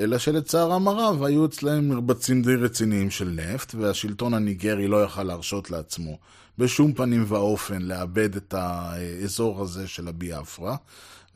אלא 0.01 0.18
שלצערם 0.18 0.88
הרב 0.88 1.22
היו 1.22 1.46
אצלהם 1.46 1.88
מרבצים 1.88 2.42
די 2.42 2.55
רציניים 2.55 3.11
של 3.11 3.28
נפט, 3.28 3.74
והשלטון 3.74 4.34
הניגרי 4.34 4.88
לא 4.88 5.05
יכל 5.05 5.22
להרשות 5.22 5.70
לעצמו 5.70 6.18
בשום 6.59 6.92
פנים 6.92 7.24
ואופן 7.28 7.82
לאבד 7.82 8.36
את 8.36 8.55
האזור 8.55 9.62
הזה 9.62 9.86
של 9.86 10.09
הביאפרה, 10.09 10.76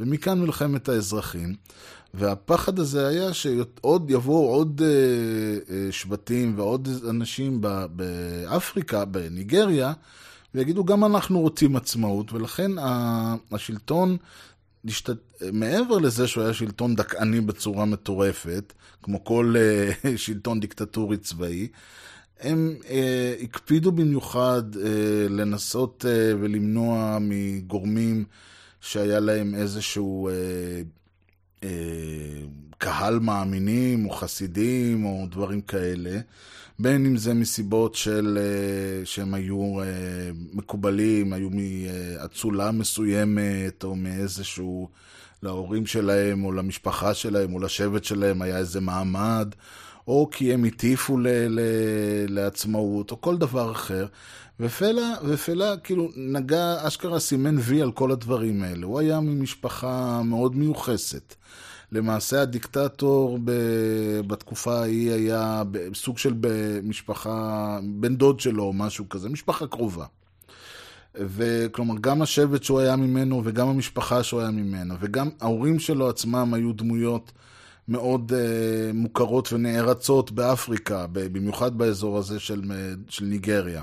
ומכאן 0.00 0.40
מלחמת 0.40 0.88
האזרחים. 0.88 1.54
והפחד 2.14 2.78
הזה 2.78 3.08
היה 3.08 3.32
שעוד 3.32 4.10
יבואו 4.10 4.48
עוד 4.48 4.82
שבטים 5.90 6.52
ועוד 6.56 6.88
אנשים 7.10 7.60
באפריקה, 7.90 9.04
בניגריה, 9.04 9.92
ויגידו 10.54 10.84
גם 10.84 11.04
אנחנו 11.04 11.40
רוצים 11.40 11.76
עצמאות, 11.76 12.32
ולכן 12.32 12.70
השלטון, 13.52 14.16
מעבר 15.52 15.98
לזה 15.98 16.28
שהוא 16.28 16.44
היה 16.44 16.54
שלטון 16.54 16.94
דכאני 16.94 17.40
בצורה 17.40 17.84
מטורפת, 17.84 18.72
כמו 19.02 19.24
כל 19.24 19.54
שלטון 20.16 20.60
דיקטטורי 20.60 21.16
צבאי, 21.16 21.68
הם 22.40 22.74
אה, 22.90 23.34
הקפידו 23.42 23.92
במיוחד 23.92 24.62
אה, 24.76 25.28
לנסות 25.28 26.04
אה, 26.08 26.32
ולמנוע 26.40 27.18
מגורמים 27.20 28.24
שהיה 28.80 29.20
להם 29.20 29.54
איזשהו 29.54 30.28
אה, 30.28 30.34
אה, 31.64 31.68
קהל 32.78 33.18
מאמינים 33.18 34.06
או 34.06 34.10
חסידים 34.10 35.04
או 35.04 35.26
דברים 35.30 35.60
כאלה, 35.60 36.20
בין 36.82 37.06
אם 37.06 37.16
זה 37.16 37.34
מסיבות 37.34 37.94
של, 37.94 38.38
אה, 38.40 39.06
שהם 39.06 39.34
היו 39.34 39.80
אה, 39.80 39.86
מקובלים, 40.52 41.32
היו 41.32 41.48
מאצולה 41.52 42.70
מסוימת 42.70 43.84
או 43.84 43.96
מאיזשהו, 43.96 44.88
להורים 45.42 45.86
שלהם 45.86 46.44
או 46.44 46.52
למשפחה 46.52 47.14
שלהם 47.14 47.54
או 47.54 47.58
לשבט 47.58 48.04
שלהם 48.04 48.42
היה 48.42 48.58
איזה 48.58 48.80
מעמד. 48.80 49.54
או 50.08 50.28
כי 50.32 50.52
הם 50.54 50.64
הטיפו 50.64 51.18
ל- 51.18 51.28
ל- 51.28 51.60
לעצמאות, 52.28 53.10
או 53.10 53.20
כל 53.20 53.36
דבר 53.36 53.72
אחר. 53.72 54.06
ופלה, 54.60 55.14
ופלה 55.28 55.76
כאילו 55.76 56.08
נגע, 56.16 56.76
אשכרה 56.86 57.20
סימן 57.20 57.56
וי 57.58 57.82
על 57.82 57.92
כל 57.92 58.12
הדברים 58.12 58.62
האלה. 58.62 58.86
הוא 58.86 59.00
היה 59.00 59.20
ממשפחה 59.20 60.22
מאוד 60.24 60.56
מיוחסת. 60.56 61.34
למעשה 61.92 62.42
הדיקטטור 62.42 63.38
ב, 63.44 63.52
בתקופה 64.26 64.80
ההיא 64.80 65.12
היה 65.12 65.62
סוג 65.94 66.18
של 66.18 66.34
משפחה, 66.82 67.78
בן 67.84 68.16
דוד 68.16 68.40
שלו 68.40 68.64
או 68.64 68.72
משהו 68.72 69.08
כזה, 69.08 69.28
משפחה 69.28 69.66
קרובה. 69.66 70.06
וכלומר, 71.14 71.94
גם 72.00 72.22
השבט 72.22 72.62
שהוא 72.62 72.80
היה 72.80 72.96
ממנו 72.96 73.42
וגם 73.44 73.68
המשפחה 73.68 74.22
שהוא 74.22 74.40
היה 74.40 74.50
ממנו, 74.50 74.94
וגם 75.00 75.28
ההורים 75.40 75.78
שלו 75.78 76.08
עצמם 76.08 76.54
היו 76.54 76.72
דמויות 76.72 77.32
מאוד 77.88 78.32
אה, 78.32 78.34
מוכרות 78.94 79.52
ונערצות 79.52 80.32
באפריקה, 80.32 81.06
במיוחד 81.12 81.78
באזור 81.78 82.18
הזה 82.18 82.40
של, 82.40 82.62
של 83.08 83.24
ניגריה. 83.24 83.82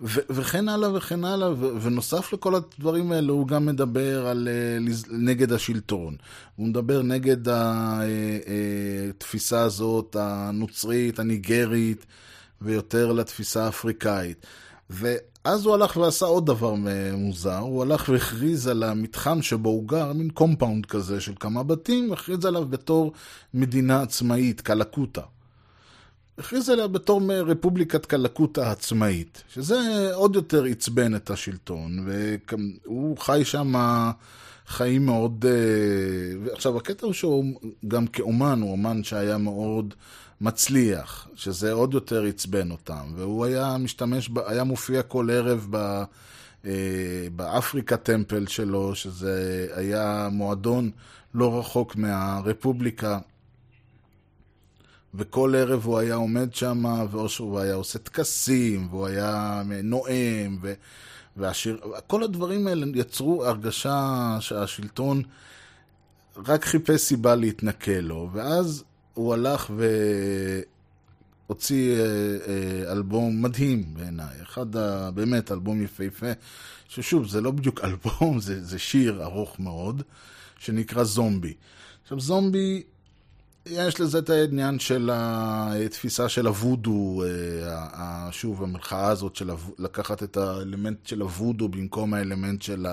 וכן 0.00 0.68
הלאה 0.68 0.94
וכן 0.94 1.24
הלאה, 1.24 1.50
ונוסף 1.80 2.32
לכל 2.32 2.54
הדברים 2.54 3.12
האלה, 3.12 3.32
הוא 3.32 3.46
גם 3.46 3.66
מדבר 3.66 4.26
על 4.26 4.48
אה, 4.48 5.08
נגד 5.10 5.52
השלטון. 5.52 6.16
הוא 6.56 6.66
מדבר 6.66 7.02
נגד 7.02 7.36
התפיסה 9.08 9.62
הזאת, 9.62 10.16
הנוצרית, 10.18 11.18
הניגרית, 11.18 12.06
ויותר 12.62 13.12
לתפיסה 13.12 13.64
האפריקאית. 13.64 14.46
ואז 14.90 15.64
הוא 15.64 15.74
הלך 15.74 15.96
ועשה 15.96 16.26
עוד 16.26 16.46
דבר 16.46 16.74
מוזר, 17.12 17.58
הוא 17.58 17.82
הלך 17.82 18.08
והכריז 18.08 18.66
על 18.66 18.82
המתחם 18.82 19.42
שבו 19.42 19.68
הוא 19.68 19.88
גר, 19.88 20.12
מין 20.12 20.30
compound 20.30 20.86
כזה 20.86 21.20
של 21.20 21.32
כמה 21.40 21.62
בתים, 21.62 22.12
הכריז 22.12 22.44
עליו 22.44 22.64
בתור 22.64 23.12
מדינה 23.54 24.02
עצמאית, 24.02 24.60
קלקוטה. 24.60 25.22
הכריז 26.38 26.68
עליה 26.68 26.86
בתור 26.86 27.20
רפובליקת 27.32 28.06
קלקוטה 28.06 28.68
העצמאית, 28.68 29.42
שזה 29.54 30.10
עוד 30.14 30.36
יותר 30.36 30.64
עצבן 30.64 31.14
את 31.14 31.30
השלטון, 31.30 32.06
והוא 32.06 33.18
חי 33.18 33.40
שם 33.44 33.72
חיים 34.66 35.06
מאוד... 35.06 35.44
ועכשיו, 36.44 36.76
הקטע 36.76 37.06
הוא 37.06 37.12
שהוא 37.12 37.44
גם 37.88 38.06
כאומן, 38.06 38.60
הוא 38.62 38.72
אומן 38.72 39.04
שהיה 39.04 39.38
מאוד... 39.38 39.94
מצליח, 40.40 41.28
שזה 41.34 41.72
עוד 41.72 41.94
יותר 41.94 42.24
עצבן 42.24 42.70
אותם, 42.70 43.12
והוא 43.16 43.44
היה 43.44 43.76
משתמש, 43.78 44.30
היה 44.46 44.64
מופיע 44.64 45.02
כל 45.02 45.30
ערב 45.30 45.66
ב, 45.70 46.02
באפריקה 47.36 47.96
טמפל 47.96 48.46
שלו, 48.46 48.94
שזה 48.94 49.66
היה 49.74 50.28
מועדון 50.32 50.90
לא 51.34 51.58
רחוק 51.58 51.96
מהרפובליקה, 51.96 53.18
וכל 55.14 55.54
ערב 55.56 55.84
הוא 55.84 55.98
היה 55.98 56.14
עומד 56.14 56.54
שם, 56.54 56.84
ואו 57.10 57.28
שהוא 57.28 57.58
היה 57.58 57.74
עושה 57.74 57.98
טקסים, 57.98 58.88
והוא 58.90 59.06
היה 59.06 59.62
נואם, 59.82 60.58
ו... 60.62 60.72
והשיר... 61.36 61.80
כל 62.06 62.22
הדברים 62.22 62.66
האלה 62.66 62.86
יצרו 62.94 63.44
הרגשה 63.44 64.36
שהשלטון 64.40 65.22
רק 66.46 66.64
חיפש 66.64 67.00
סיבה 67.00 67.34
להתנכל 67.34 67.90
לו, 67.90 68.30
ואז 68.32 68.84
הוא 69.14 69.34
הלך 69.34 69.70
והוציא 71.48 71.96
אלבום 72.90 73.42
מדהים 73.42 73.94
בעיניי, 73.94 74.42
אחד 74.42 74.76
ה... 74.76 75.10
באמת 75.10 75.52
אלבום 75.52 75.82
יפהפה, 75.82 76.32
ששוב, 76.88 77.28
זה 77.28 77.40
לא 77.40 77.50
בדיוק 77.50 77.80
אלבום, 77.84 78.40
זה, 78.40 78.64
זה 78.64 78.78
שיר 78.78 79.24
ארוך 79.24 79.60
מאוד, 79.60 80.02
שנקרא 80.58 81.04
זומבי. 81.04 81.54
עכשיו, 82.02 82.20
זומבי, 82.20 82.82
יש 83.70 84.00
לזה 84.00 84.18
את 84.18 84.30
העניין 84.30 84.78
של 84.78 85.10
התפיסה 85.12 86.28
של 86.28 86.46
הוודו, 86.46 87.22
שוב, 88.30 88.62
המלחאה 88.62 89.06
הזאת 89.06 89.36
של 89.36 89.50
לקחת 89.78 90.22
את 90.22 90.36
האלמנט 90.36 91.06
של 91.06 91.20
הוודו 91.20 91.68
במקום 91.68 92.14
האלמנט 92.14 92.62
של 92.62 92.86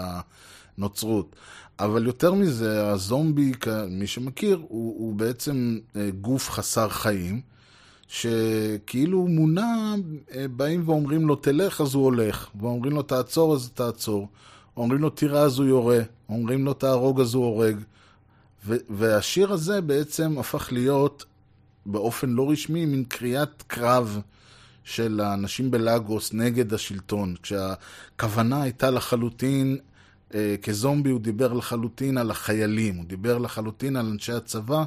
הנוצרות. 0.78 1.36
אבל 1.80 2.06
יותר 2.06 2.34
מזה, 2.34 2.92
הזומבי, 2.92 3.52
מי 3.90 4.08
שמכיר, 4.08 4.56
הוא, 4.56 4.96
הוא 5.00 5.16
בעצם 5.16 5.80
אה, 5.96 6.10
גוף 6.22 6.50
חסר 6.50 6.90
חיים, 6.90 7.42
שכאילו 8.08 9.28
מונע, 9.28 9.96
אה, 10.36 10.46
באים 10.48 10.82
ואומרים 10.86 11.28
לו 11.28 11.36
תלך 11.36 11.82
אז 11.82 11.96
הוא 11.96 12.04
הולך, 12.04 12.50
ואומרים 12.60 12.94
לו 12.94 13.02
תעצור 13.02 13.56
אז 13.56 13.70
תעצור, 13.74 14.28
אומרים 14.78 15.02
לו 15.02 15.10
תירה 15.10 15.42
אז 15.42 15.60
הוא 15.60 15.68
יורה, 15.68 16.00
אומרים 16.30 16.66
לו 16.66 16.74
תהרוג 16.74 17.22
אז 17.22 17.34
הוא 17.34 17.46
הורג. 17.46 17.78
והשיר 18.90 19.52
הזה 19.52 19.82
בעצם 19.82 20.38
הפך 20.40 20.70
להיות 20.72 21.26
באופן 21.86 22.30
לא 22.30 22.52
רשמי 22.52 22.86
מין 22.86 23.04
קריאת 23.04 23.64
קרב 23.68 24.22
של 24.84 25.20
האנשים 25.24 25.72
בלאגוס 25.72 26.34
נגד 26.34 26.74
השלטון, 26.74 27.36
כשהכוונה 27.44 28.62
הייתה 28.62 28.92
לחלוטין, 28.92 29.78
אה, 30.34 30.56
כזומבי 30.62 31.10
הוא 31.10 31.22
דיבר 31.22 31.54
לחלוטין 31.54 32.18
על 32.18 32.32
החיילים, 32.32 32.96
הוא 32.96 33.06
דיבר 33.06 33.38
לחלוטין 33.38 33.96
על 33.96 34.06
אנשי 34.06 34.32
הצבא, 34.32 34.84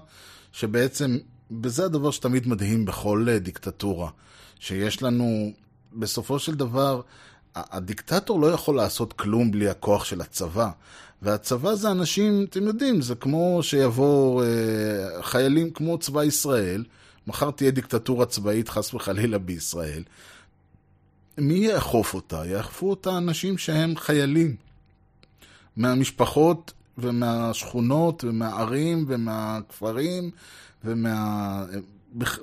שבעצם, 0.52 1.18
וזה 1.62 1.84
הדבר 1.84 2.10
שתמיד 2.10 2.48
מדהים 2.48 2.84
בכל 2.84 3.26
אה, 3.28 3.38
דיקטטורה, 3.38 4.10
שיש 4.60 5.02
לנו, 5.02 5.52
בסופו 5.92 6.38
של 6.38 6.54
דבר, 6.54 7.00
הדיקטטור 7.54 8.40
לא 8.40 8.46
יכול 8.46 8.76
לעשות 8.76 9.12
כלום 9.12 9.50
בלי 9.50 9.68
הכוח 9.68 10.04
של 10.04 10.20
הצבא. 10.20 10.70
והצבא 11.22 11.74
זה 11.74 11.90
אנשים, 11.90 12.46
אתם 12.50 12.66
יודעים, 12.66 13.02
זה 13.02 13.14
כמו 13.14 13.58
שיבוא 13.62 14.44
אה, 14.44 15.22
חיילים 15.22 15.70
כמו 15.70 15.98
צבא 15.98 16.24
ישראל, 16.24 16.84
מחר 17.26 17.50
תהיה 17.50 17.70
דיקטטורה 17.70 18.26
צבאית 18.26 18.68
חס 18.68 18.94
וחלילה 18.94 19.38
בישראל. 19.38 20.02
מי 21.38 21.54
יאכוף 21.54 22.14
אותה? 22.14 22.42
יאכפו 22.46 22.90
אותה 22.90 23.18
אנשים 23.18 23.58
שהם 23.58 23.96
חיילים. 23.96 24.56
מהמשפחות 25.76 26.72
ומהשכונות 26.98 28.24
ומהערים 28.24 29.04
ומהכפרים 29.08 30.30
ומה, 30.84 31.64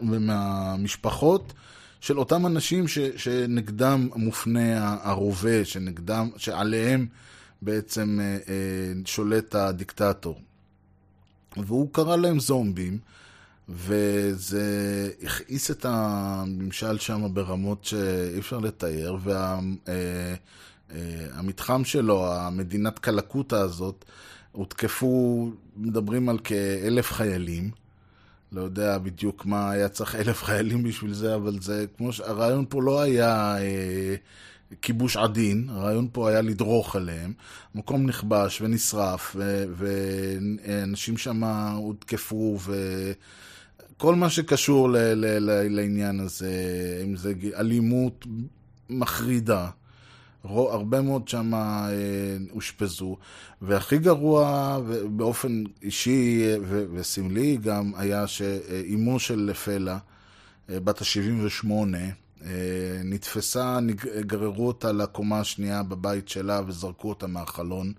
ומהמשפחות 0.01 1.53
של 2.01 2.19
אותם 2.19 2.45
אנשים 2.45 2.87
ש, 2.87 2.99
שנגדם 2.99 4.09
מופנה 4.15 4.97
הרובה, 5.01 5.65
שנגדם, 5.65 6.29
שעליהם 6.37 7.07
בעצם 7.61 8.19
אה, 8.19 8.25
אה, 8.25 8.93
שולט 9.05 9.55
הדיקטטור. 9.55 10.39
והוא 11.57 11.89
קרא 11.91 12.15
להם 12.15 12.39
זומבים, 12.39 12.97
וזה 13.69 15.09
הכעיס 15.23 15.71
את 15.71 15.85
הממשל 15.89 16.97
שם 16.97 17.33
ברמות 17.33 17.85
שאי 17.85 18.39
אפשר 18.39 18.59
לתאר, 18.59 19.17
והמתחם 20.89 21.83
שלו, 21.83 22.33
המדינת 22.33 22.99
קלקוטה 22.99 23.61
הזאת, 23.61 24.05
הותקפו, 24.51 25.51
מדברים 25.77 26.29
על 26.29 26.39
כאלף 26.39 27.11
חיילים. 27.11 27.71
לא 28.51 28.61
יודע 28.61 28.97
בדיוק 28.97 29.45
מה 29.45 29.71
היה 29.71 29.89
צריך 29.89 30.15
אלף 30.15 30.43
חיילים 30.43 30.83
בשביל 30.83 31.13
זה, 31.13 31.35
אבל 31.35 31.59
זה 31.61 31.85
כמו 31.97 32.13
ש... 32.13 32.19
הרעיון 32.19 32.65
פה 32.69 32.81
לא 32.81 33.01
היה 33.01 33.57
אה, 33.57 34.15
כיבוש 34.81 35.17
עדין, 35.17 35.69
הרעיון 35.69 36.07
פה 36.11 36.29
היה 36.29 36.41
לדרוך 36.41 36.95
עליהם. 36.95 37.33
המקום 37.75 38.05
נכבש 38.05 38.61
ונשרף, 38.61 39.35
ואנשים 39.75 41.17
שם 41.17 41.43
הותקפו, 41.75 42.57
וכל 43.97 44.15
מה 44.15 44.29
שקשור 44.29 44.89
ל- 44.89 44.97
ל- 44.97 45.51
ל- 45.51 45.75
לעניין 45.75 46.19
הזה, 46.19 46.51
אם 47.05 47.15
זה 47.15 47.33
אלימות 47.55 48.25
מחרידה. 48.89 49.69
הרבה 50.49 51.01
מאוד 51.01 51.27
שם 51.27 51.53
אה, 51.53 51.89
אושפזו, 52.51 53.17
והכי 53.61 53.97
גרוע 53.97 54.79
באופן 55.09 55.63
אישי 55.81 56.43
ו- 56.61 56.85
וסמלי 56.93 57.57
גם 57.57 57.91
היה 57.95 58.27
שאימו 58.27 59.19
של 59.19 59.51
פלה, 59.53 59.97
אה, 60.69 60.79
בת 60.79 61.01
ה-78, 61.01 61.71
אה, 61.95 62.09
נתפסה, 63.03 63.79
נג- 63.79 64.19
גררו 64.19 64.67
אותה 64.67 64.91
לקומה 64.91 65.39
השנייה 65.39 65.83
בבית 65.83 66.29
שלה 66.29 66.61
וזרקו 66.67 67.09
אותה 67.09 67.27
מהחלון. 67.27 67.93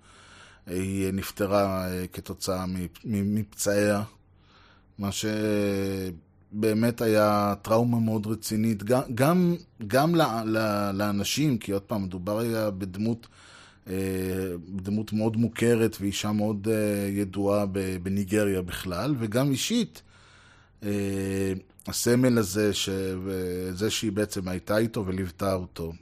היא 0.66 1.11
נפטרה 1.12 1.88
אה, 1.88 2.07
כתוצאה 2.12 2.66
מפ- 2.66 3.01
מפצעיה, 3.05 4.03
מה 4.99 5.09
שבאמת 6.53 7.01
היה 7.01 7.55
טראומה 7.62 8.01
מאוד 8.01 8.26
רצינית, 8.26 8.82
גם, 8.84 9.03
גם, 9.14 9.57
גם 9.86 10.14
לאנשים, 10.94 11.59
כי 11.59 11.72
עוד 11.72 11.82
פעם, 11.82 12.03
מדובר 12.05 12.38
היה 12.38 12.70
בדמות, 12.70 13.26
אה, 13.88 13.94
בדמות 14.68 15.12
מאוד 15.12 15.36
מוכרת 15.36 15.97
ואישה 16.01 16.32
מאוד 16.32 16.68
אה, 16.70 16.74
ידועה 17.09 17.66
בניגריה 18.03 18.62
בכלל, 18.62 19.14
וגם 19.18 19.51
אישית. 19.51 20.03
הסמל 21.89 22.39
הזה, 22.39 22.74
ש... 22.74 22.89
זה 23.72 23.91
שהיא 23.91 24.12
בעצם 24.12 24.49
הייתה 24.49 24.78
איתו 24.78 25.07
וליוותה 25.07 25.55
אותו. 25.55 25.93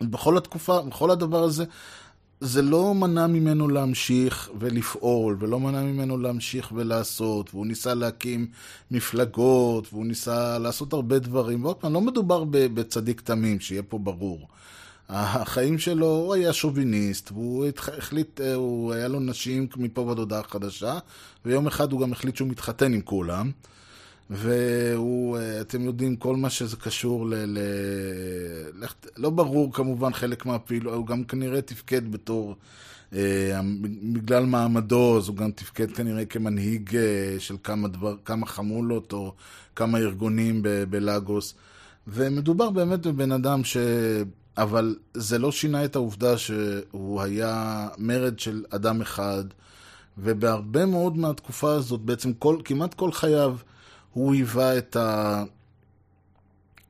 בכל 0.00 0.36
התקופה, 0.36 0.82
בכל 0.82 1.10
הדבר 1.10 1.42
הזה, 1.42 1.64
זה 2.40 2.62
לא 2.62 2.94
מנע 2.94 3.26
ממנו 3.26 3.68
להמשיך 3.68 4.50
ולפעול, 4.58 5.36
ולא 5.40 5.60
מנע 5.60 5.82
ממנו 5.82 6.18
להמשיך 6.18 6.72
ולעשות, 6.74 7.54
והוא 7.54 7.66
ניסה 7.66 7.94
להקים 7.94 8.46
מפלגות, 8.90 9.88
והוא 9.92 10.06
ניסה 10.06 10.58
לעשות 10.58 10.92
הרבה 10.92 11.18
דברים. 11.18 11.64
ועוד 11.64 11.76
פעם, 11.76 11.92
לא 11.92 12.00
מדובר 12.00 12.44
בצדיק 12.48 13.20
תמים, 13.20 13.60
שיהיה 13.60 13.82
פה 13.82 13.98
ברור. 13.98 14.48
החיים 15.08 15.78
שלו, 15.78 16.06
הוא 16.06 16.34
היה 16.34 16.52
שוביניסט, 16.52 17.32
והוא 17.32 17.66
החליט, 17.98 18.40
אה, 18.40 18.54
הוא 18.54 18.92
היה 18.92 19.08
לו 19.08 19.20
נשים 19.20 19.66
מפה 19.76 20.00
ועד 20.00 20.18
הודעה 20.18 20.42
חדשה, 20.42 20.98
ויום 21.44 21.66
אחד 21.66 21.92
הוא 21.92 22.00
גם 22.00 22.12
החליט 22.12 22.36
שהוא 22.36 22.48
מתחתן 22.48 22.92
עם 22.92 23.00
כולם. 23.00 23.50
והוא, 24.32 25.38
אה, 25.38 25.60
אתם 25.60 25.84
יודעים, 25.84 26.16
כל 26.16 26.36
מה 26.36 26.50
שזה 26.50 26.76
קשור 26.76 27.26
ל... 27.26 27.34
ל... 27.34 27.58
לא 29.16 29.30
ברור 29.30 29.72
כמובן 29.72 30.12
חלק 30.12 30.46
מהפעילות, 30.46 30.94
הוא 30.94 31.06
גם 31.06 31.24
כנראה 31.24 31.62
תפקד 31.62 32.12
בתור, 32.12 32.56
אה, 33.12 33.60
בגלל 34.12 34.46
מעמדו, 34.46 35.18
אז 35.18 35.28
הוא 35.28 35.36
גם 35.36 35.50
תפקד 35.50 35.92
כנראה 35.92 36.24
כמנהיג 36.24 36.96
אה, 36.96 37.36
של 37.38 37.56
כמה, 37.64 37.88
דבר, 37.88 38.16
כמה 38.24 38.46
חמולות 38.46 39.12
או 39.12 39.34
כמה 39.76 39.98
ארגונים 39.98 40.62
בלאגוס. 40.90 41.54
ומדובר 42.06 42.70
באמת 42.70 43.06
בבן 43.06 43.32
אדם 43.32 43.64
ש... 43.64 43.76
אבל 44.56 44.96
זה 45.14 45.38
לא 45.38 45.52
שינה 45.52 45.84
את 45.84 45.96
העובדה 45.96 46.38
שהוא 46.38 47.22
היה 47.22 47.88
מרד 47.98 48.38
של 48.38 48.64
אדם 48.70 49.00
אחד, 49.00 49.44
ובהרבה 50.18 50.86
מאוד 50.86 51.16
מהתקופה 51.16 51.72
הזאת, 51.72 52.00
בעצם 52.00 52.32
כל, 52.32 52.56
כמעט 52.64 52.94
כל 52.94 53.12
חייו, 53.12 53.56
הוא 54.12 54.34
היווה 54.34 54.78
את 54.78 54.96
ה... 54.96 55.44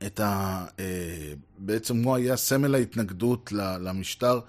את 0.05 0.19
ה... 0.19 0.65
אה, 0.79 1.33
בעצם 1.57 2.03
הוא 2.03 2.15
היה 2.15 2.37
סמל 2.37 2.75
ההתנגדות 2.75 3.51
למשטר, 3.51 4.39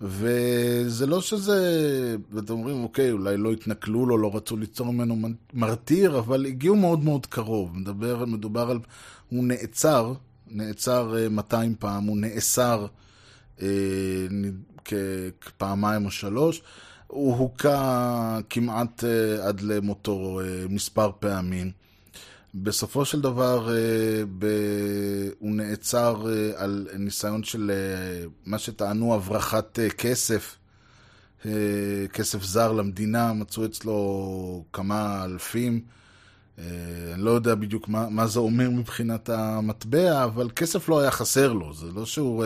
וזה 0.00 1.06
לא 1.06 1.20
שזה... 1.20 2.16
ואתם 2.30 2.52
אומרים, 2.52 2.82
אוקיי, 2.82 3.10
אולי 3.10 3.36
לא 3.36 3.52
התנכלו 3.52 4.06
לו, 4.06 4.18
לא 4.18 4.36
רצו 4.36 4.56
ליצור 4.56 4.92
ממנו 4.92 5.28
מרתיר, 5.54 6.18
אבל 6.18 6.46
הגיעו 6.46 6.76
מאוד 6.76 7.04
מאוד 7.04 7.26
קרוב. 7.26 7.76
מדבר, 7.76 8.24
מדובר 8.24 8.70
על... 8.70 8.78
הוא 9.28 9.44
נעצר, 9.44 10.12
נעצר 10.46 11.16
אה, 11.18 11.28
200 11.28 11.74
פעם, 11.78 12.04
הוא 12.04 12.16
נאסר 12.16 12.86
אה, 13.62 13.66
כפעמיים 15.40 16.04
או 16.04 16.10
שלוש. 16.10 16.62
הוא 17.06 17.36
הוכה 17.36 18.38
כמעט 18.50 19.04
אה, 19.04 19.48
עד 19.48 19.60
למותו 19.60 20.40
אה, 20.40 20.64
מספר 20.68 21.10
פעמים. 21.18 21.70
בסופו 22.62 23.04
של 23.04 23.20
דבר 23.20 23.68
אה, 23.70 24.22
ב... 24.38 24.46
הוא 25.38 25.56
נעצר 25.56 26.26
אה, 26.28 26.50
על 26.56 26.88
ניסיון 26.98 27.42
של 27.42 27.70
אה, 27.70 28.26
מה 28.46 28.58
שטענו 28.58 29.14
הברחת 29.14 29.78
כסף, 29.98 30.56
כסף 32.12 32.42
זר 32.42 32.72
למדינה, 32.72 33.32
מצאו 33.32 33.64
אצלו 33.64 34.64
כמה 34.72 35.24
אלפים. 35.24 35.80
אני 36.58 37.22
לא 37.22 37.30
יודע 37.30 37.54
בדיוק 37.54 37.88
מה, 37.88 38.08
מה 38.08 38.26
זה 38.26 38.38
אומר 38.38 38.70
מבחינת 38.70 39.28
המטבע, 39.28 40.24
אבל 40.24 40.50
כסף 40.56 40.88
לא 40.88 41.00
היה 41.00 41.10
חסר 41.10 41.52
לו, 41.52 41.74
זה 41.74 41.86
לא 41.94 42.06
שהוא 42.06 42.44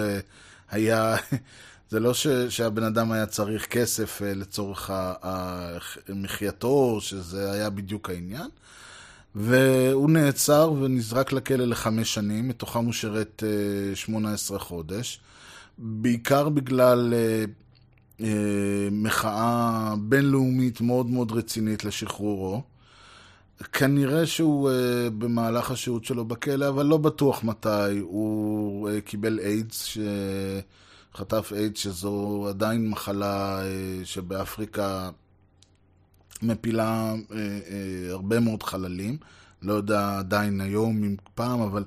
היה... 0.71 1.17
זה 1.91 2.01
לא 2.01 2.15
ש, 2.15 2.27
שהבן 2.27 2.83
אדם 2.83 3.13
היה 3.13 3.27
צריך 3.27 3.67
כסף 3.67 4.21
לצורך 4.25 4.91
ה- 4.91 5.15
ה- 5.23 5.79
מחייתו, 6.09 6.99
שזה 7.01 7.53
היה 7.53 7.71
בדיוק 7.71 8.11
העניין. 8.11 8.49
והוא 9.35 10.11
נעצר 10.11 10.73
ונזרק 10.73 11.33
לכלא 11.33 11.65
לחמש 11.65 12.15
שנים, 12.15 12.49
מתוכם 12.49 12.85
הוא 12.85 12.93
שירת 12.93 13.43
אה, 13.47 13.97
18 13.97 14.59
חודש, 14.59 15.21
בעיקר 15.79 16.49
בגלל 16.49 17.15
אה, 17.15 17.45
אה, 18.21 18.89
מחאה 18.93 19.95
בינלאומית 19.99 20.81
מאוד 20.81 21.07
מאוד 21.07 21.33
רצינית 21.33 21.85
לשחרורו. 21.85 22.63
כנראה 23.73 24.27
שהוא 24.27 24.71
אה, 24.71 25.11
במהלך 25.19 25.71
השהות 25.71 26.05
שלו 26.05 26.25
בכלא, 26.25 26.69
אבל 26.69 26.87
לא 26.87 26.97
בטוח 26.97 27.45
מתי. 27.45 27.99
הוא 28.01 28.89
אה, 28.89 29.01
קיבל 29.01 29.39
איידס, 29.39 29.97
חטף 31.15 31.53
איידס, 31.57 31.81
שזו 31.81 32.47
עדיין 32.49 32.91
מחלה 32.91 33.63
אה, 33.63 34.01
שבאפריקה 34.05 35.11
מפילה 36.43 37.15
אה, 37.33 37.37
אה, 37.37 38.11
הרבה 38.11 38.41
מאוד 38.41 38.63
חללים. 38.63 39.17
לא 39.63 39.73
יודע 39.73 40.19
עדיין 40.19 40.61
היום 40.61 41.05
אם 41.05 41.17
פעם, 41.35 41.61
אבל 41.61 41.85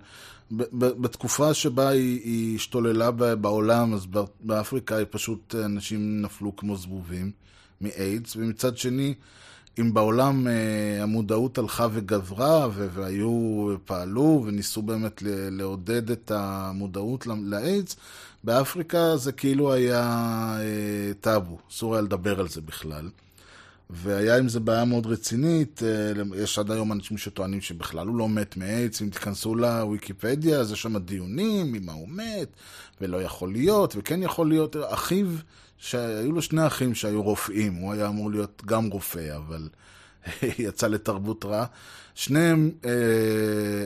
בתקופה 0.74 1.54
שבה 1.54 1.90
היא, 1.90 2.22
היא 2.24 2.56
השתוללה 2.56 3.12
בעולם, 3.12 3.94
אז 3.94 4.06
באפריקה 4.42 4.96
היא 4.96 5.06
פשוט, 5.10 5.56
אנשים 5.66 6.22
נפלו 6.22 6.56
כמו 6.56 6.78
זבובים 6.78 7.32
מאיידס, 7.82 8.36
ומצד 8.36 8.78
שני, 8.78 9.14
אם 9.80 9.94
בעולם 9.94 10.48
אה, 10.48 11.04
המודעות 11.04 11.58
הלכה 11.58 11.88
וגברה, 11.92 12.68
והיו, 12.74 13.76
פעלו 13.86 14.44
וניסו 14.48 14.82
באמת 14.82 15.24
לעודד 15.52 16.12
את 16.12 16.32
המודעות 16.36 17.28
לאיידס, 17.28 17.96
באפריקה 18.44 19.18
זה 19.18 19.32
כאילו 19.32 19.74
היה 19.74 20.02
אה, 20.60 21.14
טאבו, 21.22 21.58
אסור 21.72 21.96
היה 21.96 22.02
לדבר 22.02 22.40
על 22.40 22.48
זה 22.48 22.62
בכלל. 22.62 23.10
והיה 23.90 24.38
עם 24.38 24.50
זה 24.50 24.60
בעיה 24.60 24.86
מאוד 24.86 25.06
רצינית, 25.06 25.84
אה, 25.84 26.24
יש 26.44 26.60
עד 26.60 26.72
היום 26.72 26.92
אנשים 26.92 27.18
שטוענים 27.18 27.62
שבכלל 27.62 28.08
הוא 28.08 28.16
לא 28.16 28.30
מת 28.30 28.58
מאיידס, 28.58 29.02
אם 29.02 29.10
תיכנסו 29.10 29.56
לוויקיפדיה, 29.56 30.60
אז 30.60 30.72
יש 30.72 30.82
שם 30.82 30.98
דיונים, 30.98 31.72
ממה 31.72 31.92
הוא 31.92 32.10
מת, 32.10 32.48
ולא 33.02 33.22
יכול 33.22 33.52
להיות, 33.52 33.94
וכן 33.98 34.24
יכול 34.24 34.50
להיות. 34.50 34.76
אחיו, 34.90 35.28
שהיו 35.78 36.32
לו 36.32 36.42
שני 36.42 36.68
אחים 36.68 36.96
שהיו 36.96 37.24
רופאים, 37.24 37.74
הוא 37.74 37.94
היה 37.94 38.08
אמור 38.08 38.32
להיות 38.32 38.62
גם 38.66 38.88
רופא, 38.88 39.36
אבל 39.36 39.70
יצא 40.60 40.88
לתרבות 40.88 41.46
רעה. 41.46 41.66
שניהם, 42.16 42.72
uh, 42.82 42.86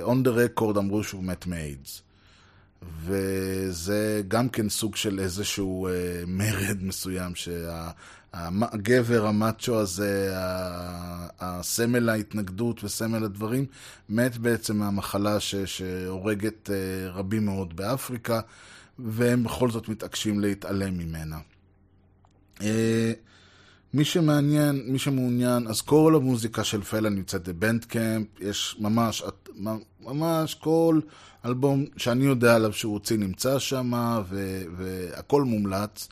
on 0.06 0.28
the 0.28 0.60
record, 0.60 0.78
אמרו 0.78 1.04
שהוא 1.04 1.24
מת 1.24 1.48
מאיידס. 1.48 2.02
וזה 3.04 4.22
גם 4.28 4.50
כן 4.50 4.70
סוג 4.70 4.96
של 4.96 5.20
איזשהו 5.20 5.88
uh, 5.88 6.26
מרד 6.28 6.78
מסוים, 6.82 7.36
שה... 7.36 7.90
הגבר 8.34 9.26
המאצ'ו 9.26 9.80
הזה, 9.80 10.32
הסמל 11.40 12.10
ההתנגדות 12.10 12.84
וסמל 12.84 13.24
הדברים, 13.24 13.66
מת 14.10 14.38
בעצם 14.38 14.78
מהמחלה 14.78 15.40
ש, 15.40 15.56
שהורגת 15.56 16.70
אה, 16.70 17.10
רבים 17.12 17.46
מאוד 17.46 17.76
באפריקה, 17.76 18.40
והם 19.00 19.44
בכל 19.44 19.72
זאת 19.72 19.90
מתעקשים 19.90 20.40
להתעלם 20.40 20.98
ממנה. 20.98 21.38
אה, 22.62 23.12
מי 23.94 24.06
שמעניין, 24.06 24.84
מי 24.88 25.00
שמעוניין, 25.00 25.68
אז 25.68 25.82
כל 25.82 26.14
המוזיקה 26.16 26.64
של 26.64 26.82
פלה 26.82 27.10
נמצאת 27.10 27.48
בבנדקאמפ, 27.50 28.28
יש 28.40 28.78
ממש, 28.80 29.24
ממש 30.02 30.56
כל 30.56 31.00
אלבום 31.46 31.86
שאני 31.98 32.26
יודע 32.26 32.56
עליו 32.56 32.74
שהוא 32.74 32.94
הוציא 32.94 33.18
נמצא 33.18 33.60
שם, 33.60 33.92
והכל 34.78 35.44
מומלץ. 35.44 36.08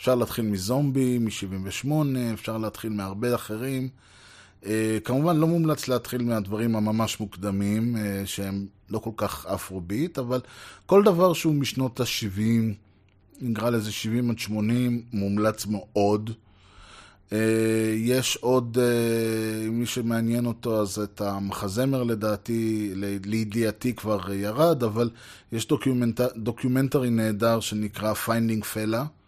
אפשר 0.00 0.14
להתחיל 0.14 0.44
מזומבי, 0.44 1.18
מ-78, 1.18 1.88
אפשר 2.34 2.58
להתחיל 2.58 2.92
מהרבה 2.92 3.34
אחרים. 3.34 3.88
Uh, 4.62 4.66
כמובן 5.04 5.36
לא 5.36 5.46
מומלץ 5.46 5.88
להתחיל 5.88 6.22
מהדברים 6.22 6.76
הממש 6.76 7.20
מוקדמים, 7.20 7.96
uh, 7.96 8.26
שהם 8.26 8.66
לא 8.90 8.98
כל 8.98 9.10
כך 9.16 9.46
אפרוביט, 9.46 10.18
אבל 10.18 10.40
כל 10.86 11.04
דבר 11.04 11.32
שהוא 11.32 11.54
משנות 11.54 12.00
ה-70, 12.00 12.40
נקרא 13.40 13.70
לזה 13.70 13.92
70 13.92 14.30
עד 14.30 14.38
80, 14.38 15.02
מומלץ 15.12 15.66
מאוד. 15.66 16.30
Uh, 17.30 17.34
יש 17.96 18.36
עוד, 18.40 18.78
uh, 18.78 19.70
מי 19.70 19.86
שמעניין 19.86 20.46
אותו, 20.46 20.82
אז 20.82 20.98
את 20.98 21.20
המחזמר 21.20 22.02
לדעתי, 22.02 22.92
לידיעתי 23.24 23.94
כבר 23.94 24.32
ירד, 24.32 24.82
אבל 24.82 25.10
יש 25.52 25.68
document, 25.68 26.20
documentary 26.36 27.10
נהדר 27.10 27.60
שנקרא 27.60 28.12
Finding 28.26 28.64
Fela. 28.74 29.19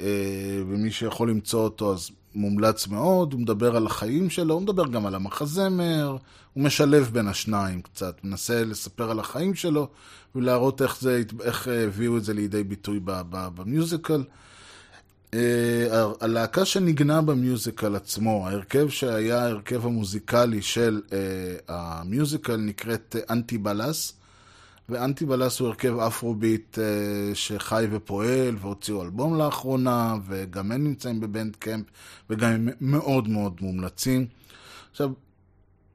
אה, 0.00 0.62
ומי 0.68 0.90
שיכול 0.90 1.30
למצוא 1.30 1.64
אותו 1.64 1.92
אז 1.92 2.10
מומלץ 2.34 2.86
מאוד, 2.86 3.32
הוא 3.32 3.40
מדבר 3.40 3.76
על 3.76 3.86
החיים 3.86 4.30
שלו, 4.30 4.54
הוא 4.54 4.62
מדבר 4.62 4.86
גם 4.86 5.06
על 5.06 5.14
המחזמר, 5.14 6.16
הוא 6.54 6.64
משלב 6.64 7.10
בין 7.12 7.28
השניים 7.28 7.82
קצת, 7.82 8.24
מנסה 8.24 8.64
לספר 8.64 9.10
על 9.10 9.20
החיים 9.20 9.54
שלו 9.54 9.88
ולהראות 10.34 10.82
איך, 10.82 11.00
זה, 11.00 11.22
איך 11.42 11.68
הביאו 11.68 12.16
את 12.16 12.24
זה 12.24 12.34
לידי 12.34 12.64
ביטוי 12.64 13.00
ב 13.04 13.17
musical. 13.17 14.22
אה, 15.34 16.06
הלהקה 16.20 16.64
שניגנה 16.64 17.22
ב 17.22 17.31
musical 17.31 17.96
עצמו, 17.96 18.48
ההרכב 18.48 18.88
שהיה 18.88 19.42
ההרכב 19.42 19.86
המוזיקלי 19.86 20.62
של 20.62 21.00
אה, 21.12 21.18
המיוזיקל 21.68 22.56
נקראת 22.56 23.16
אנטי 23.30 23.58
בלס. 23.58 24.12
ואנטי 24.88 25.26
בלס 25.26 25.60
הוא 25.60 25.68
הרכב 25.68 25.98
אפרוביט 25.98 26.78
אה, 26.78 27.34
שחי 27.34 27.86
ופועל, 27.90 28.56
והוציאו 28.60 29.02
אלבום 29.02 29.38
לאחרונה, 29.38 30.14
וגם 30.28 30.72
הם 30.72 30.84
נמצאים 30.84 31.20
בבנד 31.20 31.56
קמפ, 31.56 31.84
וגם 32.30 32.50
הם 32.50 32.68
מאוד 32.80 33.28
מאוד 33.28 33.56
מומלצים. 33.60 34.26
עכשיו, 34.90 35.10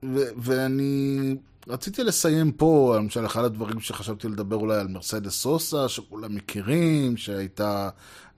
ו- 0.04 0.30
ואני 0.38 1.36
רציתי 1.68 2.04
לסיים 2.04 2.52
פה, 2.52 2.96
למשל, 2.98 3.26
אחד 3.26 3.44
הדברים 3.44 3.80
שחשבתי 3.80 4.28
לדבר 4.28 4.56
אולי 4.56 4.80
על 4.80 4.88
מרסדס 4.88 5.34
סוסה, 5.34 5.90
שכולם 5.90 6.36
מכירים, 6.36 7.18
שהייתה 7.18 7.90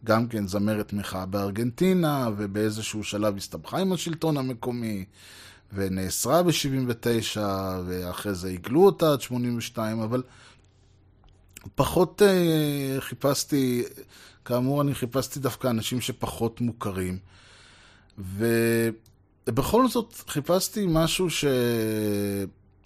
גם 0.04 0.28
כן 0.28 0.48
זמרת 0.48 0.94
מחאה 0.94 1.26
בארגנטינה, 1.26 2.30
ובאיזשהו 2.38 3.04
שלב 3.04 3.38
הסתבכה 3.38 3.78
עם 3.78 3.94
השלטון 3.94 4.38
המקומי. 4.38 5.06
ונאסרה 5.76 6.44
ב-79, 6.44 7.40
ואחרי 7.86 8.34
זה 8.34 8.48
עיגלו 8.48 8.86
אותה 8.86 9.14
עד 9.14 9.22
82, 9.22 10.00
אבל 10.00 10.24
פחות 11.76 12.22
uh, 12.22 13.02
חיפשתי, 13.02 13.84
כאמור, 14.46 14.82
אני 14.82 14.96
חיפשתי 14.96 15.40
דווקא 15.40 15.68
אנשים 15.68 16.02
שפחות 16.02 16.62
מוכרים. 16.62 17.18
ובכל 18.18 19.88
זאת 19.88 20.14
חיפשתי 20.28 20.86
משהו 20.90 21.30
ש... 21.30 21.46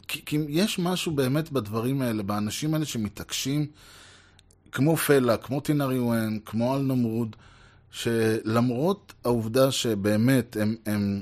כי, 0.08 0.26
כי 0.26 0.38
יש 0.50 0.80
משהו 0.80 1.12
באמת 1.12 1.52
בדברים 1.52 2.02
האלה, 2.02 2.24
באנשים 2.24 2.74
האלה 2.74 2.86
שמתעקשים, 2.86 3.68
כמו 4.72 4.98
פלה, 4.98 5.38
כמו 5.38 5.60
טינריואן, 5.60 6.38
כמו 6.46 6.76
אלנמרוד, 6.76 7.36
שלמרות 7.92 9.14
העובדה 9.24 9.72
שבאמת 9.72 10.58
הם, 10.60 10.76
הם 10.86 11.22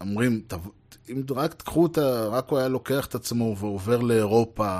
אומרים, 0.00 0.40
אם 1.10 1.22
רק 1.30 1.54
תקחו 1.54 1.86
את 1.86 1.98
ה... 1.98 2.26
רק 2.26 2.48
הוא 2.48 2.58
היה 2.58 2.68
לוקח 2.68 3.06
את 3.06 3.14
עצמו 3.14 3.56
ועובר 3.58 4.00
לאירופה, 4.00 4.78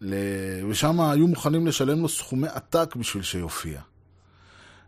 ל... 0.00 0.14
ושם 0.68 1.00
היו 1.00 1.28
מוכנים 1.28 1.66
לשלם 1.66 2.00
לו 2.00 2.08
סכומי 2.08 2.48
עתק 2.48 2.96
בשביל 2.96 3.22
שיופיע. 3.22 3.80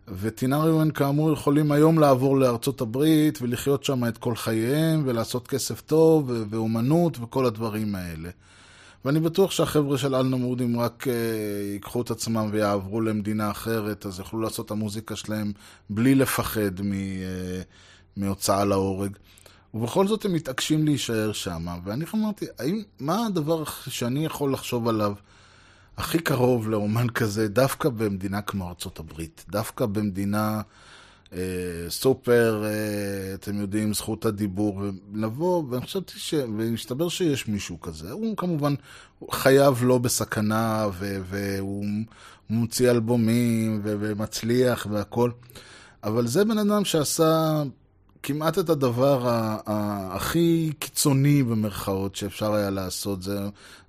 וטינריון 0.09 0.91
כאמור 0.91 1.33
יכולים 1.33 1.73
היום 1.73 1.99
לעבור 1.99 2.39
לארצות 2.39 2.81
הברית 2.81 3.39
ולחיות 3.43 3.85
שם 3.85 4.09
את 4.09 4.19
כל 4.19 4.37
חייהם 4.37 5.03
ולעשות 5.07 5.49
כסף 5.49 5.81
טוב 5.81 6.31
ואומנות 6.51 7.19
וכל 7.21 7.47
הדברים 7.47 7.95
האלה. 7.95 8.31
ואני 9.05 9.21
בטוח 9.21 9.51
שהחבר'ה 9.51 9.99
של 9.99 10.15
אלנמוד, 10.15 10.61
אם 10.61 10.81
רק 10.81 11.07
uh, 11.07 11.11
ייקחו 11.73 12.03
את 12.03 12.11
עצמם 12.11 12.49
ויעברו 12.53 13.01
למדינה 13.01 13.51
אחרת, 13.51 14.07
אז 14.07 14.19
יוכלו 14.19 14.41
לעשות 14.41 14.67
את 14.67 14.71
המוזיקה 14.71 15.17
שלהם 15.17 15.53
בלי 15.91 16.15
לפחד 16.15 16.81
מ, 16.81 16.93
uh, 16.93 16.95
מהוצאה 18.17 18.65
להורג. 18.65 19.17
ובכל 19.77 20.07
זאת 20.07 20.25
הם 20.25 20.33
מתעקשים 20.33 20.85
להישאר 20.85 21.33
שם. 21.33 21.67
ואני 21.85 22.05
אמרתי, 22.15 22.47
האם, 22.59 22.83
מה 23.01 23.27
הדבר 23.27 23.65
שאני 23.89 24.25
יכול 24.25 24.53
לחשוב 24.53 24.89
עליו 24.89 25.13
הכי 25.97 26.19
קרוב 26.19 26.69
לאומן 26.69 27.09
כזה, 27.09 27.49
דווקא 27.49 27.89
במדינה 27.89 28.43
כמו 28.43 28.69
ארצות 28.69 28.99
הברית, 28.99 29.45
דווקא 29.49 29.87
במדינה 29.87 30.61
אה, 31.33 31.39
סופר, 31.89 32.65
אה, 32.65 33.35
אתם 33.35 33.61
יודעים, 33.61 33.95
זכות 33.95 34.25
הדיבור, 34.25 34.83
ולבוא, 35.13 35.63
ואני 35.71 35.87
חשבתי 35.87 36.13
ש... 36.17 36.35
ומסתבר 36.35 37.09
שיש 37.09 37.49
מישהו 37.49 37.81
כזה. 37.81 38.13
הוא 38.13 38.37
כמובן 38.37 38.75
חייב 39.31 39.85
לא 39.85 39.99
בסכנה, 39.99 40.87
ו... 40.93 41.19
והוא 41.29 41.85
מוציא 42.51 42.91
אלבומים, 42.91 43.81
ו... 43.85 43.97
ומצליח 44.01 44.87
והכול. 44.91 45.33
אבל 46.05 46.27
זה 46.27 46.45
בן 46.45 46.59
אדם 46.59 46.85
שעשה 46.85 47.63
כמעט 48.27 48.59
את 48.59 48.69
הדבר 48.69 49.23
הכי 50.11 50.73
קיצוני 50.79 51.43
במרכאות 51.43 52.17
שאפשר 52.17 52.55
היה 52.55 52.71
לעשות, 52.71 53.23
זה 53.23 53.39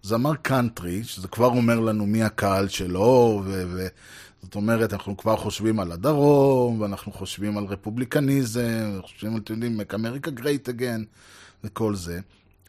זמר 0.04 0.36
קאנטרי, 0.36 1.04
שזה 1.04 1.28
כבר 1.28 1.46
אומר 1.46 1.80
לנו 1.80 2.06
מי 2.06 2.24
הקהל 2.24 2.68
שלו, 2.68 3.44
וזאת 3.46 4.56
אומרת, 4.56 4.94
אנחנו 4.94 5.18
כבר 5.18 5.38
חושבים 5.38 5.80
על 5.80 5.92
הדרום, 5.92 6.82
ואנחנו 6.82 7.12
חושבים 7.12 7.58
על 7.58 7.64
רפובליקניזם, 7.64 9.00
חושבים 9.02 9.34
על, 9.34 9.40
אתם 9.40 9.54
יודעים, 9.54 9.80
make 9.80 9.94
America 9.94 10.40
great 10.40 10.70
again, 10.70 11.04
וכל 11.64 11.96
זה. 11.96 12.20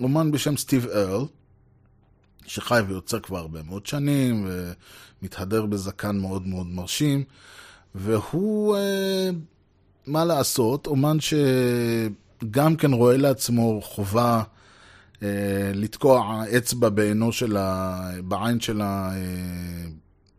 אומן 0.00 0.30
בשם 0.30 0.56
סטיב 0.56 0.86
ארל, 0.86 1.24
שחי 2.46 2.80
ויוצר 2.88 3.20
כבר 3.20 3.38
הרבה 3.38 3.62
מאוד 3.62 3.86
שנים, 3.86 4.48
ומתהדר 5.22 5.66
בזקן 5.66 6.18
מאוד 6.18 6.46
מאוד 6.46 6.66
מרשים, 6.66 7.24
והוא... 7.94 8.76
אה, 8.76 9.30
מה 10.08 10.24
לעשות, 10.24 10.86
אומן 10.86 11.16
שגם 11.20 12.76
כן 12.76 12.92
רואה 12.92 13.16
לעצמו 13.16 13.80
חובה 13.82 14.42
אה, 15.22 15.28
לתקוע 15.74 16.42
אצבע 16.56 16.88
בעינו 16.88 17.32
של 17.32 17.56
ה... 17.56 18.10
בעין 18.24 18.60
של 18.60 18.82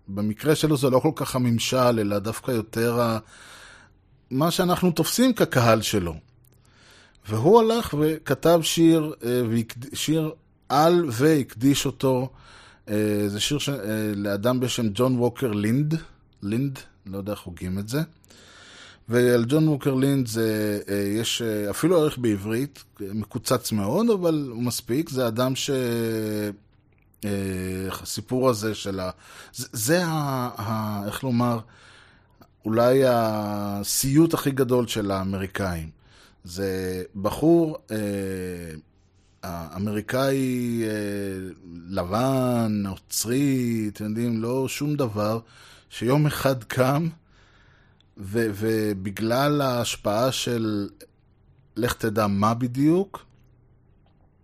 במקרה 0.08 0.56
שלו 0.56 0.78
זה 0.78 0.90
לא 0.90 1.00
כל 1.00 1.12
כך 1.16 1.36
הממשל, 1.36 2.00
אלא 2.00 2.20
דווקא 2.20 2.52
יותר 2.52 3.02
ה... 3.02 3.20
מה 4.32 4.52
שאנחנו 4.52 4.92
תופסים 4.92 5.34
כקהל 5.34 5.82
שלו. 5.82 6.16
והוא 7.30 7.62
הלך 7.62 7.96
וכתב 8.00 8.60
שיר, 8.64 9.14
אה, 9.24 9.42
שיר 9.94 10.32
על 10.70 11.06
והקדיש 11.12 11.86
אותו. 11.86 12.30
אה, 12.90 13.24
זה 13.28 13.40
שיר 13.40 13.58
ש... 13.58 13.70
אה, 13.70 13.76
לאדם 14.16 14.60
בשם 14.60 14.88
ג'ון 14.94 15.18
ווקר 15.18 15.52
לינד, 15.52 15.96
לינד, 16.44 16.80
לא 17.06 17.18
יודע 17.18 17.32
איך 17.32 17.42
הוגים 17.42 17.80
את 17.80 17.90
זה. 17.90 18.02
ועל 19.10 19.46
ג'ון 19.48 19.68
ווקר 19.68 19.94
לינד 19.94 20.28
זה, 20.28 20.80
אה, 20.90 20.96
יש 20.96 21.42
אה, 21.42 21.70
אפילו 21.70 21.98
ערך 21.98 22.18
בעברית, 22.18 22.84
מקוצץ 23.00 23.72
מאוד, 23.72 24.10
אבל 24.10 24.48
הוא 24.52 24.64
מספיק. 24.64 25.10
זה 25.10 25.28
אדם 25.28 25.56
ש... 25.56 25.70
אה, 27.26 27.30
הסיפור 28.02 28.50
הזה 28.50 28.76
של 28.76 29.00
ה... 29.00 29.10
זה, 29.54 29.68
זה 29.72 30.06
ה... 30.06 30.50
ה... 30.58 31.02
איך 31.06 31.24
לומר, 31.24 31.60
אולי 32.66 33.02
הסיוט 33.08 34.34
הכי 34.34 34.52
גדול 34.52 34.88
של 34.88 35.12
האמריקאים. 35.12 35.90
זה 36.44 37.04
בחור 37.16 37.78
אה, 37.92 37.98
האמריקאי 39.44 40.82
אה, 40.84 40.90
לבן, 41.90 42.68
נוצרי, 42.70 43.90
אתם 43.94 44.06
יודעים, 44.06 44.42
לא 44.42 44.68
שום 44.68 44.96
דבר, 44.96 45.40
שיום 45.90 46.26
אחד 46.26 46.64
קם, 46.64 47.08
ו, 48.20 48.48
ובגלל 48.54 49.62
ההשפעה 49.62 50.32
של 50.32 50.90
לך 51.76 51.94
תדע 51.94 52.28
מה 52.28 52.54
בדיוק, 52.54 53.26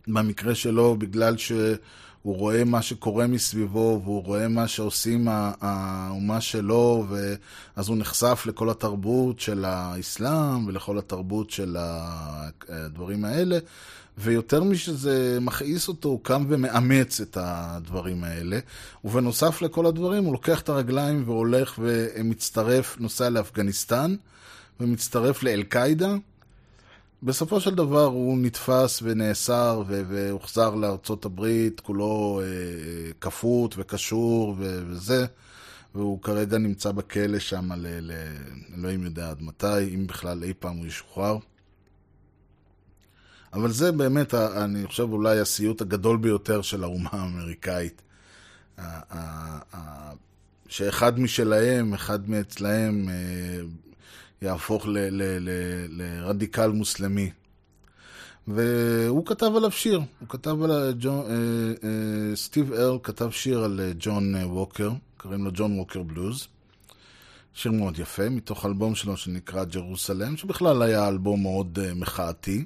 במקרה 0.07 0.55
שלו, 0.55 0.95
בגלל 0.95 1.37
שהוא 1.37 1.77
רואה 2.23 2.63
מה 2.63 2.81
שקורה 2.81 3.27
מסביבו, 3.27 4.01
והוא 4.03 4.23
רואה 4.23 4.47
מה 4.47 4.67
שעושים 4.67 5.27
האומה 5.61 6.41
שלו, 6.41 7.05
ואז 7.09 7.87
הוא 7.89 7.97
נחשף 7.97 8.43
לכל 8.45 8.69
התרבות 8.69 9.39
של 9.39 9.65
האסלאם 9.65 10.67
ולכל 10.67 10.97
התרבות 10.97 11.49
של 11.49 11.77
הדברים 11.79 13.25
האלה, 13.25 13.57
ויותר 14.17 14.63
משזה 14.63 15.37
מכעיס 15.41 15.87
אותו, 15.87 16.09
הוא 16.09 16.19
קם 16.23 16.45
ומאמץ 16.49 17.21
את 17.21 17.37
הדברים 17.41 18.23
האלה, 18.23 18.59
ובנוסף 19.03 19.61
לכל 19.61 19.85
הדברים, 19.85 20.23
הוא 20.23 20.33
לוקח 20.33 20.61
את 20.61 20.69
הרגליים 20.69 21.23
והולך 21.25 21.79
ומצטרף, 21.79 22.97
נוסע 22.99 23.29
לאפגניסטן, 23.29 24.15
ומצטרף 24.79 25.43
לאל-קאעידה. 25.43 26.15
בסופו 27.23 27.59
של 27.61 27.75
דבר 27.75 28.05
הוא 28.05 28.37
נתפס 28.37 28.99
ונאסר 29.03 29.83
והוחזר 29.87 30.75
לארצות 30.75 31.25
הברית, 31.25 31.79
כולו 31.79 32.41
אה, 32.43 33.11
כפות 33.21 33.75
וקשור 33.77 34.55
וזה, 34.59 35.25
והוא 35.95 36.21
כרגע 36.21 36.57
נמצא 36.57 36.91
בכלא 36.91 37.39
שם, 37.39 37.69
ל- 37.77 38.11
אלוהים 38.77 39.03
יודע 39.03 39.29
עד 39.29 39.41
מתי, 39.41 39.95
אם 39.95 40.07
בכלל 40.07 40.43
אי 40.43 40.53
פעם 40.59 40.77
הוא 40.77 40.85
ישוחרר. 40.85 41.37
אבל 43.55 43.71
זה 43.71 43.91
באמת, 43.91 44.33
אני 44.33 44.87
חושב, 44.87 45.03
אולי 45.03 45.39
הסיוט 45.39 45.81
הגדול 45.81 46.17
ביותר 46.17 46.61
של 46.61 46.83
האומה 46.83 47.09
האמריקאית. 47.11 48.01
שאחד 50.67 51.19
משלהם, 51.19 51.93
אחד 51.93 52.29
מאצלהם, 52.29 53.09
אה, 53.09 53.15
יהפוך 54.41 54.85
לרדיקל 55.89 56.67
מוסלמי. 56.67 57.31
והוא 58.47 59.25
כתב 59.25 59.51
עליו 59.55 59.71
שיר, 59.71 60.01
הוא 60.19 60.29
כתב 60.29 60.63
על 60.63 60.93
ג'ון, 60.99 61.25
אה, 61.25 61.89
אה, 61.89 62.35
סטיב 62.35 62.73
ארל 62.73 62.97
כתב 63.03 63.29
שיר 63.31 63.63
על 63.63 63.79
ג'ון 63.99 64.35
ווקר, 64.35 64.91
קוראים 65.17 65.45
לו 65.45 65.51
John 65.53 65.79
Walker's 65.79 66.03
Blues. 66.03 66.47
שיר 67.53 67.71
מאוד 67.71 67.99
יפה, 67.99 68.29
מתוך 68.29 68.65
אלבום 68.65 68.95
שלו 68.95 69.17
שנקרא 69.17 69.63
Jerusalem, 69.63 70.37
שבכלל 70.37 70.81
היה 70.81 71.07
אלבום 71.07 71.41
מאוד 71.41 71.79
מחאתי. 71.95 72.65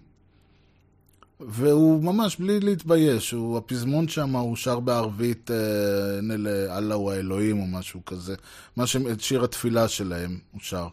והוא 1.40 2.04
ממש 2.04 2.38
בלי 2.38 2.60
להתבייש, 2.60 3.32
הוא, 3.32 3.58
הפזמון 3.58 4.08
שם 4.08 4.36
הוא 4.36 4.56
שר 4.56 4.80
בערבית, 4.80 5.52
אה, 5.52 6.18
הנה 6.18 6.38
לאללה 6.38 6.96
הוא 6.96 7.12
האלוהים 7.12 7.60
או 7.60 7.68
משהו 7.68 8.06
כזה, 8.06 8.36
מה 8.76 8.88
ש... 8.88 8.96
את 8.96 9.22
שיר 9.22 9.44
התפילה 9.44 9.88
שלהם 9.88 10.40
הוא 10.52 10.62
שר. 10.62 10.88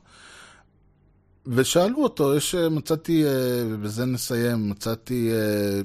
ושאלו 1.47 2.03
אותו, 2.03 2.37
יש, 2.37 2.55
אה, 2.55 2.69
מצאתי, 2.69 3.25
אה, 3.25 3.31
ובזה 3.71 4.05
נסיים, 4.05 4.71
מצאתי 4.71 5.31
אה, 5.33 5.81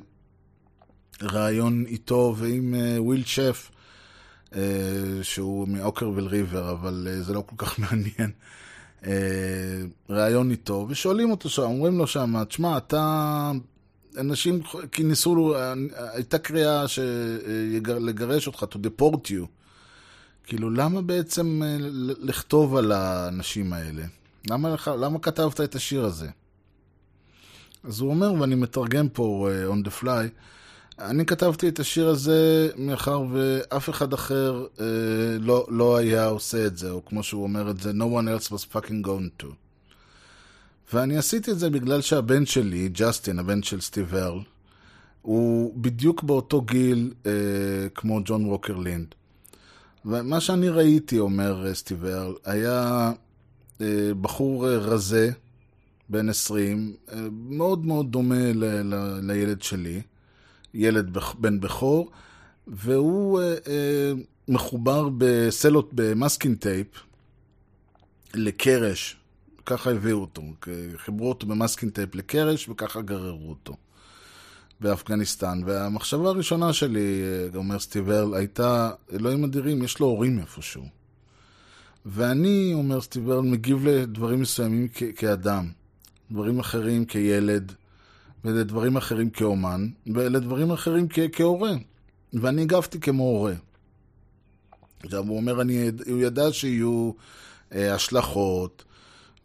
ראיון 1.21 1.85
איתו 1.87 2.35
ועם 2.37 2.75
אה, 2.75 3.01
וויל 3.01 3.23
שף, 3.25 3.71
אה, 4.55 4.61
שהוא 5.21 5.67
מ 5.67 5.74
Okkervil 5.74 6.25
River, 6.25 6.71
אבל 6.71 7.07
אה, 7.11 7.21
זה 7.21 7.33
לא 7.33 7.43
כל 7.45 7.55
כך 7.57 7.79
מעניין. 7.81 8.31
אה, 9.05 9.81
ראיון 10.09 10.51
איתו, 10.51 10.85
ושואלים 10.89 11.31
אותו 11.31 11.63
אומרים 11.63 11.97
לו 11.97 12.07
שם, 12.07 12.43
תשמע, 12.43 12.77
אתה... 12.77 13.51
אנשים 14.17 14.61
כי 14.91 15.03
ניסו, 15.03 15.55
הייתה 15.97 16.37
קריאה 16.37 16.85
לגרש 17.99 18.47
אותך, 18.47 18.65
to 18.71 18.77
deport 18.77 19.27
you. 19.27 19.45
כאילו, 20.43 20.69
למה 20.69 21.01
בעצם 21.01 21.61
אה, 21.63 21.77
לכתוב 22.19 22.75
על 22.75 22.91
האנשים 22.91 23.73
האלה? 23.73 24.03
למה, 24.49 24.75
למה 24.87 25.19
כתבת 25.19 25.61
את 25.61 25.75
השיר 25.75 26.05
הזה? 26.05 26.29
אז 27.83 27.99
הוא 27.99 28.09
אומר, 28.09 28.33
ואני 28.33 28.55
מתרגם 28.55 29.09
פה 29.09 29.49
uh, 29.49 29.73
on 29.73 29.87
the 29.87 30.03
fly, 30.03 30.27
אני 30.99 31.25
כתבתי 31.25 31.67
את 31.67 31.79
השיר 31.79 32.07
הזה 32.07 32.69
מאחר 32.77 33.23
ואף 33.31 33.89
אחד 33.89 34.13
אחר 34.13 34.65
uh, 34.77 34.81
לא, 35.39 35.65
לא 35.69 35.97
היה 35.97 36.25
עושה 36.27 36.65
את 36.65 36.77
זה, 36.77 36.91
או 36.91 37.05
כמו 37.05 37.23
שהוא 37.23 37.43
אומר 37.43 37.69
את 37.69 37.79
זה, 37.79 37.91
no 37.91 38.03
one 38.03 38.43
else 38.43 38.47
was 38.47 38.75
fucking 38.75 39.07
going 39.07 39.43
to. 39.43 39.47
ואני 40.93 41.17
עשיתי 41.17 41.51
את 41.51 41.59
זה 41.59 41.69
בגלל 41.69 42.01
שהבן 42.01 42.45
שלי, 42.45 42.89
ג'סטין, 42.89 43.39
הבן 43.39 43.63
של 43.63 43.81
סטיב 43.81 44.15
הרל, 44.15 44.39
הוא 45.21 45.73
בדיוק 45.81 46.23
באותו 46.23 46.61
גיל 46.61 47.13
אה, 47.23 47.27
כמו 47.95 48.19
ג'ון 48.25 48.45
ווקר 48.45 48.77
לינד. 48.77 49.07
ומה 50.05 50.41
שאני 50.41 50.69
ראיתי, 50.69 51.19
אומר 51.19 51.65
אה, 51.71 51.75
סטיב 51.75 52.05
ארל, 52.05 52.33
היה 52.45 53.11
אה, 53.77 53.81
בחור 54.21 54.65
אה, 54.65 54.69
רזה, 54.69 55.31
בן 56.09 56.29
20, 56.29 56.93
אה, 57.07 57.11
מאוד 57.31 57.85
מאוד 57.85 58.11
דומה 58.11 58.51
ל- 58.53 58.93
ל- 58.93 59.19
לילד 59.31 59.61
שלי, 59.61 60.01
ילד 60.73 61.13
בח- 61.13 61.33
בן 61.39 61.59
בכור, 61.59 62.11
והוא 62.67 63.41
uh, 63.41 63.65
uh, 63.65 63.69
מחובר 64.47 65.09
בסלוט, 65.17 65.89
ב 65.93 66.01
masking 66.01 66.55
tape, 66.55 66.87
לקרש, 68.33 69.17
ככה 69.65 69.91
הביאו 69.91 70.17
אותו, 70.21 70.41
חיברו 70.97 71.29
אותו 71.29 71.47
ב 71.47 71.53
masking 71.53 71.89
tape 71.89 72.15
לקרש 72.15 72.69
וככה 72.69 73.01
גררו 73.01 73.49
אותו 73.49 73.75
באפגניסטן. 74.79 75.61
והמחשבה 75.65 76.29
הראשונה 76.29 76.73
שלי, 76.73 77.21
אומר 77.55 77.79
סטיב 77.79 78.09
ארל, 78.09 78.33
הייתה, 78.33 78.91
אלוהים 79.13 79.43
אדירים, 79.43 79.83
יש 79.83 79.99
לו 79.99 80.07
הורים 80.07 80.39
איפשהו. 80.39 80.83
ואני, 82.05 82.71
אומר 82.73 83.01
סטיב 83.01 83.29
ארל, 83.29 83.41
מגיב 83.41 83.85
לדברים 83.87 84.41
מסוימים 84.41 84.87
כ- 84.93 85.03
כאדם, 85.15 85.71
דברים 86.31 86.59
אחרים 86.59 87.05
כילד, 87.05 87.71
ולדברים 88.45 88.97
אחרים 88.97 89.29
כאומן, 89.29 89.87
ולדברים 90.07 90.71
אחרים 90.71 91.07
כ- 91.09 91.19
כהורה. 91.33 91.71
ואני 92.33 92.61
הגבתי 92.61 92.99
כמו 92.99 93.23
הורה. 93.23 93.53
עכשיו, 95.03 95.27
הוא 95.27 95.37
אומר, 95.37 95.61
אני, 95.61 95.89
הוא 96.09 96.19
ידע 96.19 96.53
שיהיו 96.53 97.11
אה, 97.73 97.95
השלכות, 97.95 98.83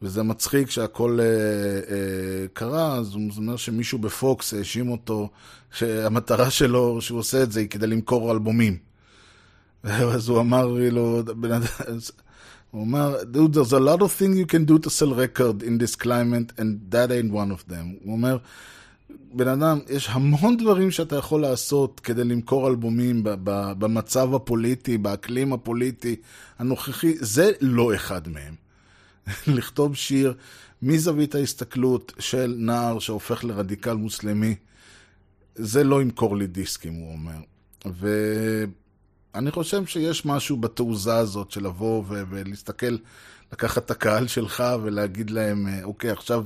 וזה 0.02 0.22
מצחיק 0.22 0.70
שהכל 0.70 1.18
אה, 1.20 1.24
אה, 1.24 2.46
קרה, 2.52 2.96
אז 2.96 3.14
הוא 3.14 3.30
אומר 3.36 3.56
שמישהו 3.56 3.98
בפוקס 3.98 4.54
האשים 4.54 4.90
אותו 4.90 5.28
שהמטרה 5.72 6.50
שלו, 6.50 7.00
שהוא 7.00 7.18
עושה 7.18 7.42
את 7.42 7.52
זה, 7.52 7.60
היא 7.60 7.68
כדי 7.68 7.86
למכור 7.86 8.32
אלבומים. 8.32 8.78
אז 10.14 10.28
הוא 10.28 10.40
אמר 10.40 10.66
לו, 10.90 11.22
בן 11.36 11.52
אדם, 11.52 11.66
הוא 12.70 12.84
אמר, 12.84 13.16
dude, 13.32 13.54
there's 13.54 13.72
a 13.72 13.80
lot 13.80 14.02
of 14.02 14.12
things 14.12 14.36
you 14.36 14.46
can 14.46 14.64
do 14.64 14.78
to 14.78 14.90
sell 14.90 15.14
record 15.14 15.62
in 15.62 15.78
this 15.78 15.96
climate, 15.96 16.52
and 16.58 16.90
that 16.90 17.10
ain't 17.10 17.32
one 17.32 17.50
of 17.50 17.70
them. 17.70 18.04
הוא 18.04 18.12
אומר, 18.12 18.38
בן 19.32 19.48
אדם, 19.48 19.78
יש 19.88 20.08
המון 20.10 20.56
דברים 20.56 20.90
שאתה 20.90 21.16
יכול 21.16 21.40
לעשות 21.40 22.00
כדי 22.00 22.24
למכור 22.24 22.68
אלבומים 22.68 23.20
במצב 23.78 24.34
הפוליטי, 24.34 24.98
באקלים 24.98 25.52
הפוליטי 25.52 26.16
הנוכחי, 26.58 27.14
זה 27.20 27.50
לא 27.60 27.94
אחד 27.94 28.28
מהם. 28.28 28.65
לכתוב 29.46 29.96
שיר 29.96 30.34
מזווית 30.82 31.34
ההסתכלות 31.34 32.12
של 32.18 32.54
נער 32.58 32.98
שהופך 32.98 33.44
לרדיקל 33.44 33.94
מוסלמי, 33.94 34.54
זה 35.54 35.84
לא 35.84 36.02
ימכור 36.02 36.36
לי 36.36 36.46
דיסקים, 36.46 36.92
הוא 36.94 37.12
אומר. 37.12 37.40
ואני 39.34 39.50
חושב 39.50 39.86
שיש 39.86 40.26
משהו 40.26 40.56
בתעוזה 40.56 41.16
הזאת 41.16 41.50
של 41.50 41.64
לבוא 41.66 42.02
ו- 42.08 42.22
ולהסתכל, 42.30 42.96
לקחת 43.52 43.84
את 43.84 43.90
הקהל 43.90 44.26
שלך 44.26 44.64
ולהגיד 44.82 45.30
להם, 45.30 45.66
אוקיי, 45.82 46.10
עכשיו 46.10 46.44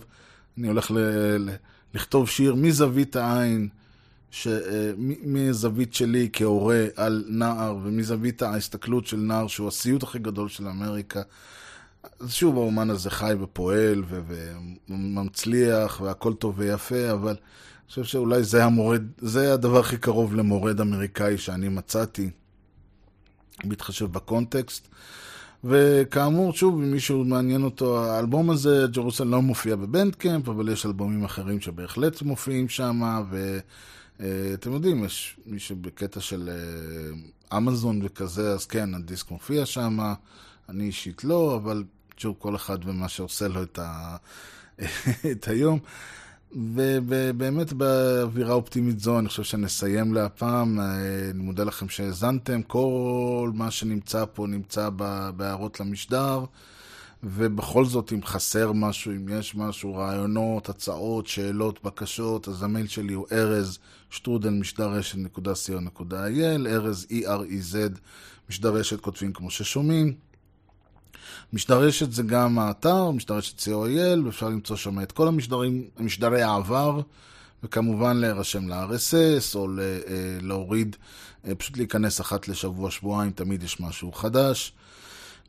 אני 0.59 0.69
הולך 0.69 0.91
ל- 0.91 1.49
לכתוב 1.95 2.29
שיר 2.29 2.55
מזווית 2.55 3.17
העין 3.17 3.69
שמזווית 4.31 5.95
שלי 5.95 6.29
כהורה 6.33 6.85
על 6.97 7.25
נער, 7.29 7.77
ומזווית 7.83 8.43
ההסתכלות 8.43 9.07
של 9.07 9.17
נער 9.17 9.47
שהוא 9.47 9.69
הסיוט 9.69 10.03
הכי 10.03 10.19
גדול 10.19 10.49
של 10.49 10.69
אמריקה, 10.69 11.23
אז 12.21 12.33
שוב, 12.33 12.57
האומן 12.57 12.91
הזה 12.91 13.11
חי 13.11 13.35
ופועל 13.41 14.05
ו- 14.09 14.21
ומצליח, 14.89 16.01
והכל 16.01 16.35
טוב 16.35 16.55
ויפה, 16.59 17.13
אבל 17.13 17.31
אני 17.31 17.89
חושב 17.89 18.05
שאולי 18.05 18.45
זה 18.45 18.65
המורד, 18.65 19.03
זה 19.19 19.55
הדבר 19.55 19.79
הכי 19.79 19.97
קרוב 19.97 20.35
למורד 20.35 20.81
אמריקאי 20.81 21.39
שאני 21.39 21.69
מצאתי, 21.69 22.31
בהתחשב 23.65 24.13
בקונטקסט. 24.13 24.89
וכאמור, 25.65 26.53
שוב, 26.53 26.75
אם 26.75 26.91
מישהו 26.91 27.25
מעניין 27.25 27.63
אותו, 27.63 28.05
האלבום 28.05 28.51
הזה, 28.51 28.87
ג'רוסל 28.93 29.25
לא 29.25 29.43
מופיע 29.43 29.77
בבנדקאמפ, 29.77 30.49
אבל 30.49 30.69
יש 30.69 30.87
אלבומים 30.87 31.25
אחרים 31.25 31.61
שבהחלט 31.61 32.23
מופיעים 32.23 32.69
שם, 32.69 33.23
ואתם 34.21 34.73
יודעים, 34.73 35.05
יש 35.05 35.37
מי 35.47 35.59
שבקטע 35.59 36.21
של 36.21 36.51
אה, 36.53 37.57
אמזון 37.59 38.01
וכזה, 38.05 38.53
אז 38.53 38.67
כן, 38.67 38.95
הדיסק 38.95 39.31
מופיע 39.31 39.67
שם, 39.67 39.99
אני 40.71 40.85
אישית 40.85 41.25
לא, 41.25 41.57
אבל 41.57 41.85
שוב, 42.17 42.37
כל 42.39 42.57
אחד 42.57 42.79
ומה 42.85 43.09
שעושה 43.09 43.49
לו 43.49 43.63
את, 43.63 43.79
ה... 43.79 44.17
את 45.33 45.49
היום. 45.49 45.79
ובאמת 46.53 47.73
באווירה 47.73 48.55
אופטימית 48.55 49.01
זו, 49.01 49.19
אני 49.19 49.29
חושב 49.29 49.43
שנסיים 49.43 50.15
להפעם. 50.15 50.81
אני 50.81 51.43
מודה 51.43 51.65
לכם 51.65 51.89
שהאזנתם. 51.89 52.63
כל 52.63 53.51
מה 53.55 53.71
שנמצא 53.71 54.25
פה 54.33 54.47
נמצא 54.47 54.89
בהערות 55.37 55.81
למשדר. 55.81 56.45
ובכל 57.23 57.85
זאת, 57.85 58.13
אם 58.13 58.21
חסר 58.25 58.73
משהו, 58.73 59.13
אם 59.13 59.29
יש 59.29 59.55
משהו, 59.55 59.95
רעיונות, 59.95 60.69
הצעות, 60.69 61.27
שאלות, 61.27 61.85
בקשות, 61.85 62.49
אז 62.49 62.63
המייל 62.63 62.87
שלי 62.87 63.13
הוא 63.13 63.27
ארז 63.33 63.79
שטרודל 64.11 64.51
משדרשת.co.il, 64.51 66.67
ארז 66.67 67.07
E-R-E-Z, 67.11 67.99
משדרשת 68.51 69.01
כותבים 69.01 69.33
כמו 69.33 69.51
ששומעים. 69.51 70.30
משדרשת 71.53 72.13
זה 72.13 72.23
גם 72.23 72.59
האתר, 72.59 73.11
משדרשת 73.11 73.59
co.il, 73.59 74.25
ואפשר 74.25 74.49
למצוא 74.49 74.77
שם 74.77 75.03
את 75.03 75.13
כל 75.13 75.29
המשדרים, 75.29 75.89
משדרי 75.99 76.43
העבר, 76.43 77.01
וכמובן 77.63 78.17
להירשם 78.17 78.69
ל-RSS, 78.69 79.55
או 79.55 79.69
להוריד, 80.41 80.97
פשוט 81.59 81.77
להיכנס 81.77 82.21
אחת 82.21 82.49
לשבוע, 82.49 82.91
שבועיים, 82.91 83.33
תמיד 83.33 83.63
יש 83.63 83.81
משהו 83.81 84.13
חדש. 84.13 84.73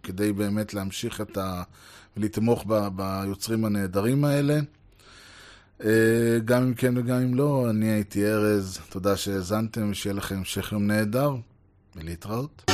כדי 0.03 0.33
באמת 0.33 0.73
להמשיך 0.73 1.21
את 1.21 1.37
ה... 1.37 1.63
ולתמוך 2.17 2.63
ב... 2.67 2.87
ביוצרים 2.95 3.65
הנהדרים 3.65 4.25
האלה. 4.25 4.59
גם 6.45 6.63
אם 6.63 6.73
כן 6.73 6.97
וגם 6.97 7.17
אם 7.17 7.35
לא, 7.35 7.69
אני 7.69 7.85
הייתי 7.85 8.25
ארז, 8.25 8.79
תודה 8.89 9.17
שהאזנתם, 9.17 9.93
שיהיה 9.93 10.13
לכם 10.13 10.35
המשך 10.35 10.71
יום 10.71 10.87
נהדר, 10.87 11.35
ולהתראות. 11.95 12.71